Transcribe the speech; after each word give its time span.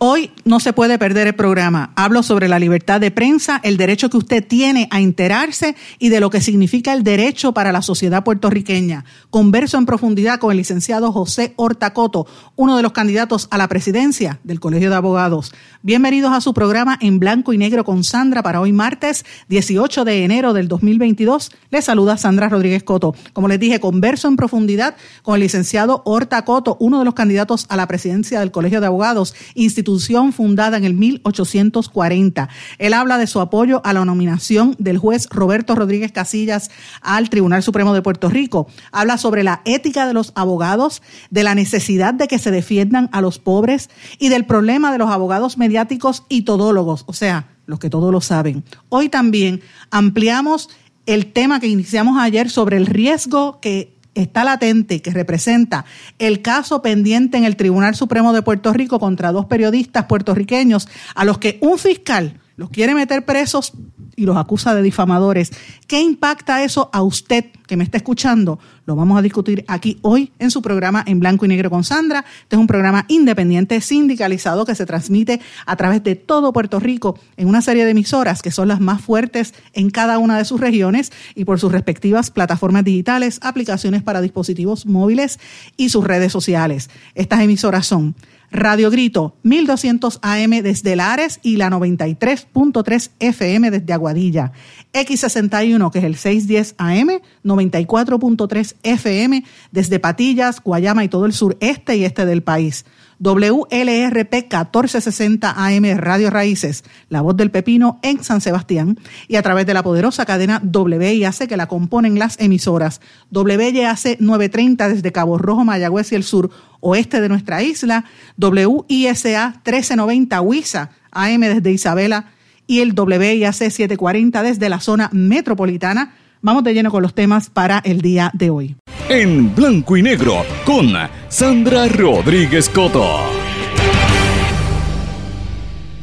Hoy 0.00 0.30
no 0.44 0.60
se 0.60 0.72
puede 0.72 0.96
perder 0.96 1.26
el 1.26 1.34
programa. 1.34 1.92
Hablo 1.96 2.22
sobre 2.22 2.46
la 2.46 2.60
libertad 2.60 3.00
de 3.00 3.10
prensa, 3.10 3.60
el 3.64 3.76
derecho 3.76 4.08
que 4.08 4.16
usted 4.16 4.46
tiene 4.46 4.86
a 4.92 5.00
enterarse 5.00 5.74
y 5.98 6.08
de 6.08 6.20
lo 6.20 6.30
que 6.30 6.40
significa 6.40 6.92
el 6.92 7.02
derecho 7.02 7.52
para 7.52 7.72
la 7.72 7.82
sociedad 7.82 8.22
puertorriqueña. 8.22 9.04
Converso 9.30 9.76
en 9.76 9.86
profundidad 9.86 10.38
con 10.38 10.52
el 10.52 10.58
licenciado 10.58 11.10
José 11.10 11.52
Hortacoto, 11.56 12.28
uno 12.54 12.76
de 12.76 12.84
los 12.84 12.92
candidatos 12.92 13.48
a 13.50 13.58
la 13.58 13.66
presidencia 13.66 14.38
del 14.44 14.60
Colegio 14.60 14.88
de 14.88 14.94
Abogados. 14.94 15.52
Bienvenidos 15.82 16.32
a 16.32 16.40
su 16.40 16.54
programa 16.54 16.96
en 17.00 17.18
blanco 17.18 17.52
y 17.52 17.58
negro 17.58 17.82
con 17.82 18.04
Sandra 18.04 18.44
para 18.44 18.60
hoy 18.60 18.72
martes 18.72 19.24
18 19.48 20.04
de 20.04 20.22
enero 20.22 20.52
del 20.52 20.68
2022. 20.68 21.50
Les 21.70 21.84
saluda 21.84 22.16
Sandra 22.16 22.48
Rodríguez 22.48 22.84
Coto. 22.84 23.16
Como 23.32 23.48
les 23.48 23.58
dije, 23.58 23.80
converso 23.80 24.28
en 24.28 24.36
profundidad 24.36 24.94
con 25.22 25.34
el 25.34 25.40
licenciado 25.40 26.02
Hortacoto, 26.04 26.76
uno 26.78 27.00
de 27.00 27.04
los 27.04 27.14
candidatos 27.14 27.66
a 27.68 27.76
la 27.76 27.88
presidencia 27.88 28.38
del 28.38 28.52
Colegio 28.52 28.80
de 28.80 28.86
Abogados, 28.86 29.34
instituto 29.56 29.87
fundada 30.32 30.76
en 30.76 30.84
el 30.84 30.94
1840. 30.94 32.48
Él 32.78 32.92
habla 32.92 33.18
de 33.18 33.26
su 33.26 33.40
apoyo 33.40 33.80
a 33.84 33.92
la 33.92 34.04
nominación 34.04 34.76
del 34.78 34.98
juez 34.98 35.28
Roberto 35.30 35.74
Rodríguez 35.74 36.12
Casillas 36.12 36.70
al 37.00 37.30
Tribunal 37.30 37.62
Supremo 37.62 37.94
de 37.94 38.02
Puerto 38.02 38.28
Rico. 38.28 38.68
Habla 38.92 39.16
sobre 39.16 39.44
la 39.44 39.62
ética 39.64 40.06
de 40.06 40.12
los 40.12 40.32
abogados, 40.34 41.02
de 41.30 41.42
la 41.42 41.54
necesidad 41.54 42.14
de 42.14 42.28
que 42.28 42.38
se 42.38 42.50
defiendan 42.50 43.08
a 43.12 43.20
los 43.20 43.38
pobres 43.38 43.88
y 44.18 44.28
del 44.28 44.44
problema 44.44 44.92
de 44.92 44.98
los 44.98 45.10
abogados 45.10 45.56
mediáticos 45.56 46.24
y 46.28 46.42
todólogos, 46.42 47.04
o 47.06 47.12
sea, 47.12 47.48
los 47.66 47.78
que 47.78 47.90
todos 47.90 48.12
lo 48.12 48.20
saben. 48.20 48.64
Hoy 48.88 49.08
también 49.08 49.60
ampliamos 49.90 50.68
el 51.06 51.32
tema 51.32 51.60
que 51.60 51.68
iniciamos 51.68 52.18
ayer 52.18 52.50
sobre 52.50 52.76
el 52.76 52.86
riesgo 52.86 53.60
que 53.60 53.97
está 54.22 54.44
latente, 54.44 55.02
que 55.02 55.10
representa 55.10 55.84
el 56.18 56.42
caso 56.42 56.82
pendiente 56.82 57.36
en 57.36 57.44
el 57.44 57.56
Tribunal 57.56 57.94
Supremo 57.94 58.32
de 58.32 58.42
Puerto 58.42 58.72
Rico 58.72 58.98
contra 58.98 59.32
dos 59.32 59.46
periodistas 59.46 60.06
puertorriqueños 60.06 60.88
a 61.14 61.24
los 61.24 61.38
que 61.38 61.58
un 61.60 61.78
fiscal 61.78 62.40
los 62.58 62.70
quiere 62.70 62.92
meter 62.92 63.24
presos 63.24 63.72
y 64.16 64.26
los 64.26 64.36
acusa 64.36 64.74
de 64.74 64.82
difamadores. 64.82 65.52
¿Qué 65.86 66.00
impacta 66.00 66.64
eso 66.64 66.90
a 66.92 67.02
usted 67.02 67.44
que 67.68 67.76
me 67.76 67.84
está 67.84 67.98
escuchando? 67.98 68.58
Lo 68.84 68.96
vamos 68.96 69.16
a 69.16 69.22
discutir 69.22 69.64
aquí 69.68 69.98
hoy 70.02 70.32
en 70.40 70.50
su 70.50 70.60
programa 70.60 71.04
En 71.06 71.20
Blanco 71.20 71.44
y 71.44 71.48
Negro 71.48 71.70
con 71.70 71.84
Sandra. 71.84 72.24
Este 72.42 72.56
es 72.56 72.60
un 72.60 72.66
programa 72.66 73.04
independiente 73.06 73.80
sindicalizado 73.80 74.66
que 74.66 74.74
se 74.74 74.86
transmite 74.86 75.40
a 75.66 75.76
través 75.76 76.02
de 76.02 76.16
todo 76.16 76.52
Puerto 76.52 76.80
Rico 76.80 77.16
en 77.36 77.46
una 77.46 77.62
serie 77.62 77.84
de 77.84 77.92
emisoras 77.92 78.42
que 78.42 78.50
son 78.50 78.66
las 78.66 78.80
más 78.80 79.00
fuertes 79.02 79.54
en 79.72 79.90
cada 79.90 80.18
una 80.18 80.36
de 80.36 80.44
sus 80.44 80.60
regiones 80.60 81.12
y 81.36 81.44
por 81.44 81.60
sus 81.60 81.70
respectivas 81.70 82.32
plataformas 82.32 82.82
digitales, 82.82 83.38
aplicaciones 83.40 84.02
para 84.02 84.20
dispositivos 84.20 84.84
móviles 84.84 85.38
y 85.76 85.90
sus 85.90 86.02
redes 86.02 86.32
sociales. 86.32 86.90
Estas 87.14 87.40
emisoras 87.40 87.86
son 87.86 88.16
Radio 88.50 88.90
Grito 88.90 89.36
1200 89.42 90.20
AM 90.22 90.50
desde 90.62 90.96
Lares 90.96 91.40
y 91.42 91.56
la 91.56 91.70
93.3 91.70 93.10
FM 93.18 93.70
desde 93.70 93.92
Aguadilla. 93.92 94.52
X61 94.92 95.90
que 95.90 95.98
es 95.98 96.04
el 96.04 96.16
610 96.16 96.74
AM, 96.78 97.20
94.3 97.44 98.76
FM 98.82 99.44
desde 99.70 100.00
Patillas, 100.00 100.62
Guayama 100.62 101.04
y 101.04 101.08
todo 101.08 101.26
el 101.26 101.32
sureste 101.32 101.96
y 101.96 102.04
este 102.04 102.24
del 102.24 102.42
país. 102.42 102.84
WLRP 103.20 104.32
1460 104.32 105.54
AM 105.56 105.98
Radio 105.98 106.30
Raíces, 106.30 106.84
La 107.08 107.20
Voz 107.20 107.36
del 107.36 107.50
Pepino 107.50 107.98
en 108.02 108.22
San 108.22 108.40
Sebastián 108.40 108.98
y 109.26 109.36
a 109.36 109.42
través 109.42 109.66
de 109.66 109.74
la 109.74 109.82
poderosa 109.82 110.24
cadena 110.24 110.62
WIAC 110.62 111.48
que 111.48 111.56
la 111.56 111.66
componen 111.66 112.18
las 112.18 112.38
emisoras 112.40 113.00
WYAC 113.32 114.20
930 114.20 114.88
desde 114.88 115.12
Cabo 115.12 115.38
Rojo, 115.38 115.64
Mayagüez 115.64 116.12
y 116.12 116.14
el 116.14 116.22
sur 116.22 116.50
oeste 116.80 117.20
de 117.20 117.28
nuestra 117.28 117.62
isla, 117.62 118.04
WISA 118.38 119.48
1390 119.64 120.40
WISA 120.40 120.90
AM 121.10 121.40
desde 121.40 121.72
Isabela 121.72 122.26
y 122.66 122.80
el 122.80 122.92
WIAC 122.92 123.52
740 123.52 124.42
desde 124.42 124.68
la 124.68 124.78
zona 124.78 125.10
metropolitana. 125.12 126.14
Vamos 126.42 126.64
de 126.64 126.74
lleno 126.74 126.90
con 126.90 127.02
los 127.02 127.14
temas 127.14 127.50
para 127.50 127.78
el 127.78 128.00
día 128.00 128.30
de 128.34 128.50
hoy 128.50 128.76
en 129.08 129.54
blanco 129.54 129.96
y 129.96 130.02
negro 130.02 130.44
con 130.64 130.92
Sandra 131.28 131.88
Rodríguez 131.88 132.68
Coto. 132.68 133.47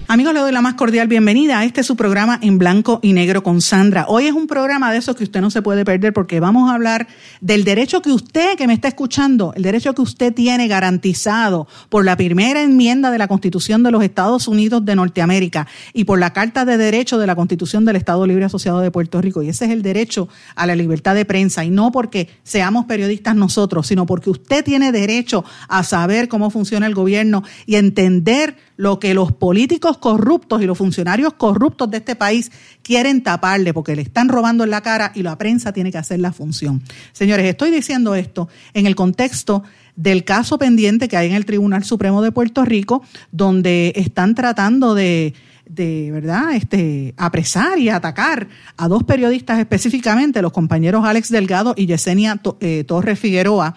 Amigos, 0.08 0.36
le 0.36 0.40
doy 0.40 0.52
la 0.52 0.62
más 0.62 0.76
cordial 0.76 1.08
bienvenida 1.08 1.58
a 1.58 1.66
este 1.66 1.82
su 1.82 1.96
programa 1.96 2.38
en 2.44 2.60
blanco 2.60 3.00
y 3.02 3.14
negro 3.14 3.42
con 3.42 3.60
Sandra. 3.60 4.06
Hoy 4.08 4.28
es 4.28 4.34
un 4.34 4.46
programa 4.46 4.92
de 4.92 5.00
esos 5.00 5.16
que 5.16 5.24
usted 5.24 5.42
no 5.42 5.50
se 5.50 5.64
puede 5.64 5.84
perder 5.84 6.14
porque 6.14 6.40
vamos 6.40 6.70
a 6.70 6.76
hablar 6.76 7.08
del 7.42 7.64
derecho 7.64 8.04
que 8.04 8.12
usted 8.12 8.56
que 8.56 8.68
me 8.68 8.76
está 8.76 8.88
escuchando, 8.88 9.52
el 9.56 9.64
derecho 9.64 9.96
que 9.96 10.04
usted 10.04 10.32
tiene 10.32 10.68
garantizado 10.68 11.68
por 11.90 12.06
la 12.06 12.16
primera 12.18 12.62
enmienda 12.62 13.10
de 13.10 13.18
la 13.18 13.28
Constitución 13.28 13.82
de 13.82 13.90
los 13.90 14.04
Estados 14.04 14.48
Unidos 14.48 14.86
de 14.86 14.96
Norteamérica 14.96 15.66
y 15.92 16.04
por 16.04 16.20
la 16.20 16.34
Carta 16.34 16.66
de 16.66 16.78
Derecho 16.78 17.18
de 17.18 17.26
la 17.26 17.36
Constitución 17.36 17.84
del 17.84 17.96
Estado 17.96 18.28
Libre 18.28 18.46
Asociado 18.46 18.82
de 18.82 18.92
Puerto 18.92 19.20
Rico. 19.22 19.42
Y 19.42 19.50
ese 19.50 19.66
es 19.66 19.72
el 19.72 19.82
derecho 19.82 20.30
a 20.54 20.68
la 20.68 20.76
libertad 20.76 21.16
de 21.16 21.26
prensa 21.26 21.66
y 21.66 21.72
no 21.72 21.92
porque 21.92 22.30
seamos 22.44 22.86
periodistas 22.86 23.36
nosotros, 23.36 23.88
sino 23.88 24.06
porque 24.06 24.30
usted 24.30 24.64
tiene 24.64 24.92
derecho 24.92 25.44
a 25.68 25.84
saber 25.84 26.28
cómo 26.28 26.52
funciona 26.52 26.86
el 26.86 26.94
gobierno 26.94 27.44
y 27.66 27.78
entender 27.78 28.56
lo 28.78 29.00
que 29.00 29.14
los 29.14 29.32
políticos 29.32 29.95
corruptos 29.98 30.62
y 30.62 30.66
los 30.66 30.78
funcionarios 30.78 31.34
corruptos 31.34 31.90
de 31.90 31.98
este 31.98 32.16
país 32.16 32.52
quieren 32.82 33.24
taparle 33.24 33.74
porque 33.74 33.96
le 33.96 34.02
están 34.02 34.30
robando 34.30 34.64
en 34.64 34.70
la 34.70 34.82
cara 34.82 35.12
y 35.16 35.24
la 35.24 35.38
prensa 35.38 35.74
tiene 35.74 35.92
que 35.92 35.98
hacer 35.98 36.20
la 36.20 36.32
función. 36.32 36.82
Señores, 37.12 37.46
estoy 37.46 37.72
diciendo 37.72 38.16
esto 38.16 38.50
en 38.74 38.86
el 38.86 38.96
contexto 38.96 39.64
del 39.96 40.24
caso 40.24 40.58
pendiente 40.58 41.08
que 41.08 41.18
hay 41.18 41.28
en 41.28 41.36
el 41.36 41.46
Tribunal 41.46 41.84
Supremo 41.84 42.22
de 42.22 42.32
Puerto 42.32 42.66
Rico, 42.66 43.04
donde 43.32 43.94
están 43.96 44.36
tratando 44.36 44.94
de 44.94 45.34
de 45.68 46.12
verdad 46.12 46.56
este 46.56 47.14
apresar 47.18 47.80
y 47.80 47.90
atacar 47.90 48.48
a 48.78 48.88
dos 48.88 49.04
periodistas 49.04 49.60
específicamente, 49.60 50.42
los 50.42 50.52
compañeros 50.52 51.06
Alex 51.06 51.30
Delgado 51.30 51.74
y 51.76 51.88
Yesenia 51.88 52.40
eh, 52.60 52.84
Torres 52.86 53.20
Figueroa, 53.20 53.76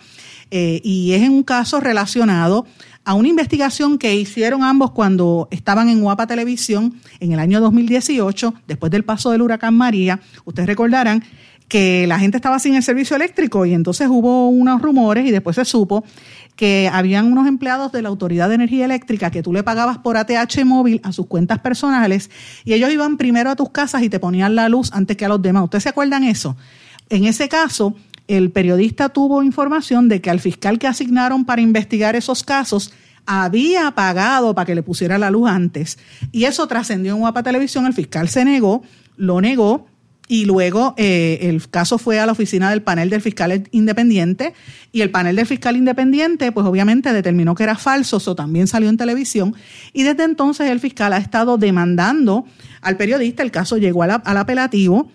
eh, 0.51 0.81
y 0.83 1.13
es 1.13 1.23
en 1.23 1.33
un 1.33 1.43
caso 1.43 1.81
relacionado 1.81 2.67
a 3.05 3.15
una 3.15 3.29
investigación 3.29 3.99
que 3.99 4.15
hicieron 4.15 4.63
ambos 4.63 4.91
cuando 4.91 5.49
estaban 5.51 5.89
en 5.89 6.03
Guapa 6.03 6.27
Televisión 6.27 7.01
en 7.21 7.33
el 7.33 7.39
año 7.39 7.61
2018, 7.61 8.55
después 8.67 8.93
del 8.93 9.05
paso 9.05 9.31
del 9.31 9.43
huracán 9.43 9.75
María. 9.75 10.21
Ustedes 10.45 10.67
recordarán 10.67 11.25
que 11.69 12.07
la 12.07 12.19
gente 12.19 12.37
estaba 12.37 12.59
sin 12.59 12.75
el 12.75 12.83
servicio 12.83 13.15
eléctrico 13.15 13.67
y 13.67 13.75
entonces 13.75 14.09
hubo 14.11 14.49
unos 14.49 14.81
rumores 14.81 15.27
y 15.27 15.31
después 15.31 15.57
se 15.57 15.65
supo 15.65 16.05
que 16.57 16.91
habían 16.93 17.31
unos 17.31 17.47
empleados 17.47 17.93
de 17.93 18.03
la 18.03 18.09
Autoridad 18.09 18.49
de 18.49 18.57
Energía 18.57 18.87
Eléctrica 18.87 19.31
que 19.31 19.43
tú 19.43 19.53
le 19.53 19.63
pagabas 19.63 19.99
por 19.99 20.17
ATH 20.17 20.65
móvil 20.65 21.01
a 21.05 21.13
sus 21.13 21.27
cuentas 21.27 21.61
personales 21.61 22.31
y 22.65 22.73
ellos 22.73 22.91
iban 22.91 23.17
primero 23.17 23.51
a 23.51 23.57
tus 23.57 23.71
casas 23.71 24.03
y 24.03 24.09
te 24.09 24.19
ponían 24.19 24.55
la 24.55 24.69
luz 24.69 24.91
antes 24.93 25.17
que 25.17 25.25
a 25.25 25.29
los 25.29 25.41
demás. 25.41 25.65
¿Ustedes 25.65 25.85
se 25.85 25.91
acuerdan 25.91 26.25
eso? 26.25 26.57
En 27.11 27.25
ese 27.25 27.49
caso, 27.49 27.95
el 28.28 28.50
periodista 28.50 29.08
tuvo 29.08 29.43
información 29.43 30.08
de 30.08 30.20
que 30.20 30.31
al 30.31 30.38
fiscal 30.38 30.79
que 30.79 30.87
asignaron 30.87 31.44
para 31.44 31.62
investigar 31.62 32.14
esos 32.14 32.44
casos 32.44 32.93
había 33.26 33.91
pagado 33.91 34.55
para 34.55 34.67
que 34.67 34.75
le 34.75 34.82
pusiera 34.82 35.19
la 35.19 35.31
luz 35.31 35.50
antes. 35.50 35.99
Y 36.31 36.44
eso 36.44 36.67
trascendió 36.67 37.14
en 37.14 37.20
Guapa 37.20 37.43
Televisión, 37.43 37.87
el 37.87 37.93
fiscal 37.94 38.29
se 38.29 38.44
negó, 38.44 38.82
lo 39.17 39.41
negó, 39.41 39.87
y 40.29 40.44
luego 40.44 40.94
eh, 40.99 41.38
el 41.43 41.69
caso 41.70 41.97
fue 41.97 42.20
a 42.20 42.26
la 42.26 42.32
oficina 42.32 42.70
del 42.70 42.82
panel 42.82 43.08
del 43.08 43.23
fiscal 43.23 43.64
independiente 43.70 44.53
y 44.93 45.00
el 45.00 45.11
panel 45.11 45.37
del 45.37 45.47
fiscal 45.47 45.75
independiente 45.75 46.53
pues 46.53 46.67
obviamente 46.67 47.14
determinó 47.14 47.55
que 47.55 47.62
era 47.62 47.76
falso, 47.76 48.19
eso 48.19 48.37
también 48.37 48.67
salió 48.67 48.91
en 48.91 48.99
televisión. 48.99 49.55
Y 49.94 50.03
desde 50.03 50.25
entonces 50.25 50.70
el 50.70 50.81
fiscal 50.81 51.14
ha 51.14 51.19
estado 51.19 51.56
demandando 51.56 52.44
al 52.82 52.99
periodista, 52.99 53.43
el 53.43 53.50
caso 53.50 53.79
llegó 53.79 54.03
al 54.03 54.37
apelativo 54.37 55.11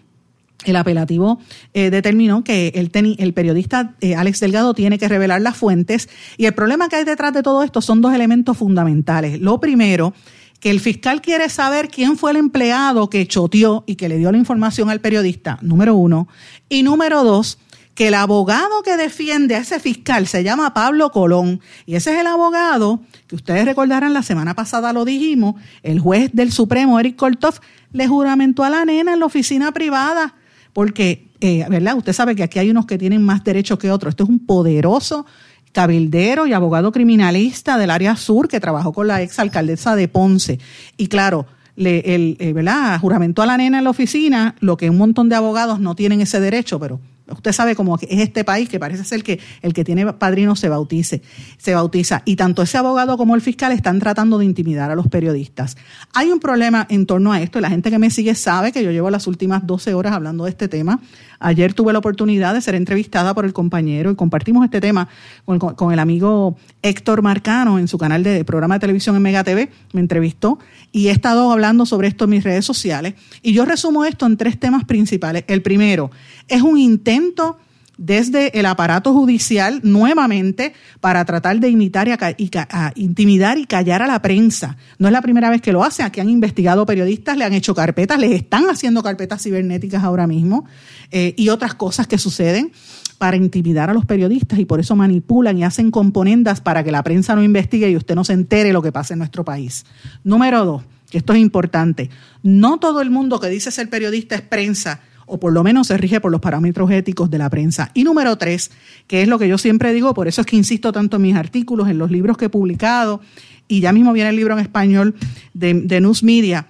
el 0.66 0.76
apelativo 0.76 1.40
eh, 1.74 1.90
determinó 1.90 2.44
que 2.44 2.72
el, 2.76 3.34
periodista 3.34 3.96
eh, 4.02 4.16
Alex 4.16 4.40
Delgado 4.40 4.74
tiene 4.74 4.98
que 4.98 5.08
revelar 5.08 5.42
las 5.42 5.58
fuentes 5.58 6.10
y 6.38 6.46
el 6.46 6.54
problema 6.54 6.90
que 6.90 6.98
hay 6.98 7.04
detrás 7.04 7.34
de 7.34 7.44
todo 7.44 7.64
esto 7.64 7.82
son 7.82 8.02
dos 8.02 8.14
elementos 8.14 8.58
fundamentales. 8.58 9.40
Lo 9.40 9.60
primero, 9.60 10.14
que 10.60 10.72
el 10.72 10.80
fiscal 10.80 11.22
quiere 11.22 11.50
saber 11.50 11.90
quién 11.90 12.18
fue 12.18 12.32
el 12.32 12.38
empleado 12.38 13.10
que 13.10 13.28
choteó 13.28 13.84
y 13.86 13.96
que 13.96 14.08
le 14.08 14.18
dio 14.18 14.32
la 14.32 14.38
información 14.38 14.90
al 14.90 15.02
periodista, 15.02 15.60
número 15.62 15.96
uno. 15.96 16.30
Y 16.70 16.84
número 16.84 17.26
dos, 17.26 17.60
que 17.96 18.08
el 18.08 18.14
abogado 18.14 18.82
que 18.82 18.96
defiende 18.96 19.56
a 19.56 19.60
ese 19.60 19.80
fiscal 19.80 20.26
se 20.26 20.44
llama 20.44 20.74
Pablo 20.74 21.12
Colón. 21.12 21.60
Y 21.86 21.96
ese 21.96 22.14
es 22.14 22.22
el 22.22 22.28
abogado 22.28 23.02
que 23.28 23.36
ustedes 23.36 23.66
recordarán, 23.66 24.14
la 24.14 24.24
semana 24.24 24.56
pasada 24.56 24.94
lo 24.94 25.04
dijimos, 25.04 25.56
el 25.84 26.00
juez 26.00 26.32
del 26.34 26.52
Supremo, 26.54 27.00
Eric 27.00 27.18
Korthoff, 27.18 27.60
le 27.92 28.08
juramentó 28.08 28.64
a 28.64 28.70
la 28.70 28.86
nena 28.86 29.14
en 29.14 29.20
la 29.20 29.26
oficina 29.26 29.74
privada. 29.74 30.36
Porque, 30.74 31.30
eh, 31.40 31.66
¿verdad? 31.70 31.96
Usted 31.96 32.14
sabe 32.14 32.36
que 32.36 32.44
aquí 32.44 32.60
hay 32.60 32.70
unos 32.70 32.86
que 32.86 32.98
tienen 32.98 33.22
más 33.22 33.44
derechos 33.44 33.80
que 33.80 33.92
otros. 33.92 34.12
Esto 34.12 34.24
es 34.24 34.30
un 34.30 34.46
poderoso 34.46 35.26
cabildero 35.72 36.46
y 36.46 36.54
abogado 36.54 36.92
criminalista 36.92 37.78
del 37.78 37.90
área 37.90 38.16
sur 38.16 38.48
que 38.48 38.60
trabajó 38.60 38.94
con 38.94 39.08
la 39.08 39.22
ex 39.22 39.40
alcaldesa 39.40 39.96
de 39.96 40.08
Ponce. 40.08 40.60
Y 40.98 41.08
claro, 41.08 41.46
le, 41.76 42.16
el, 42.16 42.38
eh, 42.40 42.54
¿verdad? 42.54 43.00
juramentó 43.00 43.42
a 43.42 43.46
la 43.46 43.58
nena 43.58 43.80
en 43.80 43.84
la 43.84 43.90
oficina, 43.90 44.56
lo 44.60 44.78
que 44.78 44.90
un 44.90 44.98
montón 44.98 45.30
de 45.30 45.36
abogados 45.36 45.80
no 45.80 45.96
tienen 45.96 46.22
ese 46.22 46.40
derecho, 46.40 46.80
pero 46.80 47.00
Usted 47.30 47.54
sabe 47.54 47.76
cómo 47.76 47.96
es 47.96 48.02
este 48.10 48.44
país 48.44 48.68
que 48.68 48.80
parece 48.80 49.06
ser 49.06 49.24
que 49.24 49.40
el 49.62 49.74
que 49.74 49.86
tiene 49.86 50.12
padrino 50.14 50.58
se 50.58 50.68
bautice, 50.68 51.22
se 51.58 51.74
bautiza. 51.74 52.22
Y 52.26 52.36
tanto 52.36 52.62
ese 52.62 52.78
abogado 52.78 53.18
como 53.18 53.36
el 53.36 53.42
fiscal 53.42 53.72
están 53.72 54.00
tratando 54.00 54.38
de 54.38 54.46
intimidar 54.46 54.92
a 54.92 54.96
los 54.96 55.08
periodistas. 55.08 55.78
Hay 56.14 56.32
un 56.32 56.40
problema 56.40 56.86
en 56.90 57.06
torno 57.06 57.32
a 57.32 57.42
esto. 57.42 57.62
La 57.62 57.70
gente 57.70 57.92
que 57.92 58.00
me 58.00 58.10
sigue 58.10 58.36
sabe 58.36 58.74
que 58.74 58.84
yo 58.84 58.92
llevo 58.92 59.10
las 59.10 59.26
últimas 59.28 59.66
12 59.66 59.94
horas 59.94 60.14
hablando 60.14 60.44
de 60.44 60.50
este 60.50 60.68
tema. 60.68 61.00
Ayer 61.40 61.74
tuve 61.74 61.94
la 61.94 62.00
oportunidad 62.00 62.54
de 62.54 62.62
ser 62.62 62.76
entrevistada 62.76 63.34
por 63.34 63.46
el 63.46 63.54
compañero 63.54 64.12
y 64.12 64.16
compartimos 64.16 64.64
este 64.64 64.80
tema 64.80 65.08
con 65.46 65.92
el, 65.92 66.00
amigo 66.00 66.58
Héctor 66.82 67.22
Marcano 67.22 67.80
en 67.80 67.88
su 67.88 67.98
canal 67.98 68.24
de 68.24 68.46
programa 68.46 68.76
de 68.76 68.80
televisión 68.82 69.16
en 69.16 69.22
Mega 69.22 69.44
TV. 69.44 69.70
Me 69.92 70.02
entrevistó 70.02 70.60
y 70.92 71.08
he 71.08 71.12
estado 71.12 71.52
hablando 71.52 71.86
sobre 71.86 72.08
esto 72.08 72.26
en 72.26 72.32
mis 72.32 72.44
redes 72.44 72.66
sociales. 72.66 73.16
Y 73.42 73.54
yo 73.54 73.66
resumo 73.66 74.06
esto 74.06 74.26
en 74.26 74.38
tres 74.38 74.60
temas 74.60 74.86
principales. 74.86 75.44
El 75.48 75.62
primero 75.62 76.12
es 76.48 76.62
un 76.62 76.78
intento 76.78 77.58
desde 77.98 78.60
el 78.60 78.66
aparato 78.66 79.14
judicial 79.14 79.80
nuevamente 79.84 80.74
para 81.00 81.24
tratar 81.26 81.60
de 81.60 81.70
imitar 81.70 82.08
y, 82.38 82.50
intimidar 82.96 83.58
y 83.58 83.66
callar 83.66 84.02
a 84.02 84.08
la 84.08 84.22
prensa. 84.22 84.78
No 84.98 85.08
es 85.08 85.14
la 85.14 85.22
primera 85.22 85.50
vez 85.50 85.62
que 85.62 85.72
lo 85.72 85.84
hacen. 85.84 86.06
Aquí 86.06 86.20
han 86.20 86.30
investigado 86.30 86.86
periodistas, 86.86 87.38
le 87.38 87.46
han 87.46 87.54
hecho 87.54 87.76
carpetas, 87.76 88.20
les 88.20 88.32
están 88.32 88.70
haciendo 88.70 89.04
carpetas 89.04 89.44
cibernéticas 89.44 90.04
ahora 90.04 90.28
mismo 90.28 90.66
eh, 91.12 91.34
y 91.38 91.50
otras 91.50 91.76
cosas 91.76 92.08
que 92.08 92.18
suceden 92.18 92.72
para 93.18 93.38
intimidar 93.38 93.90
a 93.90 93.94
los 93.94 94.06
periodistas 94.06 94.60
y 94.60 94.66
por 94.66 94.80
eso 94.80 94.96
manipulan 94.96 95.58
y 95.58 95.64
hacen 95.64 95.92
componendas 95.92 96.62
para 96.62 96.84
que 96.84 96.92
la 96.92 97.04
prensa 97.04 97.36
no 97.36 97.44
investigue 97.44 97.90
y 97.90 97.96
usted 97.96 98.16
no 98.16 98.24
se 98.24 98.34
entere 98.34 98.74
lo 98.74 98.82
que 98.82 98.92
pasa 98.92 99.14
en 99.14 99.20
nuestro 99.20 99.46
país. 99.46 99.86
Número 100.24 100.66
dos, 100.66 100.84
que 101.10 101.20
esto 101.20 101.32
es 101.34 101.40
importante, 101.40 102.10
no 102.42 102.80
todo 102.80 103.02
el 103.02 103.12
mundo 103.12 103.40
que 103.40 103.48
dice 103.48 103.72
ser 103.72 103.90
periodista 103.90 104.36
es 104.36 104.42
prensa 104.42 105.00
o 105.26 105.40
por 105.40 105.54
lo 105.54 105.64
menos 105.64 105.88
se 105.88 105.98
rige 105.98 106.20
por 106.20 106.32
los 106.32 106.42
parámetros 106.42 106.92
éticos 106.92 107.30
de 107.30 107.38
la 107.38 107.50
prensa. 107.50 107.92
Y 107.94 108.04
número 108.04 108.38
tres, 108.38 108.72
que 109.08 109.22
es 109.22 109.28
lo 109.28 109.40
que 109.40 109.48
yo 109.48 109.58
siempre 109.58 109.94
digo, 109.94 110.14
por 110.14 110.28
eso 110.28 110.42
es 110.42 110.48
que 110.48 110.56
insisto 110.56 110.92
tanto 110.92 111.18
en 111.18 111.24
mis 111.24 111.36
artículos, 111.36 111.90
en 111.90 111.98
los 111.98 112.12
libros 112.12 112.38
que 112.38 112.46
he 112.46 112.50
publicado, 112.50 113.22
y 113.68 113.80
ya 113.80 113.94
mismo 113.94 114.14
viene 114.14 114.30
el 114.30 114.36
libro 114.36 114.54
en 114.54 114.60
español 114.60 115.16
de, 115.54 116.02
News 116.02 116.24
Media, 116.24 116.68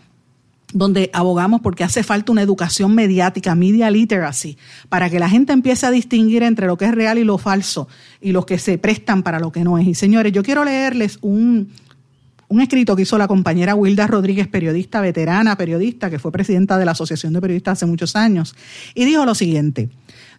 donde 0.73 1.09
abogamos 1.13 1.61
porque 1.61 1.83
hace 1.83 2.03
falta 2.03 2.31
una 2.31 2.41
educación 2.41 2.95
mediática, 2.95 3.55
media 3.55 3.91
literacy, 3.91 4.57
para 4.89 5.09
que 5.09 5.19
la 5.19 5.29
gente 5.29 5.53
empiece 5.53 5.85
a 5.85 5.91
distinguir 5.91 6.43
entre 6.43 6.67
lo 6.67 6.77
que 6.77 6.85
es 6.85 6.95
real 6.95 7.17
y 7.17 7.23
lo 7.23 7.37
falso 7.37 7.87
y 8.21 8.31
los 8.31 8.45
que 8.45 8.57
se 8.57 8.77
prestan 8.77 9.23
para 9.23 9.39
lo 9.39 9.51
que 9.51 9.63
no 9.63 9.77
es. 9.77 9.87
Y 9.87 9.95
señores, 9.95 10.31
yo 10.31 10.43
quiero 10.43 10.63
leerles 10.63 11.19
un, 11.21 11.69
un 12.47 12.61
escrito 12.61 12.95
que 12.95 13.03
hizo 13.03 13.17
la 13.17 13.27
compañera 13.27 13.75
Wilda 13.75 14.07
Rodríguez, 14.07 14.47
periodista 14.47 15.01
veterana, 15.01 15.57
periodista, 15.57 16.09
que 16.09 16.19
fue 16.19 16.31
presidenta 16.31 16.77
de 16.77 16.85
la 16.85 16.91
Asociación 16.91 17.33
de 17.33 17.41
Periodistas 17.41 17.79
hace 17.79 17.85
muchos 17.85 18.15
años, 18.15 18.55
y 18.93 19.05
dijo 19.05 19.25
lo 19.25 19.35
siguiente. 19.35 19.89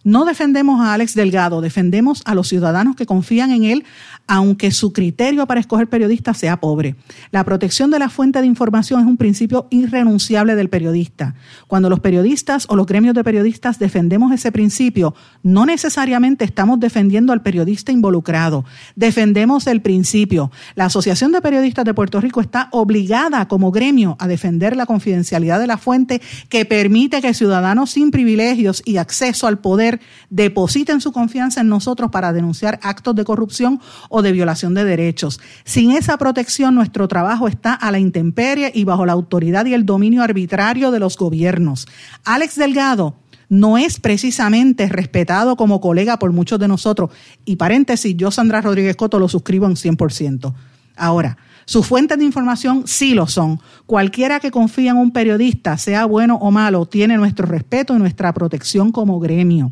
No 0.05 0.23
defendemos 0.23 0.81
a 0.81 0.93
Alex 0.93 1.15
Delgado, 1.15 1.61
defendemos 1.61 2.21
a 2.25 2.35
los 2.35 2.47
ciudadanos 2.47 2.95
que 2.95 3.07
confían 3.07 3.49
en 3.49 3.63
él, 3.63 3.85
aunque 4.27 4.69
su 4.69 4.93
criterio 4.93 5.47
para 5.47 5.59
escoger 5.59 5.87
periodistas 5.87 6.37
sea 6.37 6.59
pobre. 6.59 6.95
La 7.31 7.43
protección 7.43 7.89
de 7.89 7.97
la 7.97 8.09
fuente 8.09 8.39
de 8.39 8.45
información 8.45 9.01
es 9.01 9.07
un 9.07 9.17
principio 9.17 9.65
irrenunciable 9.71 10.55
del 10.55 10.69
periodista. 10.69 11.33
Cuando 11.65 11.89
los 11.89 12.01
periodistas 12.01 12.67
o 12.69 12.75
los 12.75 12.85
gremios 12.85 13.15
de 13.15 13.23
periodistas 13.23 13.79
defendemos 13.79 14.31
ese 14.31 14.51
principio, 14.51 15.15
no 15.41 15.65
necesariamente 15.65 16.45
estamos 16.45 16.79
defendiendo 16.79 17.33
al 17.33 17.41
periodista 17.41 17.91
involucrado, 17.91 18.63
defendemos 18.95 19.65
el 19.65 19.81
principio. 19.81 20.51
La 20.75 20.85
Asociación 20.85 21.31
de 21.31 21.41
Periodistas 21.41 21.83
de 21.83 21.95
Puerto 21.95 22.21
Rico 22.21 22.41
está 22.41 22.69
obligada 22.73 23.47
como 23.47 23.71
gremio 23.71 24.17
a 24.19 24.27
defender 24.27 24.75
la 24.75 24.85
confidencialidad 24.85 25.59
de 25.59 25.65
la 25.65 25.79
fuente 25.79 26.21
que 26.47 26.63
permite 26.65 27.23
que 27.23 27.33
ciudadanos 27.33 27.89
sin 27.89 28.11
privilegios 28.11 28.83
y 28.85 28.97
acceso 28.97 29.47
al 29.47 29.57
poder 29.57 29.94
depositen 30.29 31.01
su 31.01 31.11
confianza 31.11 31.61
en 31.61 31.69
nosotros 31.69 32.11
para 32.11 32.33
denunciar 32.33 32.79
actos 32.81 33.15
de 33.15 33.25
corrupción 33.25 33.79
o 34.09 34.21
de 34.21 34.31
violación 34.31 34.73
de 34.73 34.85
derechos. 34.85 35.39
Sin 35.63 35.91
esa 35.91 36.17
protección, 36.17 36.75
nuestro 36.75 37.07
trabajo 37.07 37.47
está 37.47 37.73
a 37.73 37.91
la 37.91 37.99
intemperie 37.99 38.71
y 38.73 38.83
bajo 38.83 39.05
la 39.05 39.13
autoridad 39.13 39.65
y 39.65 39.73
el 39.73 39.85
dominio 39.85 40.23
arbitrario 40.23 40.91
de 40.91 40.99
los 40.99 41.17
gobiernos. 41.17 41.87
Alex 42.23 42.55
Delgado 42.55 43.15
no 43.49 43.77
es 43.77 43.99
precisamente 43.99 44.87
respetado 44.87 45.55
como 45.55 45.81
colega 45.81 46.17
por 46.19 46.31
muchos 46.31 46.59
de 46.59 46.67
nosotros. 46.67 47.11
Y 47.45 47.57
paréntesis, 47.57 48.15
yo, 48.17 48.31
Sandra 48.31 48.61
Rodríguez 48.61 48.95
Coto, 48.95 49.19
lo 49.19 49.29
suscribo 49.29 49.65
en 49.67 49.75
100%. 49.75 50.53
Ahora, 50.95 51.37
sus 51.65 51.85
fuentes 51.85 52.17
de 52.17 52.23
información 52.23 52.83
sí 52.85 53.13
lo 53.13 53.27
son. 53.27 53.59
Cualquiera 53.85 54.39
que 54.39 54.51
confía 54.51 54.91
en 54.91 54.97
un 54.97 55.11
periodista, 55.11 55.77
sea 55.77 56.05
bueno 56.05 56.35
o 56.35 56.51
malo, 56.51 56.85
tiene 56.85 57.17
nuestro 57.17 57.47
respeto 57.47 57.95
y 57.95 57.99
nuestra 57.99 58.33
protección 58.33 58.91
como 58.91 59.19
gremio. 59.19 59.71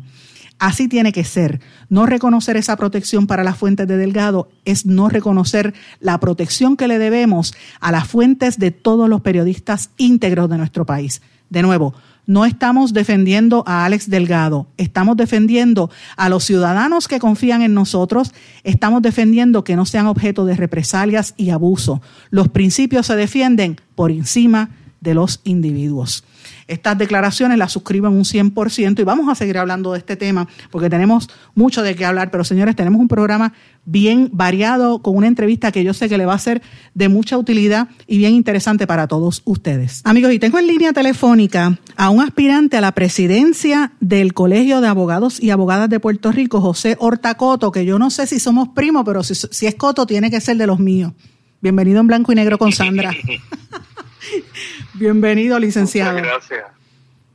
Así 0.58 0.88
tiene 0.88 1.12
que 1.12 1.24
ser. 1.24 1.60
No 1.88 2.06
reconocer 2.06 2.56
esa 2.56 2.76
protección 2.76 3.26
para 3.26 3.44
las 3.44 3.56
fuentes 3.56 3.86
de 3.86 3.96
Delgado 3.96 4.48
es 4.64 4.86
no 4.86 5.08
reconocer 5.08 5.74
la 6.00 6.18
protección 6.20 6.76
que 6.76 6.88
le 6.88 6.98
debemos 6.98 7.54
a 7.80 7.92
las 7.92 8.06
fuentes 8.06 8.58
de 8.58 8.70
todos 8.70 9.08
los 9.08 9.20
periodistas 9.20 9.90
íntegros 9.96 10.48
de 10.48 10.58
nuestro 10.58 10.86
país. 10.86 11.22
De 11.50 11.62
nuevo, 11.62 11.94
no 12.26 12.44
estamos 12.44 12.92
defendiendo 12.92 13.64
a 13.66 13.84
Alex 13.84 14.08
Delgado, 14.08 14.66
estamos 14.76 15.16
defendiendo 15.16 15.90
a 16.16 16.28
los 16.28 16.44
ciudadanos 16.44 17.08
que 17.08 17.18
confían 17.18 17.62
en 17.62 17.74
nosotros, 17.74 18.32
estamos 18.62 19.02
defendiendo 19.02 19.64
que 19.64 19.76
no 19.76 19.86
sean 19.86 20.06
objeto 20.06 20.44
de 20.44 20.56
represalias 20.56 21.34
y 21.36 21.50
abuso. 21.50 22.00
Los 22.30 22.48
principios 22.48 23.06
se 23.06 23.16
defienden 23.16 23.80
por 23.94 24.10
encima 24.10 24.70
los 25.12 25.40
individuos. 25.44 26.24
Estas 26.66 26.96
declaraciones 26.96 27.58
las 27.58 27.72
suscribo 27.72 28.06
en 28.06 28.14
un 28.14 28.24
100% 28.24 29.00
y 29.00 29.04
vamos 29.04 29.28
a 29.28 29.34
seguir 29.34 29.58
hablando 29.58 29.92
de 29.92 29.98
este 29.98 30.16
tema 30.16 30.48
porque 30.70 30.88
tenemos 30.88 31.28
mucho 31.54 31.82
de 31.82 31.94
qué 31.94 32.06
hablar, 32.06 32.30
pero 32.30 32.44
señores, 32.44 32.74
tenemos 32.74 33.00
un 33.00 33.08
programa 33.08 33.52
bien 33.84 34.30
variado 34.32 35.00
con 35.00 35.16
una 35.16 35.26
entrevista 35.26 35.72
que 35.72 35.84
yo 35.84 35.92
sé 35.92 36.08
que 36.08 36.16
le 36.16 36.24
va 36.24 36.34
a 36.34 36.38
ser 36.38 36.62
de 36.94 37.08
mucha 37.08 37.36
utilidad 37.36 37.88
y 38.06 38.18
bien 38.18 38.34
interesante 38.34 38.86
para 38.86 39.06
todos 39.08 39.42
ustedes. 39.44 40.00
Amigos, 40.04 40.32
y 40.32 40.38
tengo 40.38 40.58
en 40.58 40.66
línea 40.66 40.92
telefónica 40.92 41.78
a 41.96 42.10
un 42.10 42.22
aspirante 42.22 42.78
a 42.78 42.80
la 42.80 42.92
presidencia 42.92 43.92
del 44.00 44.32
Colegio 44.32 44.80
de 44.80 44.88
Abogados 44.88 45.42
y 45.42 45.50
Abogadas 45.50 45.90
de 45.90 46.00
Puerto 46.00 46.32
Rico, 46.32 46.60
José 46.60 46.96
Hortacoto, 46.98 47.72
que 47.72 47.84
yo 47.84 47.98
no 47.98 48.10
sé 48.10 48.26
si 48.26 48.40
somos 48.40 48.68
primos, 48.68 49.04
pero 49.04 49.22
si, 49.22 49.34
si 49.34 49.66
es 49.66 49.74
Coto 49.74 50.06
tiene 50.06 50.30
que 50.30 50.40
ser 50.40 50.56
de 50.56 50.66
los 50.66 50.78
míos. 50.78 51.12
Bienvenido 51.60 52.00
en 52.00 52.06
blanco 52.06 52.32
y 52.32 52.34
negro 52.34 52.58
con 52.58 52.72
Sandra. 52.72 53.10
Bienvenido, 54.94 55.58
licenciado. 55.58 56.18
Muchas 56.18 56.26
gracias. 56.26 56.66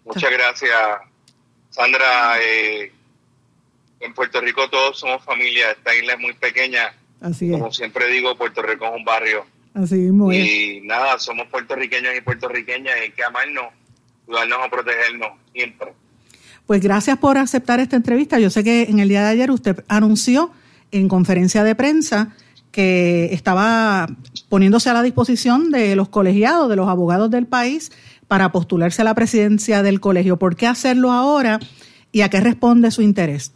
Muchas 0.05 0.31
gracias, 0.31 0.79
Sandra. 1.69 2.41
Eh, 2.41 2.91
en 4.00 4.13
Puerto 4.13 4.41
Rico 4.41 4.69
todos 4.69 5.00
somos 5.00 5.24
familia. 5.24 5.72
Esta 5.72 5.96
isla 5.96 6.13
es 6.13 6.19
muy 6.19 6.34
pequeña. 6.34 6.93
Así 7.22 7.51
Como 7.51 7.72
siempre 7.72 8.08
digo, 8.08 8.36
Puerto 8.36 8.62
Rico 8.62 8.86
es 8.86 8.91
un 8.96 9.03
barrio. 9.03 9.46
Así 9.74 9.96
mismo 9.96 10.31
Y 10.34 10.81
nada, 10.84 11.19
somos 11.19 11.48
puertorriqueños 11.48 12.15
y 12.17 12.22
puertorriqueñas. 12.22 12.96
Hay 12.96 13.12
que 13.12 13.24
amarnos, 13.24 13.65
ayudarnos 14.27 14.60
a 14.65 14.69
protegernos 14.69 15.31
siempre. 15.53 15.93
Pues 16.65 16.81
gracias 16.81 17.17
por 17.17 17.38
aceptar 17.38 17.79
esta 17.79 17.96
entrevista. 17.96 18.39
Yo 18.39 18.50
sé 18.50 18.63
que 18.63 18.84
en 18.84 19.00
el 19.00 19.10
día 19.10 19.22
de 19.24 19.29
ayer 19.29 19.51
usted 19.51 19.84
anunció 19.88 20.51
en 20.91 21.08
conferencia 21.08 21.63
de 21.63 21.75
prensa 21.75 22.36
que 22.72 23.25
estaba 23.34 24.08
poniéndose 24.50 24.89
a 24.89 24.94
la 24.94 25.03
disposición 25.03 25.72
de 25.72 25.96
los 25.96 26.10
colegiados, 26.10 26.70
de 26.70 26.75
los 26.75 26.89
abogados 26.89 27.29
del 27.29 27.46
país, 27.46 27.91
para 28.27 28.51
postularse 28.51 29.01
a 29.01 29.06
la 29.06 29.15
presidencia 29.15 29.84
del 29.84 30.00
colegio. 30.00 30.38
¿Por 30.38 30.56
qué 30.56 30.68
hacerlo 30.68 31.12
ahora 31.12 31.60
y 32.12 32.22
a 32.22 32.29
qué 32.29 32.39
responde 32.39 32.91
su 32.91 33.01
interés? 33.01 33.53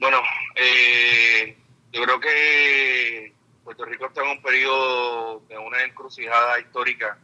Bueno, 0.00 0.18
eh, 0.54 1.56
yo 1.92 2.02
creo 2.02 2.20
que 2.20 3.32
Puerto 3.64 3.84
Rico 3.84 4.06
está 4.06 4.22
en 4.22 4.30
un 4.30 4.42
periodo 4.42 5.42
de 5.48 5.58
una 5.58 5.82
encrucijada 5.84 6.60
histórica. 6.60 7.18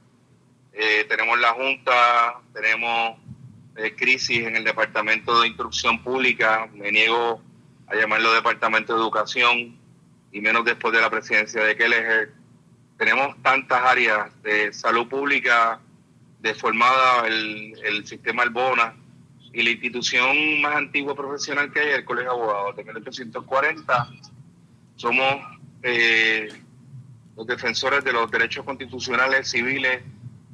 Eh, 0.72 1.04
tenemos 1.08 1.38
la 1.38 1.52
Junta, 1.52 2.40
tenemos 2.52 3.18
eh, 3.76 3.94
crisis 3.96 4.44
en 4.44 4.56
el 4.56 4.64
Departamento 4.64 5.40
de 5.40 5.48
Instrucción 5.48 6.02
Pública, 6.02 6.68
me 6.72 6.90
niego 6.90 7.40
a 7.86 7.94
llamarlo 7.94 8.32
Departamento 8.32 8.94
de 8.94 9.00
Educación, 9.00 9.78
y 10.34 10.40
menos 10.40 10.64
después 10.64 10.92
de 10.92 11.00
la 11.00 11.08
presidencia 11.08 11.62
de 11.62 11.76
Kelleher. 11.76 12.32
Tenemos 12.98 13.40
tantas 13.40 13.80
áreas 13.80 14.30
de 14.42 14.72
salud 14.72 15.08
pública 15.08 15.80
deformada, 16.40 17.26
el, 17.28 17.78
el 17.84 18.04
sistema 18.04 18.42
Albona, 18.42 18.96
y 19.52 19.62
la 19.62 19.70
institución 19.70 20.60
más 20.60 20.74
antigua 20.74 21.14
profesional 21.14 21.72
que 21.72 21.78
hay 21.78 21.90
el 21.92 22.04
Colegio 22.04 22.32
de 22.32 22.36
Abogados 22.36 22.76
de 22.76 22.82
1840. 22.82 24.08
Somos 24.96 25.36
eh, 25.84 26.48
los 27.36 27.46
defensores 27.46 28.02
de 28.02 28.12
los 28.12 28.28
derechos 28.28 28.64
constitucionales, 28.64 29.48
civiles 29.48 30.02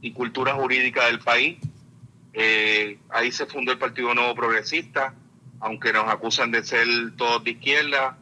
y 0.03 0.13
cultura 0.13 0.53
jurídica 0.53 1.07
del 1.07 1.21
país. 1.21 1.59
Eh, 2.35 2.99
ahí 3.09 3.33
se 3.33 3.47
fundó 3.47 3.73
el 3.73 3.79
Partido 3.79 4.15
Nuevo 4.15 4.35
Progresista, 4.35 5.15
aunque 5.59 5.91
nos 5.91 6.07
acusan 6.11 6.51
de 6.51 6.63
ser 6.65 6.87
todos 7.17 7.43
de 7.45 7.53
izquierda. 7.53 8.19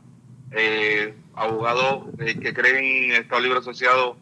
Eh, 0.53 1.15
abogados 1.39 2.05
que 2.19 2.53
creen 2.53 3.05
en 3.05 3.11
el 3.13 3.23
Estado 3.23 3.41
Libre 3.41 3.59
Asociado, 3.59 4.17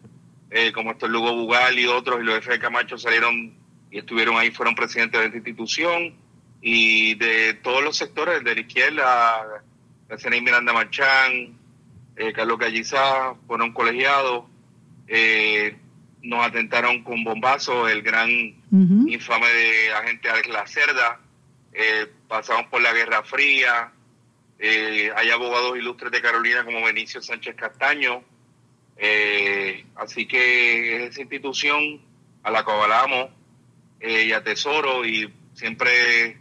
como 0.75 0.93
esto 0.93 1.09
Lugo 1.09 1.35
Bugal 1.35 1.79
y 1.79 1.87
otros, 1.87 2.21
y 2.21 2.25
los 2.25 2.39
F. 2.39 2.59
Camacho 2.59 2.97
salieron 2.97 3.55
y 3.91 3.99
estuvieron 3.99 4.37
ahí, 4.37 4.51
fueron 4.51 4.75
presidentes 4.75 5.21
de 5.21 5.27
esta 5.27 5.39
institución 5.39 6.15
y 6.61 7.15
de 7.15 7.55
todos 7.55 7.83
los 7.83 7.97
sectores, 7.97 8.43
de 8.43 8.55
la 8.55 8.61
izquierda, 8.61 9.63
la 10.09 10.41
Miranda 10.41 10.73
Marchán, 10.73 11.57
eh, 12.17 12.33
Carlos 12.33 12.59
Gallizá, 12.59 13.35
fueron 13.47 13.73
colegiados, 13.73 14.45
eh, 15.07 15.77
nos 16.23 16.45
atentaron 16.45 17.05
con 17.05 17.23
bombazo, 17.23 17.89
el 17.89 18.03
gran 18.03 18.29
infame 18.31 19.49
de 19.49 19.93
agente 19.93 20.29
Alex 20.29 20.49
Lacerda, 20.49 21.21
eh, 21.73 22.11
pasamos 22.27 22.67
por 22.67 22.81
la 22.81 22.93
Guerra 22.93 23.23
Fría, 23.23 23.93
eh, 24.59 25.11
hay 25.15 25.31
abogados 25.31 25.77
ilustres 25.77 26.13
de 26.13 26.23
Carolina 26.23 26.65
como 26.65 26.85
Benicio 26.85 27.21
Sánchez 27.23 27.57
Castaño, 27.57 28.23
así 29.97 30.27
que 30.27 30.97
es 30.97 31.11
esa 31.11 31.21
institución 31.21 32.01
a 32.43 32.51
la 32.51 32.65
que 32.65 32.71
avalamos 32.71 33.31
y 34.01 34.33
atesoro 34.33 35.05
y 35.05 35.33
siempre 35.55 36.39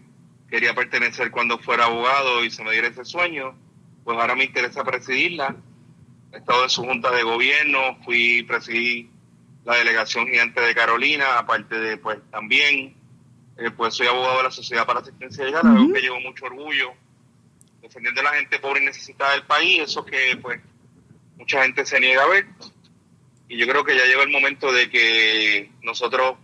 quería 0.49 0.73
pertenecer 0.73 1.31
cuando 1.31 1.57
fuera 1.59 1.85
abogado 1.85 2.43
y 2.43 2.51
se 2.51 2.63
me 2.63 2.71
diera 2.71 2.87
ese 2.87 3.05
sueño, 3.05 3.55
pues 4.03 4.17
ahora 4.17 4.35
me 4.35 4.45
interesa 4.45 4.83
presidirla. 4.83 5.55
He 6.31 6.37
estado 6.37 6.63
en 6.63 6.69
su 6.69 6.83
junta 6.83 7.11
de 7.11 7.23
gobierno, 7.23 7.97
fui 8.03 8.43
presidí 8.43 9.09
la 9.63 9.75
delegación 9.75 10.27
gigante 10.27 10.61
de 10.61 10.75
Carolina, 10.75 11.39
aparte 11.39 11.77
de 11.79 11.97
pues 11.97 12.19
también, 12.29 12.95
eh, 13.57 13.71
pues 13.75 13.95
soy 13.95 14.07
abogado 14.07 14.37
de 14.37 14.43
la 14.43 14.51
Sociedad 14.51 14.85
para 14.85 14.99
Asistencia 14.99 15.43
Legal, 15.43 15.65
algo 15.65 15.93
que 15.93 16.01
llevo 16.01 16.19
mucho 16.19 16.45
orgullo, 16.45 16.93
defendiendo 17.85 18.21
a 18.21 18.25
la 18.25 18.33
gente 18.33 18.59
pobre 18.59 18.81
y 18.81 18.85
necesitada 18.85 19.33
del 19.33 19.43
país, 19.43 19.81
eso 19.81 20.03
que 20.03 20.37
pues 20.41 20.59
mucha 21.37 21.61
gente 21.63 21.85
se 21.85 21.99
niega 21.99 22.23
a 22.23 22.27
ver. 22.27 22.47
Y 23.47 23.57
yo 23.57 23.67
creo 23.67 23.83
que 23.83 23.95
ya 23.95 24.05
llegó 24.05 24.23
el 24.23 24.31
momento 24.31 24.71
de 24.71 24.89
que 24.89 25.71
nosotros 25.83 26.37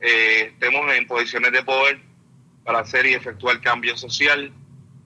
eh, 0.00 0.50
estemos 0.52 0.92
en 0.94 1.06
posiciones 1.06 1.52
de 1.52 1.62
poder 1.62 1.98
para 2.62 2.80
hacer 2.80 3.06
y 3.06 3.14
efectuar 3.14 3.60
cambio 3.60 3.96
social. 3.96 4.52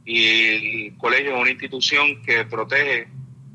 Y 0.05 0.89
el 0.89 0.99
colegio 0.99 1.35
es 1.35 1.41
una 1.41 1.51
institución 1.51 2.23
que 2.23 2.45
protege 2.45 3.09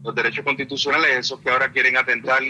los 0.03 0.15
derechos 0.15 0.45
constitucionales, 0.45 1.17
esos 1.17 1.41
que 1.41 1.50
ahora 1.50 1.71
quieren 1.71 1.97
atentar 1.97 2.41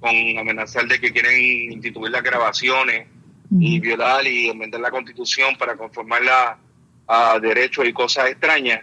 con 0.00 0.14
amenazar 0.38 0.86
de 0.86 1.00
que 1.00 1.12
quieren 1.12 1.72
instituir 1.72 2.10
las 2.10 2.22
grabaciones 2.24 3.06
y 3.50 3.78
violar 3.78 4.26
y 4.26 4.48
enmendar 4.48 4.80
la 4.80 4.90
constitución 4.90 5.56
para 5.56 5.76
conformarla 5.76 6.58
a 7.06 7.38
derechos 7.38 7.86
y 7.86 7.92
cosas 7.92 8.30
extrañas 8.30 8.80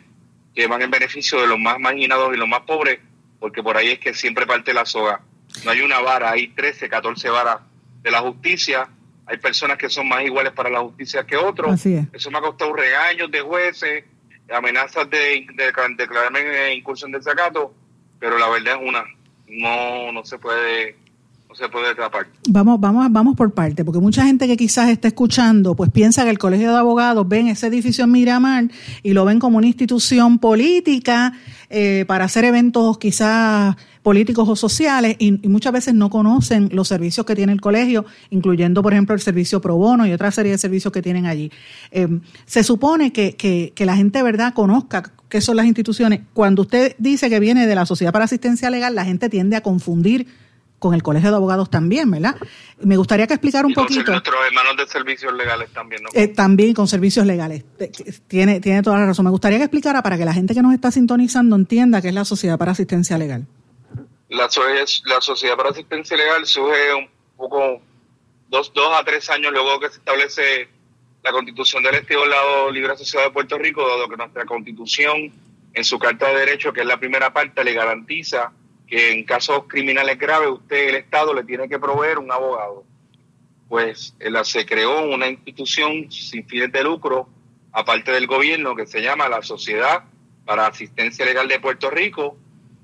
que 0.53 0.67
van 0.67 0.81
en 0.81 0.91
beneficio 0.91 1.39
de 1.41 1.47
los 1.47 1.59
más 1.59 1.79
marginados 1.79 2.33
y 2.33 2.37
los 2.37 2.47
más 2.47 2.61
pobres, 2.61 2.99
porque 3.39 3.63
por 3.63 3.77
ahí 3.77 3.89
es 3.89 3.99
que 3.99 4.13
siempre 4.13 4.45
parte 4.45 4.73
la 4.73 4.85
soga. 4.85 5.21
No 5.63 5.71
hay 5.71 5.81
una 5.81 5.99
vara, 5.99 6.31
hay 6.31 6.49
13, 6.49 6.89
14 6.89 7.29
varas 7.29 7.59
de 8.01 8.11
la 8.11 8.19
justicia 8.19 8.89
hay 9.29 9.37
personas 9.37 9.77
que 9.77 9.89
son 9.89 10.07
más 10.07 10.23
iguales 10.23 10.51
para 10.53 10.71
la 10.71 10.79
justicia 10.79 11.23
que 11.23 11.37
otros. 11.37 11.85
Eso 11.85 12.31
me 12.31 12.39
ha 12.39 12.41
costado 12.41 12.73
regaños 12.73 13.29
de 13.29 13.41
jueces, 13.41 14.03
amenazas 14.51 15.07
de, 15.07 15.45
declararme 15.95 16.73
incursión 16.73 17.11
de 17.11 17.21
sacato, 17.21 17.71
pero 18.19 18.39
la 18.39 18.49
verdad 18.49 18.77
es 18.81 18.89
una, 18.89 19.05
no, 19.47 20.11
no 20.11 20.25
se 20.25 20.39
puede 20.39 20.97
se 21.53 21.67
puede 21.67 21.95
tapar. 21.95 22.27
Vamos, 22.47 22.79
vamos, 22.79 23.07
vamos 23.11 23.35
por 23.35 23.51
parte, 23.53 23.83
porque 23.83 23.99
mucha 23.99 24.23
gente 24.23 24.47
que 24.47 24.55
quizás 24.55 24.89
está 24.89 25.07
escuchando, 25.07 25.75
pues 25.75 25.89
piensa 25.89 26.23
que 26.23 26.29
el 26.29 26.37
Colegio 26.37 26.71
de 26.71 26.77
Abogados 26.77 27.27
ven 27.27 27.47
ese 27.47 27.67
edificio 27.67 28.03
en 28.03 28.11
Miramar 28.11 28.65
y 29.01 29.13
lo 29.13 29.25
ven 29.25 29.39
como 29.39 29.57
una 29.57 29.67
institución 29.67 30.37
política 30.37 31.33
eh, 31.69 32.05
para 32.07 32.25
hacer 32.25 32.45
eventos 32.45 32.97
quizás 32.97 33.75
políticos 34.03 34.47
o 34.47 34.55
sociales 34.55 35.15
y, 35.19 35.31
muchas 35.49 35.73
veces 35.73 35.93
no 35.93 36.09
conocen 36.09 36.69
los 36.71 36.87
servicios 36.87 37.25
que 37.25 37.35
tiene 37.35 37.51
el 37.51 37.61
colegio, 37.61 38.05
incluyendo, 38.29 38.81
por 38.81 38.93
ejemplo, 38.93 39.15
el 39.15 39.21
servicio 39.21 39.59
pro 39.59 39.75
bono 39.75 40.05
y 40.05 40.13
otra 40.13 40.31
serie 40.31 40.51
de 40.51 40.57
servicios 40.57 40.93
que 40.93 41.01
tienen 41.01 41.25
allí. 41.25 41.51
Eh, 41.91 42.07
se 42.45 42.63
supone 42.63 43.11
que, 43.11 43.35
que, 43.35 43.73
que 43.75 43.85
la 43.85 43.95
gente, 43.95 44.21
¿verdad?, 44.21 44.53
conozca 44.53 45.11
qué 45.27 45.41
son 45.41 45.57
las 45.57 45.65
instituciones. 45.65 46.21
Cuando 46.33 46.61
usted 46.61 46.95
dice 46.99 47.29
que 47.29 47.39
viene 47.39 47.67
de 47.67 47.75
la 47.75 47.85
Sociedad 47.85 48.13
para 48.13 48.25
Asistencia 48.25 48.69
Legal, 48.69 48.95
la 48.95 49.05
gente 49.05 49.29
tiende 49.29 49.55
a 49.55 49.61
confundir 49.61 50.27
con 50.79 50.93
el 50.93 51.03
Colegio 51.03 51.29
de 51.29 51.35
Abogados 51.35 51.69
también, 51.69 52.09
¿verdad? 52.09 52.35
Me 52.81 52.97
gustaría 52.97 53.27
que 53.27 53.33
explicara 53.33 53.67
un 53.67 53.73
poquito. 53.73 54.11
nuestros 54.11 54.35
hermanos 54.47 54.77
de 54.77 54.87
servicios 54.87 55.33
legales 55.33 55.71
también, 55.71 56.01
¿no? 56.03 56.09
Eh, 56.13 56.29
también 56.29 56.73
con 56.73 56.87
servicios 56.87 57.25
legales. 57.25 57.65
Tiene, 58.27 58.59
tiene 58.61 58.81
toda 58.81 58.97
la 58.97 59.05
razón. 59.05 59.25
Me 59.25 59.31
gustaría 59.31 59.57
que 59.57 59.65
explicara 59.65 60.01
para 60.01 60.17
que 60.17 60.25
la 60.25 60.33
gente 60.33 60.53
que 60.53 60.61
nos 60.61 60.73
está 60.73 60.91
sintonizando 60.91 61.55
entienda 61.55 62.01
qué 62.01 62.07
es 62.07 62.13
la 62.13 62.25
Sociedad 62.25 62.57
para 62.57 62.71
Asistencia 62.71 63.17
Legal. 63.17 63.45
La, 64.29 64.49
la 65.05 65.21
Sociedad 65.21 65.57
para 65.57 65.69
Asistencia 65.69 66.15
Legal 66.15 66.45
surge 66.45 66.93
un 66.93 67.09
poco 67.35 67.81
dos, 68.47 68.71
dos 68.73 68.99
a 68.99 69.03
tres 69.03 69.29
años 69.29 69.51
luego 69.51 69.79
que 69.79 69.89
se 69.89 69.97
establece 69.97 70.69
la 71.23 71.31
constitución 71.31 71.83
del 71.83 71.95
Estado 71.95 72.71
Libre 72.71 72.93
Asociado 72.93 73.27
de 73.27 73.33
Puerto 73.33 73.57
Rico, 73.57 73.85
dado 73.85 74.07
que 74.07 74.15
nuestra 74.15 74.45
constitución, 74.45 75.31
en 75.73 75.83
su 75.83 75.99
Carta 75.99 76.27
de 76.29 76.39
Derechos, 76.39 76.73
que 76.73 76.81
es 76.81 76.87
la 76.87 76.97
primera 76.97 77.33
parte, 77.33 77.63
le 77.63 77.73
garantiza 77.73 78.51
que 78.89 79.11
en 79.11 79.23
casos 79.23 79.65
criminales 79.67 80.17
graves 80.17 80.49
usted, 80.49 80.89
el 80.89 80.95
Estado, 80.95 81.33
le 81.33 81.43
tiene 81.43 81.69
que 81.69 81.77
proveer 81.77 82.17
un 82.17 82.31
abogado. 82.31 82.83
Pues 83.67 84.15
se 84.43 84.65
creó 84.65 85.07
una 85.07 85.27
institución 85.27 86.11
sin 86.11 86.47
fines 86.47 86.71
de 86.71 86.83
lucro, 86.83 87.29
aparte 87.71 88.11
del 88.11 88.25
gobierno, 88.25 88.75
que 88.75 88.87
se 88.87 89.01
llama 89.01 89.29
la 89.29 89.43
Sociedad 89.43 90.05
para 90.43 90.65
Asistencia 90.65 91.23
Legal 91.23 91.47
de 91.47 91.59
Puerto 91.59 91.91
Rico, 91.91 92.35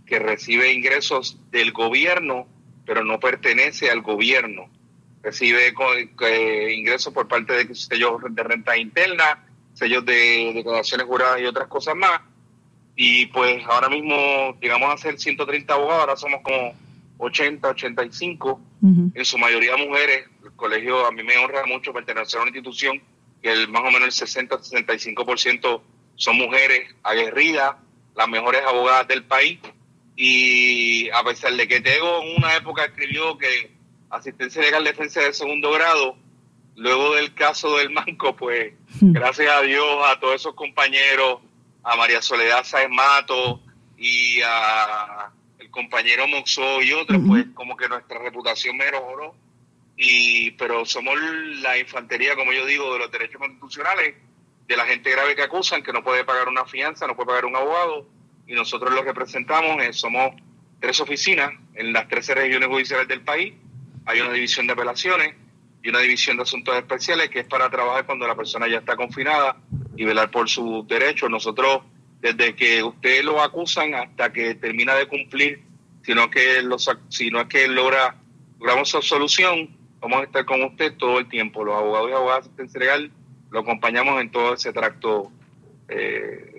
que 0.05 0.19
recibe 0.19 0.71
ingresos 0.71 1.39
del 1.49 1.71
gobierno, 1.71 2.47
pero 2.85 3.03
no 3.03 3.19
pertenece 3.19 3.89
al 3.89 4.01
gobierno. 4.01 4.69
Recibe 5.23 5.73
eh, 6.21 6.73
ingresos 6.77 7.11
por 7.11 7.27
parte 7.27 7.53
de 7.53 7.73
sellos 7.73 8.21
de 8.29 8.43
renta 8.43 8.77
interna, 8.77 9.43
sellos 9.73 10.05
de 10.05 10.51
declaraciones 10.53 11.07
juradas 11.07 11.41
y 11.41 11.45
otras 11.45 11.67
cosas 11.67 11.95
más 11.95 12.21
y 12.95 13.25
pues 13.27 13.63
ahora 13.65 13.89
mismo 13.89 14.57
llegamos 14.61 14.93
a 14.93 14.97
ser 14.97 15.19
130 15.19 15.73
abogados, 15.73 16.01
ahora 16.01 16.17
somos 16.17 16.41
como 16.41 16.73
80, 17.17 17.67
85, 17.69 18.61
en 19.13 19.25
su 19.25 19.37
mayoría 19.37 19.75
mujeres. 19.77 20.27
El 20.43 20.51
colegio 20.53 21.05
a 21.05 21.11
mí 21.11 21.23
me 21.23 21.37
honra 21.37 21.65
mucho 21.65 21.91
pertenecer 21.91 22.39
a 22.39 22.43
una 22.43 22.49
institución 22.49 23.01
que 23.41 23.51
el, 23.51 23.67
más 23.67 23.81
o 23.81 23.91
menos 23.91 24.03
el 24.03 24.11
60, 24.11 24.59
65% 24.59 25.81
son 26.15 26.37
mujeres 26.37 26.95
aguerridas, 27.03 27.75
las 28.15 28.27
mejores 28.29 28.61
abogadas 28.65 29.07
del 29.07 29.23
país. 29.23 29.59
Y 30.15 31.09
a 31.09 31.23
pesar 31.23 31.53
de 31.53 31.67
que 31.67 31.81
Tego 31.81 32.21
en 32.23 32.37
una 32.37 32.55
época 32.55 32.85
escribió 32.85 33.37
que 33.37 33.71
asistencia 34.09 34.61
legal 34.61 34.83
defensa 34.83 35.21
de 35.21 35.33
segundo 35.33 35.71
grado, 35.71 36.15
luego 36.75 37.15
del 37.15 37.33
caso 37.33 37.77
del 37.77 37.89
Manco, 37.91 38.35
pues 38.35 38.73
gracias 39.01 39.51
a 39.51 39.61
Dios, 39.61 39.85
a 40.05 40.19
todos 40.19 40.35
esos 40.35 40.53
compañeros, 40.53 41.39
a 41.85 41.95
María 41.95 42.21
Soledad 42.21 42.63
Sáenz 42.63 42.89
Mato 42.89 43.61
y 43.95 44.41
a 44.43 45.31
el 45.59 45.69
compañero 45.69 46.27
Moxó 46.27 46.81
y 46.81 46.91
otros, 46.91 47.21
pues 47.25 47.45
como 47.53 47.77
que 47.77 47.87
nuestra 47.87 48.19
reputación 48.19 48.75
mejoró. 48.75 49.35
Y, 49.95 50.51
pero 50.51 50.83
somos 50.85 51.15
la 51.61 51.77
infantería, 51.77 52.35
como 52.35 52.51
yo 52.51 52.65
digo, 52.65 52.91
de 52.91 52.99
los 52.99 53.11
derechos 53.11 53.39
constitucionales, 53.39 54.15
de 54.67 54.75
la 54.77 54.85
gente 54.85 55.11
grave 55.11 55.35
que 55.35 55.43
acusan, 55.43 55.83
que 55.83 55.93
no 55.93 56.03
puede 56.03 56.25
pagar 56.25 56.49
una 56.49 56.65
fianza, 56.65 57.07
no 57.07 57.15
puede 57.15 57.27
pagar 57.27 57.45
un 57.45 57.55
abogado, 57.55 58.05
y 58.47 58.53
nosotros 58.55 58.91
lo 58.93 59.05
que 59.05 59.13
presentamos 59.13 59.81
es, 59.83 59.95
somos 59.95 60.35
tres 60.81 60.99
oficinas 60.99 61.51
en 61.75 61.93
las 61.93 62.09
13 62.09 62.35
regiones 62.35 62.67
judiciales 62.67 63.07
del 63.07 63.21
país, 63.21 63.53
hay 64.05 64.19
una 64.19 64.33
división 64.33 64.67
de 64.67 64.73
apelaciones 64.73 65.35
y 65.81 65.89
una 65.89 65.99
división 65.99 66.35
de 66.35 66.43
asuntos 66.43 66.75
especiales 66.75 67.29
que 67.29 67.41
es 67.41 67.47
para 67.47 67.69
trabajar 67.69 68.05
cuando 68.05 68.27
la 68.27 68.35
persona 68.35 68.67
ya 68.67 68.79
está 68.79 68.97
confinada 68.97 69.55
y 69.95 70.05
velar 70.05 70.31
por 70.31 70.49
sus 70.49 70.87
derechos. 70.87 71.29
Nosotros, 71.29 71.81
desde 72.21 72.55
que 72.55 72.83
ustedes 72.83 73.23
lo 73.23 73.41
acusan 73.41 73.93
hasta 73.93 74.31
que 74.31 74.55
termina 74.55 74.95
de 74.95 75.07
cumplir, 75.07 75.61
sino 76.03 76.29
que 76.29 76.61
los, 76.61 76.89
si 77.09 77.29
no 77.29 77.41
es 77.41 77.47
que 77.47 77.67
logra 77.67 78.15
logramos 78.59 78.89
su 78.89 79.01
solución, 79.01 79.69
vamos 79.99 80.19
a 80.19 80.23
estar 80.23 80.45
con 80.45 80.63
usted 80.63 80.93
todo 80.97 81.19
el 81.19 81.27
tiempo. 81.27 81.63
Los 81.63 81.75
abogados 81.75 82.09
y 82.09 82.13
abogadas 82.13 82.55
de 82.55 82.79
legal 82.79 83.11
lo 83.51 83.59
acompañamos 83.59 84.21
en 84.21 84.31
todo 84.31 84.53
ese 84.53 84.71
tracto 84.73 85.31
eh, 85.87 86.54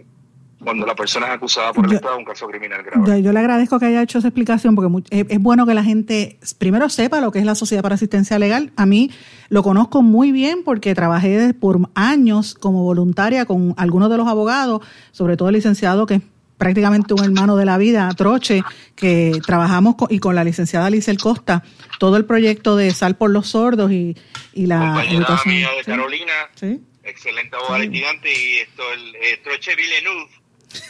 cuando 0.62 0.86
la 0.86 0.94
persona 0.94 1.26
es 1.26 1.32
acusada 1.32 1.72
por 1.72 1.86
el 1.86 1.92
Estado 1.92 2.14
de 2.14 2.18
un 2.20 2.24
caso 2.24 2.46
criminal 2.46 2.82
grave. 2.82 3.22
Yo, 3.22 3.32
le 3.32 3.38
agradezco 3.38 3.78
que 3.78 3.86
haya 3.86 4.02
hecho 4.02 4.18
esa 4.18 4.28
explicación 4.28 4.74
porque 4.74 5.04
es, 5.10 5.38
bueno 5.40 5.66
que 5.66 5.74
la 5.74 5.84
gente 5.84 6.38
primero 6.58 6.88
sepa 6.88 7.20
lo 7.20 7.30
que 7.30 7.38
es 7.38 7.44
la 7.44 7.54
Sociedad 7.54 7.82
para 7.82 7.94
Asistencia 7.94 8.38
Legal. 8.38 8.72
A 8.76 8.86
mí 8.86 9.10
lo 9.48 9.62
conozco 9.62 10.02
muy 10.02 10.32
bien 10.32 10.62
porque 10.64 10.94
trabajé 10.94 11.52
por 11.54 11.78
años 11.94 12.54
como 12.54 12.82
voluntaria 12.82 13.44
con 13.44 13.74
algunos 13.76 14.10
de 14.10 14.16
los 14.16 14.28
abogados, 14.28 14.80
sobre 15.12 15.36
todo 15.36 15.48
el 15.50 15.54
licenciado 15.54 16.06
que 16.06 16.14
es 16.14 16.22
prácticamente 16.58 17.14
un 17.14 17.22
hermano 17.22 17.56
de 17.56 17.66
la 17.66 17.78
vida, 17.78 18.08
Troche, 18.16 18.62
que 18.94 19.40
trabajamos 19.46 19.96
con, 19.96 20.08
y 20.10 20.18
con 20.18 20.34
la 20.34 20.44
licenciada 20.44 20.88
Lizel 20.90 21.18
Costa, 21.18 21.62
todo 21.98 22.16
el 22.16 22.24
proyecto 22.24 22.76
de 22.76 22.92
Sal 22.92 23.16
por 23.16 23.30
los 23.30 23.48
Sordos 23.48 23.92
y, 23.92 24.16
y 24.54 24.66
la 24.66 24.78
Compañera 24.78 25.40
mía 25.44 25.68
de 25.76 25.84
Carolina, 25.84 26.32
excelente 27.04 27.56
abogada 27.56 27.78
litigante, 27.80 28.28
y 28.30 28.58
esto, 28.58 28.82
el 28.92 29.16
eh, 29.16 29.40
Troche 29.42 29.76
Villeneuve, 29.76 30.30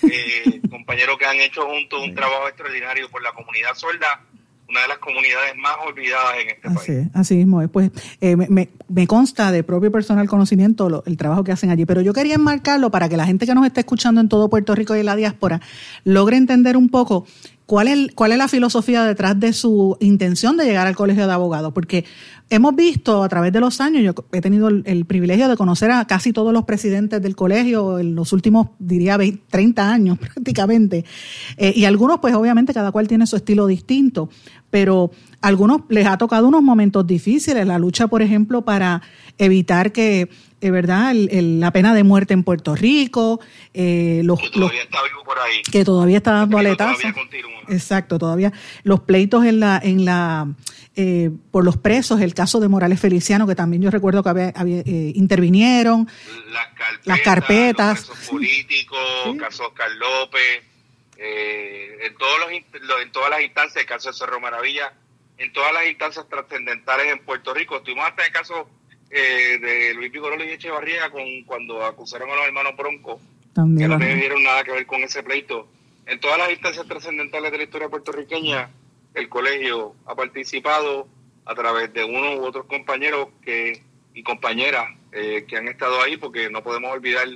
eh, 0.02 0.60
compañeros 0.70 1.16
que 1.18 1.26
han 1.26 1.36
hecho 1.36 1.62
juntos 1.66 2.00
un 2.02 2.14
trabajo 2.14 2.48
extraordinario 2.48 3.08
por 3.10 3.22
la 3.22 3.32
comunidad 3.32 3.74
sorda, 3.74 4.22
una 4.68 4.82
de 4.82 4.88
las 4.88 4.98
comunidades 4.98 5.56
más 5.56 5.76
olvidadas 5.86 6.34
en 6.40 6.50
este 6.50 6.70
país. 6.70 7.08
Así 7.14 7.36
mismo 7.36 7.62
es. 7.62 7.70
Pues 7.70 7.90
eh, 8.20 8.36
me, 8.36 8.68
me, 8.88 9.06
consta 9.06 9.52
de 9.52 9.62
propio 9.62 9.92
personal 9.92 10.28
conocimiento 10.28 11.04
el 11.06 11.16
trabajo 11.16 11.44
que 11.44 11.52
hacen 11.52 11.70
allí, 11.70 11.86
pero 11.86 12.00
yo 12.00 12.12
quería 12.12 12.34
enmarcarlo 12.34 12.90
para 12.90 13.08
que 13.08 13.16
la 13.16 13.26
gente 13.26 13.46
que 13.46 13.54
nos 13.54 13.64
está 13.64 13.80
escuchando 13.80 14.20
en 14.20 14.28
todo 14.28 14.50
Puerto 14.50 14.74
Rico 14.74 14.96
y 14.96 15.00
en 15.00 15.06
la 15.06 15.16
diáspora 15.16 15.60
logre 16.04 16.36
entender 16.36 16.76
un 16.76 16.88
poco 16.88 17.26
cuál 17.66 17.88
es, 17.88 18.14
cuál 18.14 18.32
es 18.32 18.38
la 18.38 18.48
filosofía 18.48 19.04
detrás 19.04 19.38
de 19.38 19.52
su 19.52 19.96
intención 20.00 20.56
de 20.56 20.64
llegar 20.64 20.86
al 20.86 20.96
colegio 20.96 21.26
de 21.26 21.32
abogados, 21.32 21.72
porque 21.72 22.04
hemos 22.48 22.74
visto 22.76 23.22
a 23.22 23.28
través 23.28 23.52
de 23.52 23.60
los 23.60 23.80
años, 23.80 24.02
yo 24.02 24.14
he 24.32 24.40
tenido 24.40 24.68
el, 24.68 25.04
privilegio 25.06 25.48
de 25.48 25.56
conocer 25.56 25.90
a 25.90 26.04
casi 26.06 26.32
todos 26.32 26.52
los 26.52 26.64
presidentes 26.64 27.20
del 27.22 27.34
colegio 27.34 27.98
en 27.98 28.14
los 28.14 28.32
últimos, 28.32 28.68
diría, 28.78 29.16
20, 29.16 29.42
30 29.50 29.90
años 29.90 30.18
prácticamente, 30.34 31.04
eh, 31.56 31.72
y 31.74 31.84
algunos 31.84 32.20
pues 32.20 32.34
obviamente 32.34 32.72
cada 32.74 32.92
cual 32.92 33.08
tiene 33.08 33.26
su 33.26 33.36
estilo 33.36 33.66
distinto, 33.66 34.28
pero 34.70 35.10
a 35.40 35.48
algunos 35.48 35.82
les 35.88 36.06
ha 36.06 36.18
tocado 36.18 36.48
unos 36.48 36.62
momentos 36.62 37.06
difíciles, 37.06 37.66
la 37.66 37.78
lucha, 37.78 38.08
por 38.08 38.22
ejemplo, 38.22 38.62
para 38.62 39.02
evitar 39.38 39.92
que 39.92 40.28
eh, 40.62 40.70
¿verdad? 40.70 41.12
la 41.14 41.70
pena 41.70 41.94
de 41.94 42.02
muerte 42.02 42.32
en 42.32 42.42
Puerto 42.42 42.74
Rico, 42.74 43.40
eh, 43.74 44.22
los, 44.24 44.40
que 44.40 44.48
todavía 44.48 44.82
está 44.82 45.02
vivo 45.02 45.22
por 45.22 45.38
ahí. 45.38 45.62
Que 45.70 45.84
todavía 45.84 46.16
está 46.16 46.32
dando 46.32 46.56
aletazo. 46.56 47.08
Exacto, 47.68 48.18
todavía 48.18 48.52
los 48.82 49.00
pleitos 49.00 49.44
en 49.44 49.60
la, 49.60 49.78
en 49.82 50.06
la, 50.06 50.48
eh, 50.94 51.30
por 51.50 51.62
los 51.64 51.76
presos, 51.76 52.22
el 52.22 52.32
caso 52.36 52.60
de 52.60 52.68
Morales 52.68 53.00
Feliciano, 53.00 53.46
que 53.46 53.56
también 53.56 53.82
yo 53.82 53.90
recuerdo 53.90 54.22
que 54.22 54.28
había, 54.28 54.52
eh, 54.54 55.12
intervinieron. 55.16 56.08
Las 57.04 57.20
carpetas. 57.22 58.06
Los 58.06 58.16
presos 58.16 58.28
políticos, 58.28 58.98
caso 59.38 59.66
Oscar 59.66 59.90
López, 59.90 60.62
eh, 61.18 61.98
en, 62.02 62.14
todos 62.16 62.38
los, 62.40 63.02
en 63.02 63.12
todas 63.12 63.30
las 63.30 63.40
instancias, 63.40 63.76
el 63.76 63.86
caso 63.86 64.10
de 64.10 64.14
Cerro 64.16 64.38
Maravilla, 64.38 64.92
en 65.38 65.52
todas 65.52 65.72
las 65.72 65.86
instancias 65.86 66.28
trascendentales 66.28 67.12
en 67.12 67.24
Puerto 67.24 67.52
Rico. 67.54 67.78
Estuvimos 67.78 68.06
hasta 68.06 68.24
el 68.24 68.32
caso 68.32 68.68
eh, 69.10 69.58
de 69.60 69.94
Luis 69.94 70.12
Pigorolo 70.12 70.44
y 70.44 70.50
Echevarría 70.50 71.10
con, 71.10 71.42
cuando 71.44 71.84
acusaron 71.84 72.30
a 72.30 72.36
los 72.36 72.44
hermanos 72.46 72.76
Bronco, 72.76 73.20
que 73.54 73.88
no 73.88 73.98
tuvieron 73.98 74.42
nada 74.42 74.62
que 74.64 74.72
ver 74.72 74.86
con 74.86 75.02
ese 75.02 75.22
pleito. 75.22 75.68
En 76.06 76.20
todas 76.20 76.38
las 76.38 76.50
instancias 76.50 76.86
trascendentales 76.86 77.50
de 77.50 77.58
la 77.58 77.64
historia 77.64 77.88
puertorriqueña, 77.88 78.70
el 79.14 79.28
colegio 79.28 79.94
ha 80.06 80.14
participado 80.14 81.08
a 81.46 81.54
través 81.54 81.92
de 81.92 82.04
unos 82.04 82.38
u 82.38 82.44
otros 82.44 82.66
compañeros 82.66 83.28
que 83.42 83.82
y 84.14 84.22
compañeras 84.22 84.86
eh, 85.12 85.44
que 85.46 85.56
han 85.56 85.68
estado 85.68 86.00
ahí, 86.02 86.16
porque 86.16 86.50
no 86.50 86.62
podemos 86.62 86.90
olvidar 86.92 87.28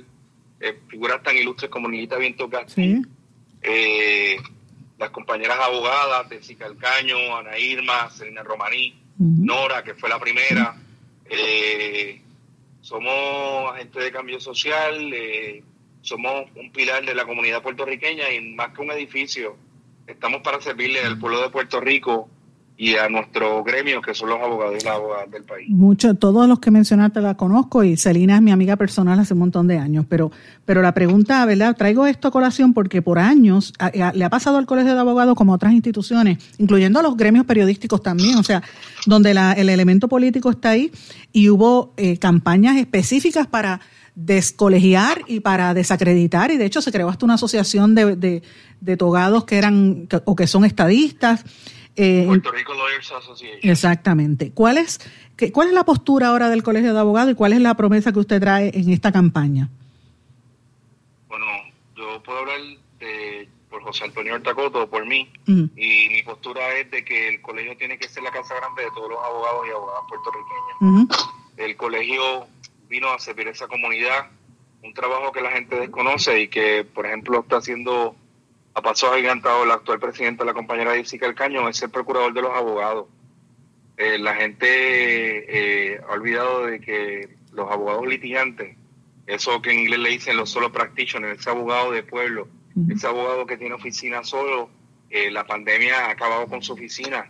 eh, 0.59 0.79
figuras 0.87 1.21
tan 1.23 1.37
ilustres 1.37 1.69
como 1.69 1.87
Nilita 1.87 2.17
Viento 2.17 2.49
Castro, 2.49 2.83
las 4.97 5.09
compañeras 5.09 5.57
abogadas 5.59 6.29
de 6.29 6.43
Cicalcaño, 6.43 7.35
Ana 7.35 7.57
Irma, 7.57 8.09
Selena 8.11 8.43
Romaní, 8.43 9.01
Nora, 9.17 9.83
que 9.83 9.95
fue 9.95 10.09
la 10.09 10.19
primera, 10.19 10.75
eh, 11.25 12.21
somos 12.81 13.73
agentes 13.73 14.03
de 14.03 14.11
cambio 14.11 14.39
social, 14.39 15.11
eh, 15.13 15.63
somos 16.01 16.45
un 16.55 16.71
pilar 16.71 17.05
de 17.05 17.15
la 17.15 17.25
comunidad 17.25 17.61
puertorriqueña 17.61 18.31
y 18.31 18.53
más 18.53 18.73
que 18.73 18.81
un 18.81 18.91
edificio, 18.91 19.55
estamos 20.07 20.41
para 20.41 20.61
servirle 20.61 20.99
al 21.01 21.17
pueblo 21.17 21.41
de 21.41 21.49
Puerto 21.49 21.79
Rico 21.79 22.29
y 22.81 22.95
a 22.95 23.07
nuestro 23.09 23.63
gremio, 23.63 24.01
que 24.01 24.15
son 24.15 24.29
los 24.29 24.41
abogados 24.41 24.81
y 24.81 24.83
las 24.83 24.95
abogadas 24.95 25.29
del 25.29 25.43
país. 25.43 25.69
Mucho, 25.69 26.15
todos 26.15 26.47
los 26.47 26.57
que 26.57 26.71
mencionaste 26.71 27.21
la 27.21 27.37
conozco 27.37 27.83
y 27.83 27.95
Celina 27.95 28.37
es 28.37 28.41
mi 28.41 28.49
amiga 28.49 28.75
personal 28.75 29.19
hace 29.19 29.35
un 29.35 29.41
montón 29.41 29.67
de 29.67 29.77
años, 29.77 30.07
pero, 30.09 30.31
pero 30.65 30.81
la 30.81 30.91
pregunta, 30.91 31.45
¿verdad? 31.45 31.77
Traigo 31.77 32.07
esto 32.07 32.29
a 32.29 32.31
colación 32.31 32.73
porque 32.73 33.03
por 33.03 33.19
años 33.19 33.71
le 34.15 34.23
ha 34.25 34.29
pasado 34.31 34.57
al 34.57 34.65
Colegio 34.65 34.95
de 34.95 34.99
Abogados 34.99 35.35
como 35.35 35.51
a 35.51 35.57
otras 35.57 35.73
instituciones, 35.73 36.39
incluyendo 36.57 36.99
a 36.99 37.03
los 37.03 37.15
gremios 37.15 37.45
periodísticos 37.45 38.01
también, 38.01 38.39
o 38.39 38.43
sea, 38.43 38.63
donde 39.05 39.35
la, 39.35 39.53
el 39.53 39.69
elemento 39.69 40.07
político 40.07 40.49
está 40.49 40.71
ahí 40.71 40.91
y 41.31 41.49
hubo 41.49 41.93
eh, 41.97 42.17
campañas 42.17 42.77
específicas 42.77 43.45
para 43.45 43.79
descolegiar 44.15 45.21
y 45.27 45.41
para 45.41 45.75
desacreditar 45.75 46.49
y 46.49 46.57
de 46.57 46.65
hecho 46.65 46.81
se 46.81 46.91
creó 46.91 47.09
hasta 47.09 47.25
una 47.25 47.35
asociación 47.35 47.93
de, 47.93 48.15
de, 48.15 48.41
de 48.81 48.97
togados 48.97 49.45
que 49.45 49.57
eran 49.57 50.07
o 50.25 50.35
que 50.35 50.47
son 50.47 50.65
estadistas 50.65 51.45
eh, 51.95 52.23
Puerto 52.25 52.51
Rico 52.51 52.73
Lawyers 52.73 53.11
Association. 53.11 53.59
Exactamente. 53.63 54.51
¿Cuál 54.51 54.77
es, 54.77 54.99
¿Cuál 55.51 55.69
es 55.69 55.73
la 55.73 55.83
postura 55.83 56.27
ahora 56.27 56.49
del 56.49 56.63
Colegio 56.63 56.93
de 56.93 56.99
Abogados 56.99 57.31
y 57.31 57.35
cuál 57.35 57.53
es 57.53 57.59
la 57.59 57.75
promesa 57.75 58.11
que 58.11 58.19
usted 58.19 58.39
trae 58.39 58.71
en 58.73 58.89
esta 58.89 59.11
campaña? 59.11 59.69
Bueno, 61.27 61.45
yo 61.95 62.21
puedo 62.23 62.39
hablar 62.39 62.59
por 63.69 63.81
José 63.83 64.03
Antonio 64.03 64.35
Ortacoto, 64.35 64.89
por 64.89 65.05
mí, 65.05 65.31
y 65.47 66.09
mi 66.09 66.23
postura 66.23 66.77
es 66.77 66.91
de 66.91 67.03
que 67.05 67.29
el 67.29 67.41
colegio 67.41 67.75
tiene 67.77 67.97
que 67.97 68.07
ser 68.09 68.21
la 68.21 68.31
casa 68.31 68.53
grande 68.55 68.83
de 68.83 68.89
todos 68.91 69.09
los 69.09 69.19
abogados 69.23 69.65
y 69.67 69.71
abogadas 69.71 70.03
puertorriqueños. 70.09 71.07
El 71.57 71.77
colegio 71.77 72.47
vino 72.89 73.09
a 73.09 73.19
servir 73.19 73.47
a 73.47 73.51
esa 73.51 73.67
comunidad, 73.67 74.29
un 74.83 74.93
trabajo 74.93 75.31
que 75.31 75.41
la 75.41 75.51
gente 75.51 75.79
desconoce 75.79 76.41
y 76.41 76.47
que, 76.49 76.83
por 76.83 77.05
ejemplo, 77.05 77.39
está 77.39 77.57
haciendo 77.57 78.15
a 78.73 78.81
paso 78.81 79.11
agigantado 79.11 79.63
el 79.63 79.71
actual 79.71 79.99
presidente, 79.99 80.45
la 80.45 80.53
compañera 80.53 80.95
Jessica 80.95 81.33
Caño, 81.33 81.67
es 81.67 81.81
el 81.81 81.89
procurador 81.89 82.33
de 82.33 82.41
los 82.41 82.55
abogados. 82.55 83.07
Eh, 83.97 84.17
la 84.17 84.33
gente 84.33 84.65
eh, 85.93 86.01
ha 86.07 86.13
olvidado 86.13 86.65
de 86.65 86.79
que 86.79 87.29
los 87.51 87.69
abogados 87.69 88.07
litigantes, 88.07 88.77
eso 89.27 89.61
que 89.61 89.71
en 89.71 89.79
inglés 89.79 89.99
le 89.99 90.09
dicen 90.09 90.37
los 90.37 90.49
solo 90.49 90.71
practitioners, 90.71 91.39
ese 91.39 91.49
abogado 91.49 91.91
de 91.91 92.03
pueblo, 92.03 92.47
ese 92.89 93.05
abogado 93.05 93.45
que 93.45 93.57
tiene 93.57 93.75
oficina 93.75 94.23
solo, 94.23 94.69
eh, 95.09 95.29
la 95.29 95.45
pandemia 95.45 96.07
ha 96.07 96.11
acabado 96.11 96.47
con 96.47 96.61
su 96.61 96.73
oficina. 96.73 97.29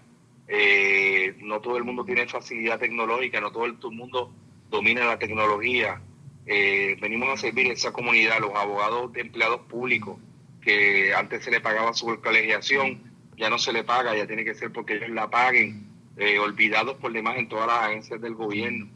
no 1.40 1.60
todo 1.62 1.78
el 1.78 1.84
mundo 1.84 2.06
tiene 2.06 2.28
facilidad 2.28 2.80
tecnológica, 2.80 3.42
no 3.42 3.52
todo 3.52 3.66
el, 3.66 3.78
mundo 3.92 4.32
domina 4.70 5.06
la 5.06 5.18
tecnología. 5.18 6.00
venimos 6.46 7.30
a 7.30 7.38
servir 7.38 7.70
a 7.70 7.74
esa 7.74 7.92
comunidad, 7.92 8.40
los 8.40 8.54
abogados 8.56 9.12
de 9.14 9.22
empleados 9.22 9.62
públicos, 9.62 10.18
que 10.62 11.14
antes 11.14 11.44
se 11.44 11.52
le 11.52 11.62
pagaba 11.62 11.94
su 11.94 12.20
colegiación, 12.22 13.02
ya 13.38 13.50
no 13.50 13.58
se 13.58 13.74
le 13.74 13.84
paga, 13.84 14.16
ya 14.16 14.28
tiene 14.28 14.46
que 14.46 14.54
ser 14.54 14.72
porque 14.72 14.96
ellos 14.96 15.10
la 15.10 15.30
paguen, 15.30 15.88
eh, 16.18 16.38
olvidados 16.40 16.98
por 16.98 17.12
demás 17.12 17.38
en 17.38 17.50
todas 17.50 17.68
las 17.68 17.84
agencias 17.84 18.22
del 18.22 18.36
gobierno. 18.36 18.88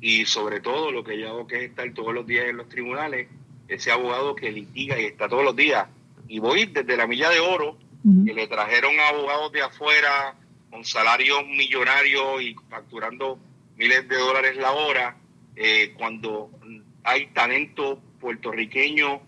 Y 0.00 0.24
sobre 0.26 0.60
todo 0.60 0.92
lo 0.92 1.04
que 1.04 1.18
yo 1.18 1.28
hago 1.28 1.46
que 1.46 1.56
es 1.56 1.70
estar 1.70 1.92
todos 1.92 2.14
los 2.14 2.26
días 2.26 2.46
en 2.46 2.56
los 2.56 2.68
tribunales, 2.68 3.28
ese 3.68 3.90
abogado 3.90 4.34
que 4.34 4.50
litiga 4.50 4.98
y 4.98 5.04
está 5.04 5.28
todos 5.28 5.44
los 5.44 5.56
días. 5.56 5.86
Y 6.28 6.38
voy 6.38 6.66
desde 6.66 6.96
la 6.96 7.06
milla 7.06 7.28
de 7.30 7.40
oro, 7.40 7.76
que 8.24 8.32
le 8.32 8.46
trajeron 8.46 8.98
abogados 8.98 9.52
de 9.52 9.60
afuera 9.60 10.34
con 10.70 10.84
salarios 10.84 11.46
millonarios 11.46 12.40
y 12.40 12.56
facturando 12.70 13.38
miles 13.76 14.08
de 14.08 14.16
dólares 14.16 14.56
la 14.56 14.72
hora, 14.72 15.16
eh, 15.56 15.92
cuando 15.98 16.50
hay 17.02 17.26
talento 17.28 18.00
puertorriqueño 18.20 19.20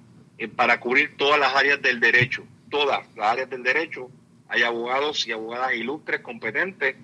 para 0.49 0.81
cubrir 0.81 1.17
todas 1.17 1.39
las 1.39 1.55
áreas 1.55 1.81
del 1.83 2.01
derecho, 2.01 2.45
todas 2.71 3.05
las 3.17 3.33
áreas 3.33 3.51
del 3.51 3.63
derecho. 3.63 4.11
Hay 4.49 4.63
abogados 4.63 5.27
y 5.27 5.33
abogadas 5.33 5.75
ilustres, 5.75 6.21
competentes, 6.21 6.97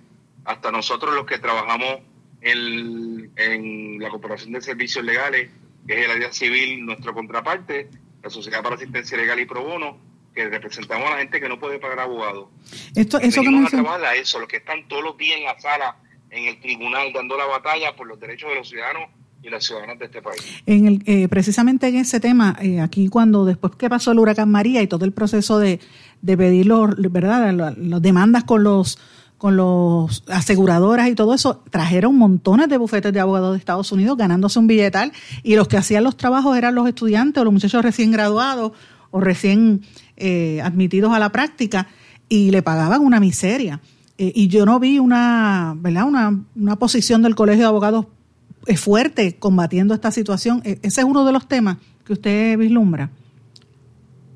hasta 0.45 0.71
nosotros 0.71 1.15
los 1.15 1.27
que 1.27 1.39
trabajamos 1.39 2.01
en, 2.41 3.31
en 3.37 3.99
la 4.01 4.11
Corporación 4.11 4.53
de 4.53 4.61
Servicios 4.61 5.05
Legales, 5.05 5.51
que 5.87 5.99
es 5.99 6.05
el 6.05 6.11
área 6.11 6.33
civil, 6.33 6.85
nuestra 6.85 7.13
contraparte, 7.13 7.89
la 8.23 8.31
Sociedad 8.31 8.63
para 8.63 8.77
Asistencia 8.77 9.17
Legal 9.17 9.41
y 9.41 9.47
Pro 9.47 9.63
Bono, 9.63 9.99
que 10.35 10.49
representamos 10.49 11.07
a 11.09 11.15
la 11.15 11.19
gente 11.19 11.41
que 11.41 11.49
no 11.49 11.59
puede 11.59 11.79
pagar 11.79 12.01
abogados. 12.01 12.49
Esto, 12.95 13.19
eso 13.19 13.43
que 13.43 13.49
a 13.49 14.15
eso, 14.15 14.39
los 14.39 14.49
que 14.49 14.59
están 14.59 14.87
todos 14.87 15.03
los 15.03 15.17
días 15.17 15.39
en 15.39 15.45
la 15.45 15.59
sala, 15.59 15.97
en 16.31 16.45
el 16.45 16.61
tribunal, 16.61 17.13
dando 17.13 17.37
la 17.37 17.47
batalla 17.47 17.97
por 17.97 18.07
los 18.07 18.21
derechos 18.21 18.51
de 18.51 18.57
los 18.57 18.69
ciudadanos 18.69 19.11
y 19.43 19.51
las 19.51 19.65
ciudadanas 19.65 19.99
de 19.99 20.07
este 20.07 20.23
país. 20.23 20.43
En 20.67 20.87
el, 20.87 21.03
eh, 21.07 21.29
precisamente 21.29 21.89
en 21.89 21.97
ese 21.97 22.21
tema, 22.21 22.57
eh, 22.61 22.81
aquí 22.81 23.09
cuando 23.09 23.45
después 23.45 23.75
que 23.77 23.89
pasó 23.89 24.13
el 24.13 24.19
huracán 24.19 24.51
María 24.51 24.83
y 24.83 24.87
todo 24.87 25.05
el 25.05 25.13
proceso 25.13 25.59
de, 25.59 25.81
de 26.23 26.37
pedir 26.37 26.67
los, 26.67 26.95
¿verdad? 26.97 27.53
las 27.53 28.03
demandas 28.03 28.45
con 28.45 28.65
los 28.65 28.99
con 29.39 29.57
los 29.57 30.25
aseguradoras 30.27 31.09
y 31.09 31.15
todo 31.15 31.33
eso, 31.33 31.63
trajeron 31.71 32.17
montones 32.17 32.69
de 32.69 32.77
bufetes 32.77 33.13
de 33.13 33.21
abogados 33.21 33.53
de 33.53 33.59
Estados 33.59 33.93
Unidos 33.93 34.19
ganándose 34.19 34.59
un 34.59 34.67
billetal 34.67 35.13
y 35.45 35.55
los 35.55 35.69
que 35.69 35.77
hacían 35.77 36.03
los 36.03 36.17
trabajos 36.17 36.59
eran 36.59 36.75
los 36.75 36.89
estudiantes 36.89 37.41
o 37.41 37.45
los 37.45 37.53
muchachos 37.53 37.81
recién 37.85 38.11
graduados 38.11 38.73
o 39.13 39.21
recién 39.21 39.83
eh, 40.17 40.61
admitidos 40.63 41.13
a 41.13 41.21
la 41.21 41.31
práctica 41.31 41.87
y 42.29 42.51
le 42.51 42.63
pagaban 42.63 43.01
una 43.01 43.21
miseria. 43.21 43.81
Eh, 44.19 44.33
y 44.35 44.49
yo 44.49 44.67
no 44.67 44.81
vi 44.81 44.99
una, 44.99 45.75
¿verdad? 45.77 46.05
Una, 46.05 46.37
una 46.57 46.77
posición 46.77 47.23
del 47.23 47.37
Colegio 47.37 47.63
de 47.63 47.69
Abogados 47.69 48.07
fuerte 48.77 49.37
combatiendo 49.39 49.95
esta 49.95 50.11
situación. 50.11 50.63
E, 50.65 50.79
ese 50.83 51.01
es 51.01 51.05
uno 51.07 51.25
de 51.25 51.33
los 51.33 51.49
temas 51.49 51.79
que 52.05 52.13
usted 52.13 52.59
vislumbra. 52.59 53.11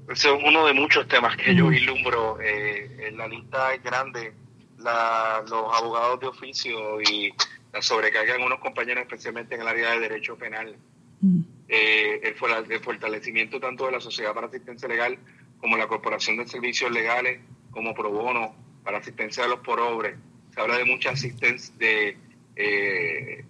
Ese 0.08 0.28
es 0.28 0.42
uno 0.44 0.66
de 0.66 0.74
muchos 0.74 1.08
temas 1.08 1.36
que 1.36 1.54
yo 1.54 1.68
vislumbro. 1.68 2.38
Eh, 2.40 3.12
la 3.16 3.26
lista 3.28 3.74
es 3.74 3.82
grande. 3.82 4.32
los 4.78 5.52
abogados 5.52 6.20
de 6.20 6.26
oficio 6.26 7.00
y 7.00 7.32
la 7.72 7.80
sobrecarga 7.80 8.34
en 8.36 8.42
unos 8.42 8.58
compañeros, 8.58 9.02
especialmente 9.02 9.54
en 9.54 9.62
el 9.62 9.68
área 9.68 9.92
de 9.92 10.00
derecho 10.00 10.36
penal. 10.36 10.76
Eh, 11.68 12.20
el, 12.24 12.80
fortalecimiento 12.80 13.60
tanto 13.60 13.86
de 13.86 13.92
la 13.92 14.00
Sociedad 14.00 14.34
para 14.34 14.48
Asistencia 14.48 14.88
Legal 14.88 15.18
como 15.58 15.76
la 15.76 15.86
Corporación 15.86 16.36
de 16.36 16.48
Servicios 16.48 16.90
Legales, 16.90 17.40
como 17.70 17.94
Pro 17.94 18.10
Bono, 18.10 18.54
para 18.84 18.98
asistencia 18.98 19.44
de 19.44 19.50
los 19.50 19.60
pobres. 19.60 20.16
Se 20.52 20.60
habla 20.60 20.76
de 20.76 20.84
mucha 20.84 21.10
asistencia, 21.10 21.72
de 21.78 22.16
eh, 22.56 23.44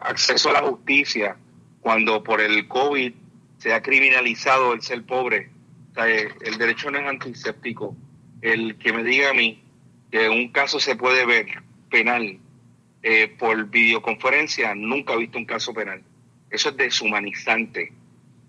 acceso 0.00 0.50
a 0.50 0.54
la 0.54 0.62
justicia, 0.62 1.36
cuando 1.80 2.22
por 2.22 2.40
el 2.40 2.66
COVID 2.68 3.12
se 3.58 3.72
ha 3.72 3.82
criminalizado 3.82 4.72
el 4.72 4.82
ser 4.82 5.04
pobre. 5.04 5.50
Eh, 5.96 6.28
el 6.42 6.58
derecho 6.58 6.90
no 6.90 6.98
es 6.98 7.06
antiséptico. 7.06 7.96
El 8.42 8.76
que 8.78 8.92
me 8.92 9.02
diga 9.02 9.30
a 9.30 9.34
mí 9.34 9.62
que 10.10 10.28
un 10.28 10.48
caso 10.52 10.78
se 10.78 10.96
puede 10.96 11.24
ver 11.26 11.46
penal 11.90 12.38
eh, 13.02 13.28
por 13.38 13.70
videoconferencia, 13.70 14.74
nunca 14.74 15.14
he 15.14 15.18
visto 15.18 15.38
un 15.38 15.46
caso 15.46 15.72
penal. 15.72 16.02
Eso 16.50 16.70
es 16.70 16.76
deshumanizante. 16.76 17.92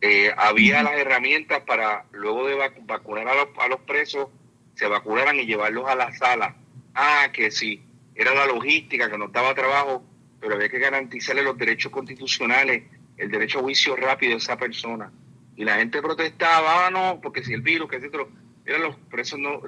Eh, 0.01 0.31
había 0.37 0.83
las 0.83 0.93
herramientas 0.93 1.61
para, 1.61 2.05
luego 2.11 2.47
de 2.47 2.55
vacunar 2.85 3.27
a 3.27 3.35
los, 3.35 3.47
a 3.57 3.67
los 3.67 3.79
presos, 3.81 4.29
se 4.75 4.87
vacunaran 4.87 5.39
y 5.39 5.45
llevarlos 5.45 5.87
a 5.87 5.95
la 5.95 6.11
sala. 6.13 6.55
Ah, 6.93 7.29
que 7.33 7.51
sí, 7.51 7.83
era 8.15 8.33
la 8.33 8.45
logística 8.45 9.09
que 9.09 9.17
nos 9.17 9.31
daba 9.31 9.55
trabajo, 9.55 10.03
pero 10.39 10.55
había 10.55 10.69
que 10.69 10.79
garantizarle 10.79 11.43
los 11.43 11.57
derechos 11.57 11.91
constitucionales, 11.91 12.83
el 13.17 13.31
derecho 13.31 13.59
a 13.59 13.61
juicio 13.61 13.95
rápido 13.95 14.33
de 14.33 14.37
esa 14.37 14.57
persona. 14.57 15.11
Y 15.55 15.65
la 15.65 15.77
gente 15.77 16.01
protestaba, 16.01 16.87
ah, 16.87 16.91
no, 16.91 17.19
porque 17.21 17.43
si 17.43 17.53
el 17.53 17.61
virus, 17.61 17.89
que 17.89 17.95
etcétera, 17.97 18.25
eran 18.65 18.81
los 18.81 18.95
presos, 19.09 19.39
no, 19.39 19.61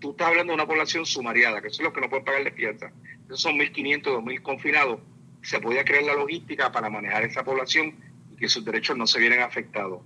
tú 0.00 0.10
estás 0.10 0.28
hablando 0.28 0.50
de 0.52 0.54
una 0.54 0.66
población 0.66 1.06
sumariada, 1.06 1.62
que 1.62 1.70
son 1.70 1.84
los 1.84 1.94
que 1.94 2.00
no 2.00 2.10
pueden 2.10 2.24
pagar 2.24 2.44
de 2.44 2.50
fianza. 2.50 2.90
Esos 3.26 3.40
son 3.40 3.56
1.500, 3.56 4.02
2.000 4.02 4.42
confinados. 4.42 5.00
Se 5.42 5.60
podía 5.60 5.84
crear 5.84 6.02
la 6.02 6.14
logística 6.14 6.72
para 6.72 6.90
manejar 6.90 7.24
esa 7.24 7.44
población 7.44 7.94
y 8.32 8.36
que 8.36 8.48
sus 8.48 8.64
derechos 8.64 8.96
no 8.96 9.06
se 9.06 9.20
vieran 9.20 9.40
afectados. 9.40 10.02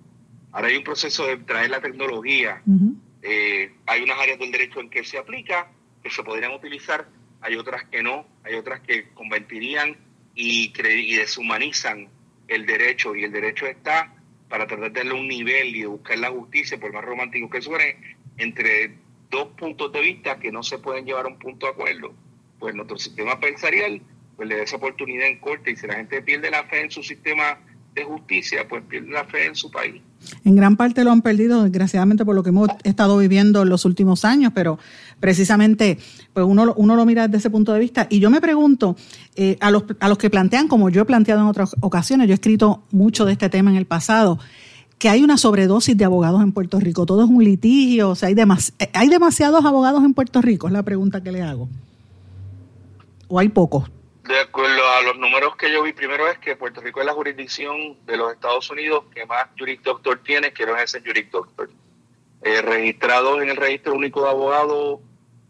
Ahora 0.52 0.68
hay 0.68 0.76
un 0.76 0.84
proceso 0.84 1.26
de 1.26 1.38
traer 1.38 1.70
la 1.70 1.80
tecnología. 1.80 2.62
Eh, 3.22 3.74
hay 3.86 4.02
unas 4.02 4.18
áreas 4.18 4.38
del 4.38 4.52
derecho 4.52 4.80
en 4.80 4.90
que 4.90 5.04
se 5.04 5.16
aplica, 5.16 5.68
que 6.02 6.10
se 6.10 6.22
podrían 6.22 6.52
utilizar, 6.52 7.08
hay 7.42 7.56
otras 7.56 7.84
que 7.84 8.02
no, 8.02 8.26
hay 8.44 8.54
otras 8.54 8.80
que 8.80 9.10
convertirían 9.10 9.96
y, 10.34 10.72
y 10.74 11.16
deshumanizan 11.16 12.08
el 12.48 12.66
derecho 12.66 13.14
y 13.14 13.24
el 13.24 13.32
derecho 13.32 13.66
está 13.66 14.14
para 14.48 14.66
tratar 14.66 14.92
de 14.92 15.00
darle 15.00 15.14
un 15.14 15.28
nivel 15.28 15.74
y 15.74 15.80
de 15.80 15.86
buscar 15.86 16.18
la 16.18 16.30
justicia, 16.30 16.78
por 16.78 16.92
más 16.92 17.04
romántico 17.04 17.48
que 17.48 17.62
suene, 17.62 18.16
entre 18.36 18.94
dos 19.30 19.48
puntos 19.56 19.90
de 19.92 20.00
vista 20.00 20.38
que 20.38 20.52
no 20.52 20.62
se 20.62 20.78
pueden 20.78 21.06
llevar 21.06 21.24
a 21.24 21.28
un 21.28 21.38
punto 21.38 21.66
de 21.66 21.72
acuerdo. 21.72 22.14
Pues 22.58 22.74
nuestro 22.74 22.98
sistema 22.98 23.40
pensarial 23.40 24.02
pues 24.36 24.48
le 24.48 24.56
da 24.56 24.62
esa 24.62 24.76
oportunidad 24.76 25.26
en 25.26 25.38
corte 25.38 25.70
y 25.70 25.76
si 25.76 25.86
la 25.86 25.94
gente 25.94 26.22
pierde 26.22 26.50
la 26.50 26.64
fe 26.64 26.82
en 26.82 26.90
su 26.90 27.02
sistema 27.02 27.58
de 27.94 28.04
justicia, 28.04 28.66
pues 28.68 28.82
pierde 28.88 29.10
la 29.10 29.24
fe 29.24 29.46
en 29.46 29.54
su 29.54 29.70
país. 29.70 30.00
En 30.44 30.56
gran 30.56 30.76
parte 30.76 31.04
lo 31.04 31.10
han 31.10 31.20
perdido, 31.20 31.62
desgraciadamente, 31.62 32.24
por 32.24 32.34
lo 32.34 32.42
que 32.42 32.50
hemos 32.50 32.68
estado 32.84 33.18
viviendo 33.18 33.62
en 33.62 33.68
los 33.68 33.84
últimos 33.84 34.24
años, 34.24 34.52
pero 34.54 34.78
precisamente 35.20 35.98
pues 36.32 36.46
uno, 36.46 36.72
uno 36.76 36.96
lo 36.96 37.04
mira 37.04 37.26
desde 37.26 37.38
ese 37.38 37.50
punto 37.50 37.72
de 37.72 37.80
vista. 37.80 38.06
Y 38.08 38.20
yo 38.20 38.30
me 38.30 38.40
pregunto, 38.40 38.96
eh, 39.36 39.56
a, 39.60 39.70
los, 39.70 39.84
a 40.00 40.08
los 40.08 40.18
que 40.18 40.30
plantean, 40.30 40.68
como 40.68 40.90
yo 40.90 41.02
he 41.02 41.04
planteado 41.04 41.42
en 41.42 41.48
otras 41.48 41.76
ocasiones, 41.80 42.28
yo 42.28 42.32
he 42.32 42.34
escrito 42.34 42.84
mucho 42.92 43.24
de 43.24 43.32
este 43.32 43.48
tema 43.48 43.70
en 43.70 43.76
el 43.76 43.86
pasado, 43.86 44.38
que 44.98 45.08
hay 45.08 45.22
una 45.22 45.36
sobredosis 45.36 45.96
de 45.96 46.04
abogados 46.04 46.42
en 46.42 46.52
Puerto 46.52 46.78
Rico, 46.78 47.04
todo 47.04 47.24
es 47.24 47.28
un 47.30 47.42
litigio, 47.42 48.10
o 48.10 48.14
sea, 48.14 48.28
hay, 48.28 48.36
eh, 48.78 48.90
hay 48.94 49.08
demasiados 49.08 49.64
abogados 49.64 50.04
en 50.04 50.14
Puerto 50.14 50.40
Rico, 50.40 50.68
es 50.68 50.72
la 50.72 50.84
pregunta 50.84 51.22
que 51.22 51.32
le 51.32 51.42
hago. 51.42 51.68
¿O 53.28 53.38
hay 53.38 53.48
pocos? 53.48 53.90
De 54.24 54.38
acuerdo 54.38 54.88
a 54.88 55.02
los 55.02 55.18
números 55.18 55.56
que 55.56 55.72
yo 55.72 55.82
vi, 55.82 55.92
primero 55.92 56.28
es 56.28 56.38
que 56.38 56.54
Puerto 56.54 56.80
Rico 56.80 57.00
es 57.00 57.06
la 57.06 57.12
jurisdicción 57.12 57.96
de 58.06 58.16
los 58.16 58.32
Estados 58.32 58.70
Unidos 58.70 59.06
que 59.12 59.26
más 59.26 59.48
Juric 59.58 59.82
Doctor 59.82 60.20
tiene, 60.22 60.52
que 60.52 60.64
no 60.64 60.76
es 60.76 60.84
ese 60.84 61.00
Juric 61.04 61.28
Doctor. 61.30 61.68
Eh, 62.42 62.62
registrados 62.62 63.42
en 63.42 63.50
el 63.50 63.56
Registro 63.56 63.94
Único 63.94 64.22
de 64.22 64.30
Abogados 64.30 65.00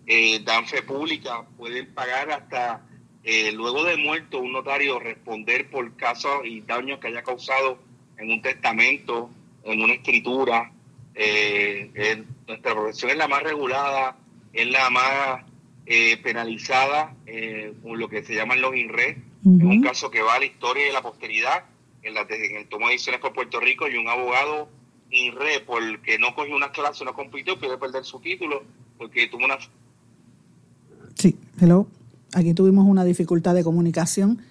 eh, 0.08 0.40
dan 0.46 0.66
fe 0.66 0.82
pública, 0.82 1.44
pueden 1.58 1.94
pagar 1.94 2.32
hasta 2.32 2.82
eh, 3.24 3.52
luego 3.52 3.84
de 3.84 3.98
muerto 3.98 4.40
un 4.40 4.54
notario 4.54 4.98
responder 4.98 5.70
por 5.70 5.94
casos 5.98 6.46
y 6.46 6.62
daños 6.62 7.00
que 7.00 7.10
haya 7.10 7.22
causado 7.22 7.80
en 8.18 8.32
un 8.32 8.42
testamento, 8.42 9.30
en 9.66 9.82
una 9.82 9.94
escritura. 9.94 10.72
Eh, 11.14 12.24
nuestra 12.48 12.74
profesión 12.74 13.12
es 13.12 13.18
la 13.18 13.28
más 13.28 13.44
regulada 13.44 14.16
es 14.54 14.68
la 14.70 14.90
más 14.90 15.44
eh, 15.86 16.18
penalizada 16.18 17.16
eh, 17.26 17.74
con 17.82 18.00
lo 18.00 18.10
que 18.10 18.24
se 18.24 18.36
llaman 18.36 18.62
los 18.62 18.76
INRE. 18.76 19.10
Es 19.42 19.64
un 19.64 19.82
caso 19.82 20.12
que 20.12 20.22
va 20.22 20.36
a 20.36 20.40
la 20.40 20.46
historia 20.46 20.88
y 20.88 20.92
la 20.92 21.02
posteridad 21.02 21.66
en, 22.04 22.14
la, 22.14 22.28
en 22.30 22.58
el 22.58 22.68
tomo 22.68 22.88
de 22.88 22.94
decisiones 22.94 23.22
por 23.22 23.34
Puerto 23.34 23.60
Rico 23.60 23.88
y 23.88 23.98
un 23.98 24.08
abogado 24.08 24.70
INRE 25.10 25.62
porque 25.66 26.20
no 26.20 26.36
cogió 26.36 26.56
una 26.56 26.72
clase, 26.72 27.04
no 27.04 27.14
compitió, 27.14 27.60
puede 27.60 27.78
perder 27.78 28.06
su 28.06 28.20
título 28.20 28.64
porque 28.98 29.28
tuvo 29.28 29.46
una... 29.46 29.58
Sí, 31.16 31.36
hello. 31.60 31.88
Aquí 32.34 32.54
tuvimos 32.54 32.86
una 32.86 33.04
dificultad 33.04 33.56
de 33.56 33.64
comunicación. 33.64 34.46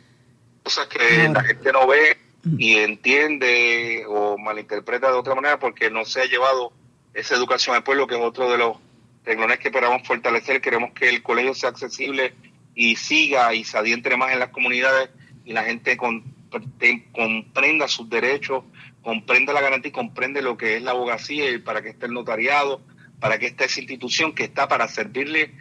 Cosas 0.64 0.88
que 0.88 1.28
la 1.28 1.42
gente 1.42 1.72
no 1.72 1.86
ve 1.86 2.18
y 2.58 2.74
entiende 2.76 4.04
o 4.08 4.36
malinterpreta 4.36 5.10
de 5.10 5.16
otra 5.16 5.34
manera 5.34 5.58
porque 5.58 5.90
no 5.90 6.04
se 6.04 6.20
ha 6.20 6.26
llevado 6.26 6.72
esa 7.14 7.34
educación 7.34 7.76
al 7.76 7.84
pueblo, 7.84 8.06
que 8.06 8.16
es 8.16 8.20
otro 8.20 8.50
de 8.50 8.58
los 8.58 8.76
renglones 9.24 9.58
que 9.58 9.68
esperamos 9.68 10.06
fortalecer, 10.06 10.60
queremos 10.60 10.92
que 10.92 11.08
el 11.08 11.22
colegio 11.22 11.54
sea 11.54 11.70
accesible 11.70 12.34
y 12.74 12.96
siga 12.96 13.54
y 13.54 13.64
se 13.64 13.78
adientre 13.78 14.16
más 14.16 14.32
en 14.32 14.38
las 14.38 14.50
comunidades 14.50 15.10
y 15.44 15.52
la 15.52 15.64
gente 15.64 15.96
comprenda 15.96 17.88
sus 17.88 18.08
derechos, 18.08 18.64
comprenda 19.02 19.52
la 19.52 19.60
garantía 19.60 19.90
y 19.90 19.92
comprende 19.92 20.42
lo 20.42 20.56
que 20.56 20.76
es 20.76 20.82
la 20.82 20.92
abogacía 20.92 21.50
y 21.50 21.58
para 21.58 21.82
que 21.82 21.90
esté 21.90 22.06
el 22.06 22.14
notariado, 22.14 22.80
para 23.18 23.38
que 23.38 23.46
esté 23.46 23.66
esa 23.66 23.80
institución 23.80 24.34
que 24.34 24.44
está 24.44 24.68
para 24.68 24.88
servirle 24.88 25.54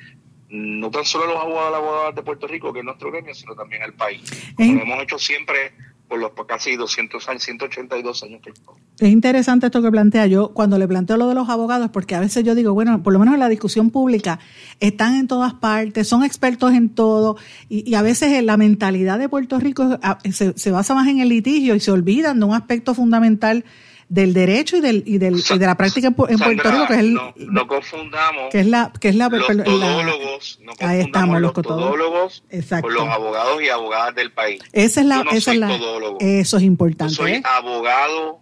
no 0.49 0.89
tan 0.89 1.05
solo 1.05 1.25
a 1.25 1.27
los 1.27 1.37
abogados, 1.37 1.75
abogados 1.75 2.15
de 2.15 2.23
Puerto 2.23 2.47
Rico, 2.47 2.73
que 2.73 2.79
es 2.79 2.85
nuestro 2.85 3.11
gremio, 3.11 3.35
sino 3.35 3.53
también 3.53 3.83
al 3.83 3.93
país. 3.93 4.23
Como 4.55 4.73
lo 4.73 4.81
hemos 4.81 5.03
hecho 5.03 5.19
siempre 5.19 5.73
por 6.09 6.19
los 6.19 6.31
casi 6.47 6.75
200 6.75 7.29
años, 7.29 7.43
182 7.43 8.23
años 8.23 8.41
que 8.41 8.51
Es 8.99 9.11
interesante 9.11 9.67
esto 9.67 9.81
que 9.81 9.91
plantea. 9.91 10.25
Yo 10.25 10.49
cuando 10.55 10.79
le 10.79 10.87
planteo 10.87 11.15
lo 11.17 11.27
de 11.27 11.35
los 11.35 11.47
abogados, 11.49 11.91
porque 11.91 12.15
a 12.15 12.19
veces 12.19 12.43
yo 12.43 12.55
digo, 12.55 12.73
bueno, 12.73 13.03
por 13.03 13.13
lo 13.13 13.19
menos 13.19 13.35
en 13.35 13.39
la 13.39 13.47
discusión 13.47 13.91
pública 13.91 14.39
están 14.79 15.15
en 15.15 15.27
todas 15.27 15.53
partes, 15.53 16.07
son 16.07 16.23
expertos 16.23 16.73
en 16.73 16.89
todo, 16.89 17.37
y, 17.69 17.93
a 17.93 18.01
veces 18.01 18.43
la 18.43 18.57
mentalidad 18.57 19.19
de 19.19 19.29
Puerto 19.29 19.59
Rico 19.59 19.99
se, 20.31 20.57
se, 20.57 20.71
basa 20.71 20.95
más 20.95 21.07
en 21.07 21.19
el 21.19 21.29
litigio 21.29 21.75
y 21.75 21.79
se 21.79 21.91
olvidan 21.91 22.39
de 22.39 22.45
un 22.45 22.55
aspecto 22.55 22.95
fundamental 22.95 23.63
del 24.09 24.33
derecho 24.33 24.75
y 24.77 24.81
del 24.81 25.03
y, 25.05 25.19
del, 25.19 25.35
y 25.37 25.57
de 25.57 25.65
la 25.65 25.77
práctica 25.77 26.07
en, 26.07 26.15
Puerto 26.15 26.71
Rico 26.71 26.87
que 26.87 26.93
es 26.93 26.99
el 26.99 27.13
no, 27.13 27.67
confundamos 27.67 28.49
que 28.51 28.61
es 28.61 28.65
la 28.65 28.91
que 28.99 29.09
es 29.09 29.15
la 29.15 29.29
los 29.29 29.45
todólogos 29.45 30.59
no 30.63 30.73
ahí 30.79 31.01
estamos 31.01 31.39
los, 31.39 31.53
todólogos 31.53 32.43
con 32.81 32.93
los 32.93 33.07
abogados 33.07 33.61
y 33.61 33.69
abogadas 33.69 34.15
del 34.15 34.31
país. 34.31 34.61
Esa 34.73 35.01
es 35.01 35.05
la 35.07 35.23
esa 35.31 35.51
es 35.53 35.59
la 35.59 36.17
eso 36.19 36.57
es 36.57 36.63
importante 36.63 37.13
Yo 37.13 37.23
soy 37.23 37.33
¿eh? 37.33 37.43
abogado 37.45 38.39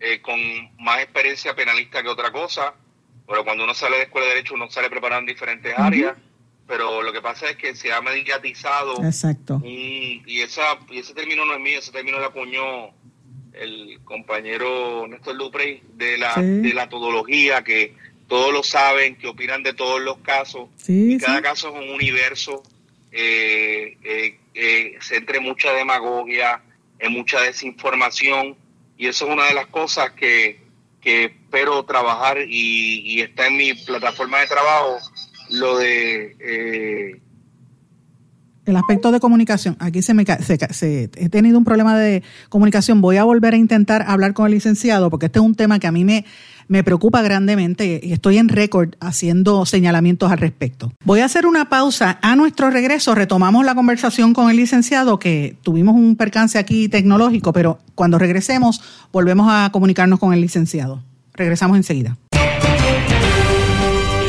eh, 0.00 0.22
con 0.22 0.40
más 0.78 1.00
experiencia 1.00 1.54
penalista 1.54 2.02
que 2.02 2.08
otra 2.08 2.32
cosa 2.32 2.74
pero 3.26 3.44
cuando 3.44 3.64
uno 3.64 3.74
sale 3.74 3.98
de 3.98 4.02
escuela 4.04 4.26
de 4.26 4.34
derecho 4.36 4.54
uno 4.54 4.70
sale 4.70 4.88
preparado 4.88 5.20
en 5.20 5.26
diferentes 5.26 5.78
áreas 5.78 6.14
pero 6.66 7.02
lo 7.02 7.12
que 7.12 7.20
pasa 7.20 7.50
es 7.50 7.56
que 7.56 7.76
se 7.76 7.92
ha 7.92 8.00
mediatizado 8.00 9.04
exacto. 9.04 9.60
y, 9.62 10.22
y 10.26 10.40
esa 10.40 10.62
y 10.90 11.00
ese 11.00 11.12
término 11.12 11.44
no 11.44 11.52
es 11.52 11.60
mío 11.60 11.78
ese 11.78 11.92
término 11.92 12.18
lo 12.18 12.24
acuñó 12.24 12.94
el 13.54 14.00
compañero 14.04 15.06
Néstor 15.08 15.36
Luprey 15.36 15.82
de 15.94 16.18
la, 16.18 16.34
de 16.36 16.72
la 16.74 16.88
todología, 16.88 17.62
que 17.62 17.94
todos 18.28 18.52
lo 18.52 18.62
saben, 18.62 19.16
que 19.16 19.28
opinan 19.28 19.62
de 19.62 19.74
todos 19.74 20.00
los 20.00 20.18
casos. 20.18 20.68
y 20.88 21.18
cada 21.18 21.42
caso 21.42 21.68
es 21.68 21.74
un 21.74 21.94
universo. 21.94 22.62
Eh, 23.12 23.96
eh, 24.02 24.38
eh, 24.54 24.98
se 25.00 25.16
entre 25.16 25.40
mucha 25.40 25.72
demagogia, 25.72 26.62
en 26.98 27.12
mucha 27.12 27.40
desinformación, 27.40 28.56
y 28.96 29.06
eso 29.06 29.26
es 29.26 29.32
una 29.32 29.46
de 29.46 29.54
las 29.54 29.66
cosas 29.66 30.12
que, 30.12 30.60
que 31.00 31.24
espero 31.24 31.84
trabajar 31.84 32.38
y, 32.40 33.00
y 33.04 33.20
está 33.20 33.46
en 33.46 33.56
mi 33.56 33.74
plataforma 33.74 34.40
de 34.40 34.46
trabajo, 34.46 34.98
lo 35.50 35.78
de 35.78 36.36
eh, 36.40 37.20
el 38.66 38.76
aspecto 38.76 39.12
de 39.12 39.20
comunicación, 39.20 39.76
aquí 39.78 40.02
se 40.02 40.14
me 40.14 40.24
se, 40.24 41.10
he 41.16 41.28
tenido 41.28 41.58
un 41.58 41.64
problema 41.64 41.98
de 41.98 42.22
comunicación. 42.48 43.00
Voy 43.00 43.16
a 43.16 43.24
volver 43.24 43.54
a 43.54 43.56
intentar 43.56 44.04
hablar 44.08 44.32
con 44.32 44.46
el 44.46 44.52
licenciado 44.52 45.10
porque 45.10 45.26
este 45.26 45.38
es 45.38 45.44
un 45.44 45.54
tema 45.54 45.78
que 45.78 45.86
a 45.86 45.92
mí 45.92 46.04
me, 46.04 46.24
me 46.68 46.82
preocupa 46.82 47.22
grandemente 47.22 48.00
y 48.02 48.12
estoy 48.12 48.38
en 48.38 48.48
récord 48.48 48.94
haciendo 49.00 49.66
señalamientos 49.66 50.30
al 50.30 50.38
respecto. 50.38 50.92
Voy 51.04 51.20
a 51.20 51.26
hacer 51.26 51.46
una 51.46 51.68
pausa. 51.68 52.18
A 52.22 52.36
nuestro 52.36 52.70
regreso 52.70 53.14
retomamos 53.14 53.64
la 53.64 53.74
conversación 53.74 54.32
con 54.32 54.50
el 54.50 54.56
licenciado 54.56 55.18
que 55.18 55.56
tuvimos 55.62 55.94
un 55.94 56.16
percance 56.16 56.58
aquí 56.58 56.88
tecnológico, 56.88 57.52
pero 57.52 57.78
cuando 57.94 58.18
regresemos 58.18 58.80
volvemos 59.12 59.48
a 59.50 59.70
comunicarnos 59.72 60.18
con 60.18 60.32
el 60.32 60.40
licenciado. 60.40 61.02
Regresamos 61.34 61.76
enseguida. 61.76 62.16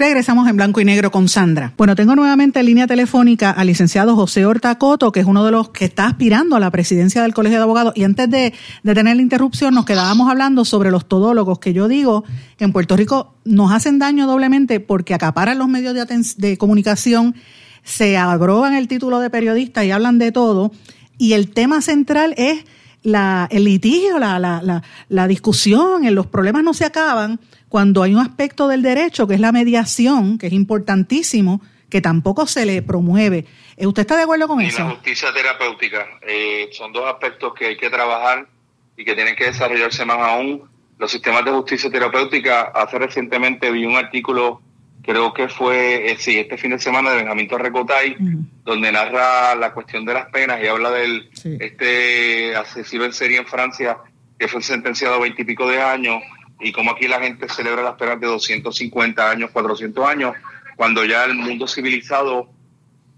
Regresamos 0.00 0.48
en 0.48 0.56
blanco 0.56 0.80
y 0.80 0.86
negro 0.86 1.10
con 1.10 1.28
Sandra. 1.28 1.74
Bueno, 1.76 1.94
tengo 1.94 2.16
nuevamente 2.16 2.58
en 2.58 2.64
línea 2.64 2.86
telefónica 2.86 3.50
al 3.50 3.66
licenciado 3.66 4.16
José 4.16 4.46
Horta 4.46 4.78
Coto, 4.78 5.12
que 5.12 5.20
es 5.20 5.26
uno 5.26 5.44
de 5.44 5.50
los 5.50 5.68
que 5.68 5.84
está 5.84 6.06
aspirando 6.06 6.56
a 6.56 6.58
la 6.58 6.70
presidencia 6.70 7.20
del 7.20 7.34
Colegio 7.34 7.58
de 7.58 7.64
Abogados. 7.64 7.92
Y 7.94 8.04
antes 8.04 8.30
de, 8.30 8.54
tener 8.82 9.16
la 9.16 9.20
interrupción, 9.20 9.74
nos 9.74 9.84
quedábamos 9.84 10.30
hablando 10.30 10.64
sobre 10.64 10.90
los 10.90 11.06
todólogos, 11.06 11.58
que 11.58 11.74
yo 11.74 11.86
digo 11.86 12.24
en 12.58 12.72
Puerto 12.72 12.96
Rico 12.96 13.34
nos 13.44 13.72
hacen 13.72 13.98
daño 13.98 14.26
doblemente 14.26 14.80
porque 14.80 15.12
acaparan 15.12 15.58
los 15.58 15.68
medios 15.68 15.92
de, 15.92 16.06
de 16.38 16.56
comunicación, 16.56 17.34
se 17.82 18.16
abrogan 18.16 18.72
el 18.72 18.88
título 18.88 19.20
de 19.20 19.28
periodista 19.28 19.84
y 19.84 19.90
hablan 19.90 20.16
de 20.16 20.32
todo. 20.32 20.72
Y 21.18 21.34
el 21.34 21.50
tema 21.50 21.82
central 21.82 22.32
es 22.38 22.64
la, 23.02 23.48
el 23.50 23.64
litigio, 23.64 24.18
la, 24.18 24.38
la, 24.38 24.82
la 25.10 25.28
discusión, 25.28 26.02
los 26.14 26.26
problemas 26.26 26.64
no 26.64 26.72
se 26.72 26.86
acaban 26.86 27.38
cuando 27.70 28.02
hay 28.02 28.14
un 28.14 28.20
aspecto 28.20 28.66
del 28.66 28.82
derecho 28.82 29.28
que 29.28 29.34
es 29.34 29.40
la 29.40 29.52
mediación, 29.52 30.38
que 30.38 30.48
es 30.48 30.52
importantísimo, 30.52 31.62
que 31.88 32.00
tampoco 32.00 32.46
se 32.48 32.66
le 32.66 32.82
promueve. 32.82 33.46
Eh, 33.76 33.86
¿Usted 33.86 34.02
está 34.02 34.16
de 34.16 34.24
acuerdo 34.24 34.48
con 34.48 34.60
eso? 34.60 34.82
Y 34.82 34.84
la 34.84 34.90
justicia 34.90 35.32
terapéutica. 35.32 36.04
Eh, 36.26 36.68
son 36.72 36.92
dos 36.92 37.06
aspectos 37.06 37.54
que 37.54 37.66
hay 37.66 37.76
que 37.76 37.88
trabajar 37.88 38.48
y 38.96 39.04
que 39.04 39.14
tienen 39.14 39.36
que 39.36 39.44
desarrollarse 39.44 40.04
más 40.04 40.18
aún. 40.18 40.68
Los 40.98 41.12
sistemas 41.12 41.44
de 41.44 41.52
justicia 41.52 41.88
terapéutica, 41.90 42.72
hace 42.74 42.98
recientemente 42.98 43.70
vi 43.70 43.86
un 43.86 43.96
artículo, 43.96 44.60
creo 45.04 45.32
que 45.32 45.48
fue, 45.48 46.10
eh, 46.10 46.16
sí, 46.18 46.40
este 46.40 46.58
fin 46.58 46.72
de 46.72 46.80
semana 46.80 47.10
de 47.10 47.18
Benjamín 47.18 47.46
Torrecotay, 47.46 48.16
donde 48.64 48.90
narra 48.90 49.54
la 49.54 49.72
cuestión 49.72 50.04
de 50.04 50.14
las 50.14 50.26
penas 50.26 50.60
y 50.60 50.66
habla 50.66 50.90
del 50.90 51.30
este 51.44 52.56
asesino 52.56 53.04
en 53.04 53.12
serie 53.12 53.38
en 53.38 53.46
Francia 53.46 53.96
que 54.36 54.48
fue 54.48 54.60
sentenciado 54.60 55.14
a 55.14 55.20
veintipico 55.20 55.68
de 55.68 55.80
años 55.80 56.20
y 56.60 56.72
como 56.72 56.92
aquí 56.92 57.08
la 57.08 57.20
gente 57.20 57.48
celebra 57.48 57.82
las 57.82 57.94
penas 57.94 58.20
de 58.20 58.26
250 58.26 59.30
años, 59.30 59.50
400 59.50 60.06
años, 60.06 60.34
cuando 60.76 61.04
ya 61.04 61.24
el 61.24 61.34
mundo 61.34 61.66
civilizado 61.66 62.50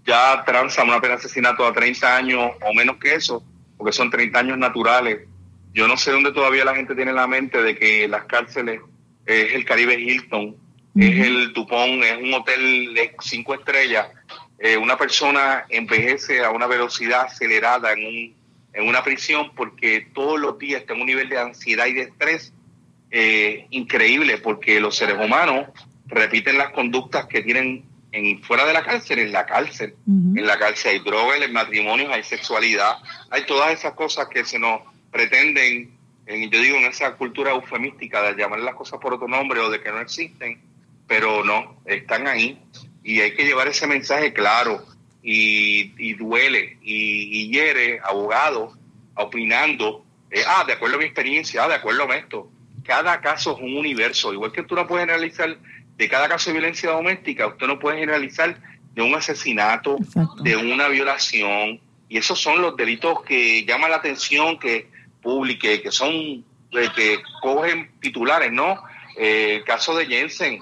ya 0.05 0.43
transa 0.45 0.83
una 0.83 0.99
pena 0.99 1.15
de 1.15 1.19
asesinato 1.19 1.65
a 1.65 1.73
30 1.73 2.17
años 2.17 2.51
o 2.61 2.73
menos 2.73 2.97
que 2.97 3.15
eso, 3.15 3.43
porque 3.77 3.93
son 3.93 4.09
30 4.09 4.39
años 4.39 4.57
naturales. 4.57 5.27
Yo 5.73 5.87
no 5.87 5.97
sé 5.97 6.11
dónde 6.11 6.31
todavía 6.31 6.65
la 6.65 6.75
gente 6.75 6.95
tiene 6.95 7.13
la 7.13 7.27
mente 7.27 7.61
de 7.61 7.75
que 7.75 8.07
las 8.07 8.25
cárceles 8.25 8.81
es 9.25 9.53
el 9.53 9.65
Caribe 9.65 9.99
Hilton, 9.99 10.55
es 10.95 11.25
el 11.25 11.53
Dupont, 11.53 12.03
es 12.03 12.17
un 12.17 12.33
hotel 12.33 12.93
de 12.93 13.15
cinco 13.19 13.55
estrellas. 13.55 14.07
Eh, 14.59 14.77
una 14.77 14.97
persona 14.97 15.65
envejece 15.69 16.43
a 16.43 16.51
una 16.51 16.67
velocidad 16.67 17.21
acelerada 17.21 17.93
en, 17.93 18.05
un, 18.05 18.35
en 18.73 18.87
una 18.87 19.03
prisión 19.03 19.53
porque 19.55 20.07
todos 20.13 20.39
los 20.39 20.59
días 20.59 20.81
está 20.81 20.93
en 20.93 21.01
un 21.01 21.07
nivel 21.07 21.29
de 21.29 21.39
ansiedad 21.39 21.87
y 21.87 21.93
de 21.93 22.01
estrés 22.01 22.53
eh, 23.15 23.67
increíble 23.69 24.39
porque 24.39 24.79
los 24.79 24.95
seres 24.95 25.17
humanos 25.23 25.67
repiten 26.07 26.57
las 26.57 26.71
conductas 26.71 27.27
que 27.27 27.43
tienen 27.43 27.85
en 28.11 28.41
fuera 28.41 28.65
de 28.65 28.73
la 28.73 28.83
cárcel, 28.83 29.19
en 29.19 29.31
la 29.31 29.45
cárcel. 29.45 29.93
En 30.07 30.47
la 30.47 30.57
cárcel 30.57 30.93
hay 30.93 30.99
drogas, 30.99 31.39
en 31.39 31.53
matrimonios 31.53 32.11
hay 32.11 32.23
sexualidad, 32.23 32.95
hay 33.29 33.45
todas 33.45 33.71
esas 33.71 33.93
cosas 33.93 34.27
que 34.29 34.43
se 34.43 34.57
nos 34.57 34.81
pretenden, 35.11 35.95
en, 36.25 36.49
yo 36.49 36.59
digo, 36.59 36.77
en 36.77 36.85
esa 36.85 37.13
cultura 37.15 37.51
eufemística 37.51 38.23
de 38.23 38.33
llamar 38.33 38.61
las 38.61 38.73
cosas 38.73 38.99
por 38.99 39.13
otro 39.13 39.27
nombre 39.27 39.59
o 39.59 39.69
de 39.69 39.79
que 39.79 39.91
no 39.91 39.99
existen, 39.99 40.59
pero 41.07 41.43
no, 41.43 41.81
están 41.85 42.27
ahí. 42.27 42.59
Y 43.03 43.21
hay 43.21 43.35
que 43.35 43.45
llevar 43.45 43.67
ese 43.67 43.85
mensaje 43.85 44.33
claro 44.33 44.83
y, 45.21 46.13
duele 46.13 46.79
y, 46.81 47.51
hiere 47.51 47.99
abogados 48.03 48.75
opinando, 49.13 50.03
eh, 50.31 50.41
ah, 50.47 50.63
de 50.65 50.73
acuerdo 50.73 50.95
a 50.95 50.99
mi 50.99 51.05
experiencia, 51.05 51.63
ah, 51.63 51.67
de 51.67 51.75
acuerdo 51.75 52.09
a 52.11 52.15
esto 52.15 52.49
cada 52.83 53.21
caso 53.21 53.55
es 53.55 53.63
un 53.63 53.77
universo. 53.77 54.33
Igual 54.33 54.51
que 54.51 54.63
tú 54.63 54.75
no 54.75 54.87
puedes 54.87 55.05
generalizar 55.05 55.57
de 55.97 56.09
cada 56.09 56.27
caso 56.27 56.49
de 56.49 56.53
violencia 56.53 56.91
doméstica, 56.91 57.47
usted 57.47 57.67
no 57.67 57.79
puede 57.79 57.99
generalizar 57.99 58.57
de 58.93 59.01
un 59.01 59.15
asesinato, 59.15 59.97
de 60.41 60.55
una 60.55 60.87
violación. 60.87 61.79
Y 62.09 62.17
esos 62.17 62.39
son 62.39 62.61
los 62.61 62.75
delitos 62.75 63.21
que 63.23 63.65
llaman 63.65 63.91
la 63.91 63.97
atención, 63.97 64.59
que 64.59 64.87
publique, 65.21 65.81
que 65.81 65.91
son, 65.91 66.11
eh, 66.13 66.89
que 66.95 67.19
cogen 67.41 67.91
titulares, 67.99 68.51
¿no? 68.51 68.83
Eh, 69.17 69.57
el 69.57 69.63
caso 69.63 69.95
de 69.95 70.05
Jensen, 70.05 70.59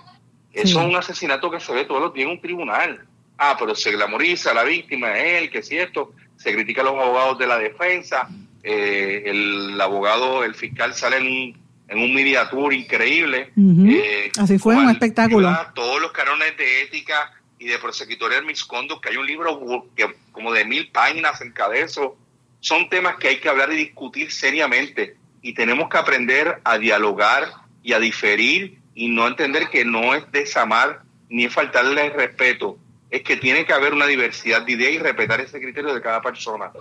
eso 0.54 0.82
es 0.82 0.86
un 0.86 0.96
asesinato 0.96 1.50
que 1.50 1.60
se 1.60 1.74
ve 1.74 1.86
todos 1.86 2.02
los 2.02 2.14
días 2.14 2.26
en 2.26 2.34
un 2.34 2.42
tribunal. 2.42 3.06
Ah, 3.38 3.56
pero 3.58 3.74
se 3.74 3.92
glamoriza 3.92 4.52
a 4.52 4.54
la 4.54 4.64
víctima, 4.64 5.18
él, 5.18 5.50
que 5.50 5.60
es 5.60 5.68
cierto, 5.68 6.14
se 6.36 6.54
critica 6.54 6.82
a 6.82 6.86
los 6.86 6.94
abogados 6.94 7.40
de 7.40 7.48
la 7.48 7.58
defensa, 7.58 8.30
eh, 8.64 9.24
el 9.26 9.80
abogado, 9.82 10.44
el 10.44 10.54
fiscal 10.54 10.94
sale 10.94 11.18
en 11.18 11.26
un 11.26 11.62
en 11.92 12.00
un 12.00 12.14
media 12.14 12.50
increíble. 12.72 13.52
Eh, 13.58 14.32
Así 14.40 14.58
fue, 14.58 14.78
un 14.78 14.90
espectáculo. 14.90 15.54
Todos 15.76 16.02
los 16.02 16.14
canones 16.14 16.56
de 16.58 16.84
ética 16.84 17.34
y 17.60 17.68
de 17.68 17.78
prosecutorial 17.80 18.46
misconduct, 18.46 19.04
que 19.04 19.10
hay 19.10 19.18
un 19.18 19.28
libro 19.28 19.86
que 19.94 20.16
como 20.32 20.54
de 20.54 20.64
mil 20.64 20.90
páginas 20.90 21.34
acerca 21.34 21.68
de 21.68 21.82
eso, 21.82 22.18
son 22.62 22.88
temas 22.90 23.18
que 23.18 23.28
hay 23.28 23.40
que 23.40 23.50
hablar 23.50 23.74
y 23.74 23.76
discutir 23.76 24.32
seriamente. 24.32 25.18
Y 25.42 25.54
tenemos 25.54 25.90
que 25.90 25.98
aprender 25.98 26.62
a 26.64 26.78
dialogar 26.78 27.50
y 27.84 27.92
a 27.92 28.00
diferir 28.00 28.80
y 28.96 29.10
no 29.10 29.28
entender 29.28 29.70
que 29.70 29.84
no 29.84 30.16
es 30.16 30.32
desamar 30.32 31.02
ni 31.28 31.46
es 31.46 31.54
faltarle 31.54 32.06
el 32.06 32.14
respeto. 32.14 32.78
Es 33.10 33.22
que 33.24 33.36
tiene 33.36 33.66
que 33.66 33.74
haber 33.74 33.94
una 33.94 34.06
diversidad 34.06 34.62
de 34.62 34.72
ideas 34.72 34.94
y 34.94 35.00
respetar 35.00 35.42
ese 35.42 35.60
criterio 35.60 35.94
de 35.94 36.02
cada 36.02 36.22
persona. 36.22 36.72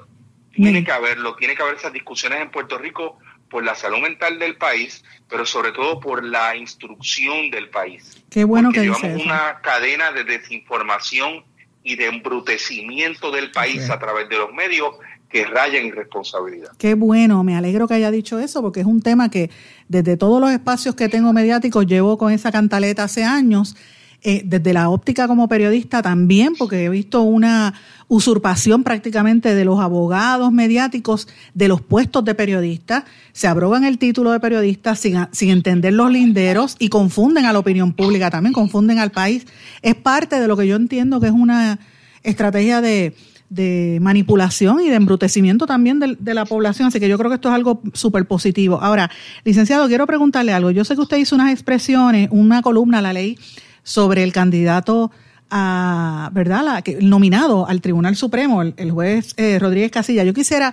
Tiene 0.53 0.85
que 0.85 0.93
haberlo, 0.93 1.35
tiene 1.35 1.57
que 1.57 1.63
haber 1.63 1.75
esas 1.77 1.93
discusiones 1.93 2.41
en 2.41 2.51
Puerto 2.51 2.79
Rico 2.79 3.19
por 3.51 3.65
la 3.65 3.75
salud 3.75 3.99
mental 3.99 4.39
del 4.39 4.57
país, 4.57 5.05
pero 5.29 5.45
sobre 5.45 5.73
todo 5.73 6.01
por 6.01 6.25
la 6.25 6.57
instrucción 6.57 7.51
del 7.51 7.69
país. 7.69 8.23
Qué 8.31 8.45
bueno 8.45 8.71
que 8.73 8.81
llevamos 8.81 9.23
una 9.23 9.61
cadena 9.61 10.13
de 10.13 10.25
desinformación 10.25 11.45
y 11.83 11.97
de 11.97 12.07
embrutecimiento 12.07 13.31
del 13.31 13.51
país 13.51 13.91
a 13.91 13.99
través 13.99 14.29
de 14.29 14.39
los 14.39 14.53
medios 14.53 14.95
que 15.29 15.45
rayan 15.45 15.87
irresponsabilidad. 15.87 16.71
Qué 16.77 16.95
bueno, 16.95 17.45
me 17.45 17.57
alegro 17.57 17.87
que 17.87 17.95
haya 17.95 18.11
dicho 18.11 18.39
eso, 18.39 18.63
porque 18.63 18.81
es 18.81 18.87
un 18.87 19.01
tema 19.01 19.31
que 19.31 19.51
desde 19.89 20.17
todos 20.17 20.41
los 20.41 20.51
espacios 20.51 20.95
que 20.95 21.09
tengo 21.09 21.33
mediáticos 21.33 21.87
llevo 21.87 22.19
con 22.19 22.33
esa 22.33 22.51
cantaleta 22.51 23.05
hace 23.05 23.25
años 23.25 23.77
eh, 24.23 24.43
desde 24.45 24.75
la 24.75 24.91
óptica 24.91 25.27
como 25.29 25.49
periodista 25.49 26.03
también, 26.03 26.55
porque 26.59 26.85
he 26.85 26.89
visto 26.89 27.23
una 27.23 27.75
usurpación 28.11 28.83
prácticamente 28.83 29.55
de 29.55 29.65
los 29.65 29.79
abogados 29.79 30.51
mediáticos 30.51 31.29
de 31.55 31.69
los 31.69 31.81
puestos 31.81 32.25
de 32.25 32.35
periodistas, 32.35 33.05
se 33.33 33.47
abrogan 33.47 33.85
el 33.85 33.99
título 33.99 34.33
de 34.33 34.41
periodista 34.41 34.97
sin, 34.97 35.29
sin 35.31 35.51
entender 35.51 35.93
los 35.93 36.11
linderos 36.11 36.75
y 36.81 36.89
confunden 36.89 37.45
a 37.45 37.53
la 37.53 37.61
opinión 37.61 37.93
pública 37.93 38.29
también, 38.29 38.53
confunden 38.53 38.99
al 38.99 39.13
país. 39.13 39.47
Es 39.81 39.95
parte 39.95 40.41
de 40.41 40.49
lo 40.49 40.57
que 40.57 40.67
yo 40.67 40.75
entiendo 40.75 41.21
que 41.21 41.29
es 41.29 41.33
una 41.33 41.79
estrategia 42.25 42.81
de, 42.81 43.15
de 43.49 43.99
manipulación 44.01 44.81
y 44.81 44.89
de 44.89 44.97
embrutecimiento 44.97 45.67
también 45.67 46.01
de, 46.01 46.35
la 46.35 46.45
población. 46.45 46.89
Así 46.89 46.99
que 46.99 47.09
yo 47.09 47.17
creo 47.17 47.31
que 47.31 47.37
esto 47.37 47.49
es 47.49 47.55
algo 47.55 47.81
súper 47.93 48.27
positivo. 48.27 48.81
Ahora, 48.83 49.09
licenciado, 49.45 49.87
quiero 49.87 50.09
preguntarle 50.09 50.53
algo. 50.53 50.73
Yo 50.73 50.85
sé 50.85 50.97
que 50.97 51.03
usted 51.03 51.19
hizo 51.19 51.37
unas 51.37 51.53
expresiones, 51.53 52.29
una 52.33 52.61
columna, 52.61 53.01
la 53.01 53.13
ley, 53.13 53.39
sobre 53.85 54.25
el 54.25 54.33
candidato 54.33 55.13
a, 55.51 56.31
¿verdad? 56.33 56.65
La, 56.65 56.83
que, 56.83 56.93
el 56.93 57.11
nominado 57.11 57.67
al 57.67 57.81
Tribunal 57.81 58.17
Supremo, 58.17 58.63
el, 58.63 58.91
juez 58.91 59.35
eh, 59.37 59.59
Rodríguez 59.59 59.91
Casilla. 59.91 60.25
Yo 60.25 60.35
quisiera 60.35 60.73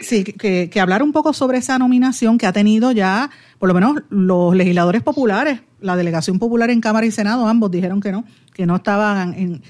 Sí, 0.00 0.24
que, 0.24 0.68
que 0.70 0.80
hablar 0.80 1.02
un 1.02 1.12
poco 1.12 1.32
sobre 1.32 1.58
esa 1.58 1.78
nominación 1.78 2.38
que 2.38 2.46
ha 2.46 2.52
tenido 2.52 2.92
ya, 2.92 3.30
por 3.58 3.68
lo 3.68 3.74
menos 3.74 4.02
los 4.10 4.54
legisladores 4.54 5.02
populares, 5.02 5.60
la 5.80 5.96
delegación 5.96 6.38
popular 6.38 6.70
en 6.70 6.80
Cámara 6.80 7.06
y 7.06 7.10
Senado, 7.10 7.46
ambos 7.46 7.70
dijeron 7.70 8.00
que 8.00 8.12
no, 8.12 8.24
que 8.52 8.66
no 8.66 8.76
estaban 8.76 9.34
en, 9.34 9.62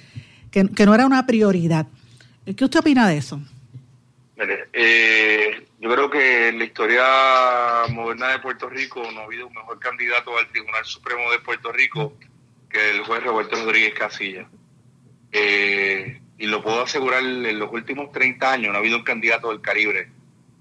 que, 0.51 0.69
que 0.69 0.87
no 0.87 0.95
era 0.95 1.07
una 1.07 1.27
prioridad. 1.27 1.87
¿Qué 2.45 2.65
usted 2.65 2.81
opina 2.81 3.09
de 3.09 3.17
eso? 3.19 3.41
Eh, 4.73 5.67
yo 5.81 5.91
creo 5.91 6.11
que 6.11 6.49
en 6.49 6.59
la 6.59 6.65
historia 6.65 7.05
moderna 7.91 8.29
de 8.29 8.39
Puerto 8.39 8.69
Rico 8.69 9.03
no 9.13 9.21
ha 9.21 9.25
habido 9.25 9.47
un 9.47 9.55
mejor 9.55 9.79
candidato 9.79 10.37
al 10.37 10.47
Tribunal 10.49 10.85
Supremo 10.85 11.31
de 11.33 11.39
Puerto 11.39 11.73
Rico 11.73 12.15
el 12.77 13.03
juez 13.03 13.23
Roberto 13.23 13.57
Rodríguez 13.57 13.95
Casilla. 13.95 14.49
Eh, 15.33 16.21
y 16.39 16.47
lo 16.47 16.63
puedo 16.63 16.83
asegurar, 16.83 17.23
en 17.23 17.59
los 17.59 17.73
últimos 17.73 18.13
30 18.13 18.53
años 18.53 18.73
no 18.73 18.75
ha 18.77 18.81
habido 18.81 18.99
un 18.99 19.05
candidato 19.05 19.51
del 19.51 19.61
Caribe. 19.61 20.09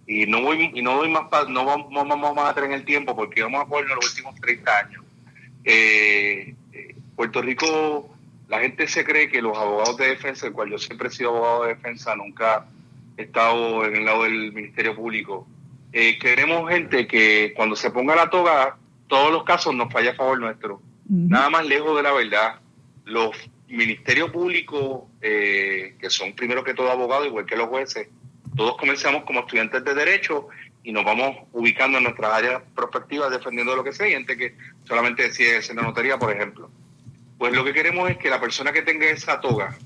Y 0.08 0.26
no 0.28 0.42
voy 0.42 0.72
y 0.74 0.82
no 0.82 0.98
voy 0.98 1.10
más 1.10 1.26
no 1.50 1.66
vamos, 1.66 1.90
vamos 1.92 2.50
a 2.50 2.54
tener 2.54 2.72
el 2.72 2.86
tiempo 2.86 3.16
porque 3.16 3.42
vamos 3.42 3.62
a 3.62 3.68
poner 3.68 3.90
los 3.90 4.10
últimos 4.10 4.36
30 4.40 4.78
años. 4.78 5.04
Eh, 5.64 6.54
Puerto 7.16 7.42
Rico 7.42 8.16
la 8.48 8.60
gente 8.60 8.88
se 8.88 9.04
cree 9.04 9.30
que 9.30 9.42
los 9.42 9.58
abogados 9.58 9.98
de 9.98 10.08
defensa, 10.08 10.48
el 10.48 10.54
cual 10.54 10.70
yo 10.70 10.78
siempre 10.78 11.08
he 11.08 11.12
sido 11.12 11.30
abogado 11.30 11.64
de 11.64 11.70
defensa, 11.70 12.16
nunca 12.16 12.66
he 13.18 13.24
estado 13.24 13.86
en 13.86 13.96
el 13.96 14.06
lado 14.06 14.24
del 14.24 14.54
Ministerio 14.54 14.96
Público. 14.96 15.48
Eh, 15.92 16.20
queremos 16.20 16.70
gente 16.70 17.08
que 17.08 17.54
cuando 17.56 17.76
se 17.76 17.90
ponga 17.90 18.16
la 18.16 18.30
toga, 18.30 18.78
todos 19.08 19.32
los 19.32 19.44
casos 19.44 19.74
nos 19.74 19.92
falla 19.92 20.12
a 20.12 20.16
favor 20.16 20.40
nuestro. 20.40 20.82
Nada 21.08 21.50
más 21.50 21.66
lejos 21.66 21.96
de 21.96 22.04
la 22.04 22.14
verdad. 22.14 22.60
Los 23.06 23.36
ministerios 23.68 24.32
públicos, 24.32 25.04
eh, 25.22 25.96
que 26.00 26.10
son 26.10 26.34
primero 26.34 26.64
que 26.64 26.74
todo 26.74 26.92
abogados, 26.92 27.28
igual 27.28 27.46
que 27.46 27.56
los 27.56 27.68
jueces, 27.68 28.08
todos 28.56 28.78
comenzamos 28.78 29.24
como 29.24 29.42
estudiantes 29.42 29.84
de 29.84 29.94
Derecho 29.94 30.48
y 30.84 30.92
nos 30.92 31.04
vamos 31.04 31.36
ubicando 31.52 31.98
en 31.98 32.06
nuestras 32.06 32.32
áreas 32.32 32.62
prospectivas 32.76 33.32
defendiendo 33.32 33.76
lo 33.76 33.84
que 33.84 33.92
sea, 33.92 34.08
y 34.08 34.12
gente 34.12 34.38
que 34.38 34.56
solamente 34.84 35.24
decide 35.24 35.60
en 35.68 35.76
la 35.76 35.82
notaría, 35.82 36.18
por 36.18 36.32
ejemplo. 36.32 36.70
Pues 37.38 37.54
lo 37.54 37.66
que 37.66 37.74
queremos 37.74 38.10
es 38.10 38.18
que 38.18 38.30
la 38.30 38.40
persona 38.40 38.72
que 38.72 38.84
tenga 38.84 39.08
esa 39.08 39.42
toga 39.42 39.78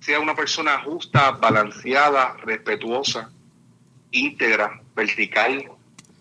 sea 0.00 0.18
una 0.18 0.34
persona 0.34 0.78
justa, 0.80 1.30
balanceada, 1.30 2.36
respetuosa, 2.44 3.30
íntegra, 4.10 4.82
vertical, 4.94 5.70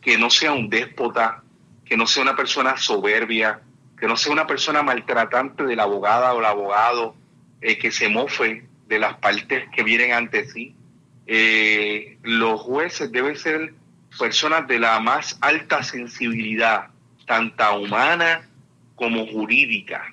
que 0.02 0.18
no 0.18 0.30
sea 0.30 0.54
un 0.54 0.70
déspota, 0.70 1.44
que 1.84 1.98
no 1.98 2.06
sea 2.06 2.24
una 2.24 2.36
persona 2.36 2.78
soberbia, 2.78 3.60
que 4.02 4.08
no 4.08 4.18
sea 4.18 4.34
una 4.34 4.48
persona 4.48 4.82
maltratante 4.82 5.64
de 5.64 5.76
la 5.76 5.84
abogada 5.84 6.34
o 6.34 6.40
el 6.40 6.46
abogado, 6.46 7.16
eh, 7.62 7.78
que 7.78 7.92
se 7.92 8.10
mofe 8.10 8.66
de 8.88 8.98
las 8.98 9.18
partes 9.18 9.70
que 9.76 9.84
vienen 9.84 10.14
ante 10.14 10.50
sí. 10.50 10.76
Eh, 11.28 12.18
los 12.24 12.60
jueces 12.62 13.12
deben 13.12 13.38
ser 13.38 13.76
personas 14.18 14.68
de 14.68 14.80
la 14.80 15.00
más 15.00 15.38
alta 15.40 15.84
sensibilidad, 15.84 16.88
tanto 17.28 17.80
humana 17.80 18.50
como 18.96 19.28
jurídica 19.28 20.12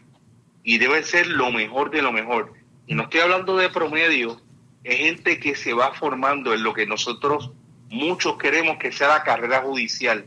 y 0.62 0.76
debe 0.76 1.02
ser 1.02 1.26
lo 1.26 1.50
mejor 1.50 1.90
de 1.90 2.02
lo 2.02 2.12
mejor. 2.12 2.52
Y 2.86 2.94
no 2.94 3.04
estoy 3.04 3.20
hablando 3.20 3.56
de 3.56 3.70
promedio, 3.70 4.38
es 4.84 4.98
gente 4.98 5.40
que 5.40 5.54
se 5.54 5.72
va 5.72 5.94
formando 5.94 6.52
en 6.52 6.62
lo 6.62 6.74
que 6.74 6.86
nosotros 6.86 7.52
muchos 7.88 8.36
queremos 8.36 8.76
que 8.76 8.92
sea 8.92 9.08
la 9.08 9.22
carrera 9.22 9.62
judicial. 9.62 10.26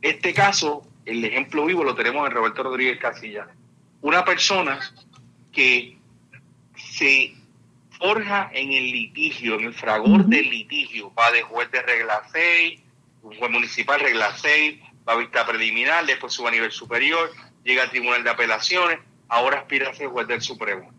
Este 0.00 0.32
caso, 0.32 0.86
el 1.06 1.24
ejemplo 1.24 1.66
vivo 1.66 1.84
lo 1.84 1.94
tenemos 1.94 2.26
en 2.26 2.34
Roberto 2.34 2.62
Rodríguez 2.62 2.98
Casilla. 2.98 3.48
Una 4.00 4.24
persona 4.24 4.80
que 5.52 5.98
se 6.76 7.34
forja 7.98 8.50
en 8.52 8.72
el 8.72 8.90
litigio, 8.90 9.58
en 9.58 9.66
el 9.66 9.74
fragor 9.74 10.26
del 10.26 10.50
litigio, 10.50 11.12
va 11.14 11.30
de 11.30 11.42
juez 11.42 11.70
de 11.70 11.82
regla 11.82 12.22
6, 12.32 12.80
juez 13.22 13.50
municipal 13.50 14.00
regla 14.00 14.36
6, 14.36 14.80
va 15.08 15.14
a 15.14 15.16
vista 15.16 15.46
preliminar, 15.46 16.04
después 16.06 16.32
sube 16.32 16.48
a 16.48 16.52
nivel 16.52 16.72
superior, 16.72 17.30
llega 17.62 17.82
al 17.82 17.90
tribunal 17.90 18.24
de 18.24 18.30
apelaciones, 18.30 18.98
ahora 19.28 19.60
aspira 19.60 19.90
a 19.90 19.94
ser 19.94 20.08
juez 20.08 20.26
del 20.26 20.40
Supremo. 20.40 20.92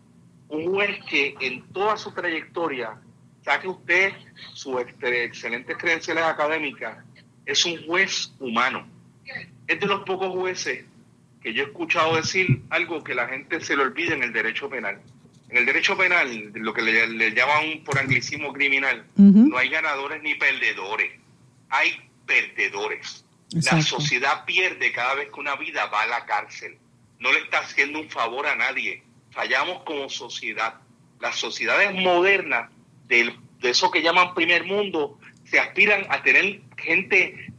Un 0.48 0.72
juez 0.72 0.98
que 1.08 1.34
en 1.40 1.62
toda 1.72 1.96
su 1.96 2.12
trayectoria, 2.12 3.00
saque 3.42 3.68
usted 3.68 4.12
sus 4.54 4.80
excelentes 4.80 5.76
credenciales 5.76 6.24
académicas, 6.24 6.98
es 7.44 7.64
un 7.64 7.84
juez 7.86 8.32
humano. 8.40 8.95
Es 9.66 9.80
de 9.80 9.86
los 9.86 10.04
pocos 10.04 10.30
jueces 10.30 10.84
que 11.42 11.52
yo 11.52 11.64
he 11.64 11.66
escuchado 11.66 12.16
decir 12.16 12.62
algo 12.70 13.02
que 13.04 13.14
la 13.14 13.28
gente 13.28 13.60
se 13.60 13.76
le 13.76 13.82
olvida 13.82 14.14
en 14.14 14.22
el 14.22 14.32
derecho 14.32 14.68
penal. 14.68 15.00
En 15.48 15.58
el 15.58 15.66
derecho 15.66 15.96
penal, 15.96 16.52
lo 16.54 16.74
que 16.74 16.82
le, 16.82 17.32
llaman 17.32 17.84
por 17.84 17.98
anglicismo 17.98 18.52
criminal, 18.52 19.06
no 19.16 19.56
hay 19.56 19.68
ganadores 19.68 20.20
ni 20.22 20.34
perdedores, 20.34 21.12
hay 21.70 21.96
perdedores. 22.26 23.24
La 23.52 23.80
sociedad 23.80 24.44
pierde 24.44 24.90
cada 24.90 25.14
vez 25.14 25.28
que 25.32 25.38
una 25.38 25.54
vida 25.54 25.86
va 25.86 26.02
a 26.02 26.06
la 26.06 26.26
cárcel 26.26 26.78
no 27.18 27.32
le 27.32 27.40
está 27.40 27.58
haciendo 27.60 28.00
un 28.00 28.08
favor 28.08 28.46
a 28.46 28.56
nadie. 28.56 29.02
Fallamos 29.30 29.82
como 29.84 30.08
sociedad. 30.08 30.74
Las 31.20 31.36
sociedades 31.36 31.94
modernas 31.94 32.70
de 33.08 33.32
eso 33.62 33.90
que 33.90 34.02
llaman 34.02 34.34
primer 34.34 34.64
mundo 34.64 35.18
se 35.48 35.58
aspiran 35.58 36.06
a 36.08 36.22
tener 36.22 36.60
gente, 36.76 37.52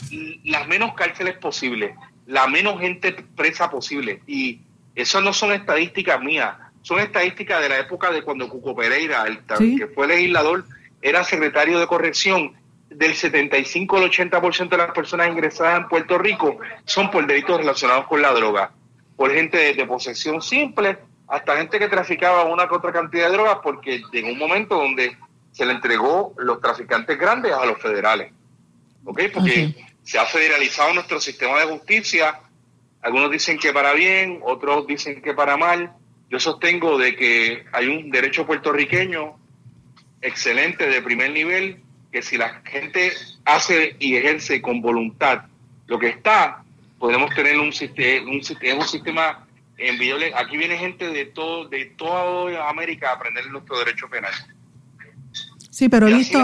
las 0.43 0.67
menos 0.67 0.93
cárceles 0.93 1.37
posibles, 1.37 1.95
la 2.25 2.47
menos 2.47 2.79
gente 2.79 3.13
presa 3.35 3.69
posible. 3.69 4.21
Y 4.27 4.61
esas 4.95 5.23
no 5.23 5.33
son 5.33 5.53
estadísticas 5.53 6.21
mías, 6.21 6.55
son 6.81 6.99
estadísticas 6.99 7.61
de 7.61 7.69
la 7.69 7.79
época 7.79 8.11
de 8.11 8.21
cuando 8.21 8.49
Cuco 8.49 8.75
Pereira, 8.75 9.25
el, 9.25 9.39
que 9.77 9.87
fue 9.87 10.07
legislador, 10.07 10.65
era 11.01 11.23
secretario 11.23 11.79
de 11.79 11.87
corrección. 11.87 12.53
Del 12.89 13.15
75 13.15 13.97
al 13.97 14.09
80% 14.09 14.69
de 14.69 14.77
las 14.77 14.91
personas 14.91 15.27
ingresadas 15.27 15.81
en 15.81 15.89
Puerto 15.89 16.17
Rico 16.17 16.57
son 16.85 17.11
por 17.11 17.27
delitos 17.27 17.57
relacionados 17.57 18.07
con 18.07 18.21
la 18.21 18.31
droga 18.31 18.71
por 19.17 19.33
gente 19.33 19.73
de, 19.73 19.85
posesión 19.85 20.41
simple 20.41 20.99
hasta 21.27 21.57
gente 21.57 21.79
que 21.79 21.89
traficaba 21.89 22.45
una 22.45 22.69
que 22.69 22.75
otra 22.75 22.93
cantidad 22.93 23.27
de 23.27 23.33
drogas 23.33 23.57
porque 23.61 24.01
llegó 24.13 24.29
un 24.29 24.37
momento 24.37 24.75
donde 24.75 25.17
se 25.57 25.65
le 25.65 25.71
entregó 25.71 26.35
los 26.37 26.61
traficantes 26.61 27.17
grandes 27.17 27.51
a 27.51 27.65
los 27.65 27.81
federales. 27.81 28.31
¿Ok? 29.03 29.21
Porque 29.33 29.73
se 30.03 30.19
ha 30.19 30.25
federalizado 30.25 30.93
nuestro 30.93 31.19
sistema 31.19 31.59
de 31.59 31.65
justicia. 31.65 32.41
Algunos 33.01 33.31
dicen 33.31 33.57
que 33.57 33.73
para 33.73 33.93
bien, 33.93 34.39
otros 34.43 34.85
dicen 34.85 35.19
que 35.19 35.33
para 35.33 35.57
mal. 35.57 35.93
Yo 36.29 36.39
sostengo 36.39 36.99
de 36.99 37.15
que 37.15 37.65
hay 37.71 37.87
un 37.87 38.11
derecho 38.11 38.45
puertorriqueño 38.45 39.35
excelente 40.21 40.87
de 40.87 41.01
primer 41.01 41.31
nivel 41.31 41.81
que 42.11 42.21
si 42.21 42.37
la 42.37 42.61
gente 42.63 43.13
hace 43.43 43.95
y 43.97 44.15
ejerce 44.15 44.61
con 44.61 44.79
voluntad 44.79 45.45
lo 45.87 45.97
que 45.97 46.09
está, 46.09 46.63
podemos 46.99 47.33
tener 47.33 47.57
un 47.57 47.73
sistema, 47.73 48.29
un 48.29 48.43
sistema, 48.43 48.79
un 48.79 48.87
sistema 48.87 49.47
enviable. 49.75 50.33
Aquí 50.35 50.55
viene 50.55 50.77
gente 50.77 51.09
de 51.09 51.25
todo, 51.25 51.67
de 51.67 51.85
toda 51.97 52.69
América 52.69 53.09
a 53.09 53.13
aprender 53.13 53.49
nuestro 53.49 53.79
derecho 53.79 54.07
penal. 54.07 54.33
Sí, 55.77 55.89
pero 55.89 56.07
listo. 56.07 56.39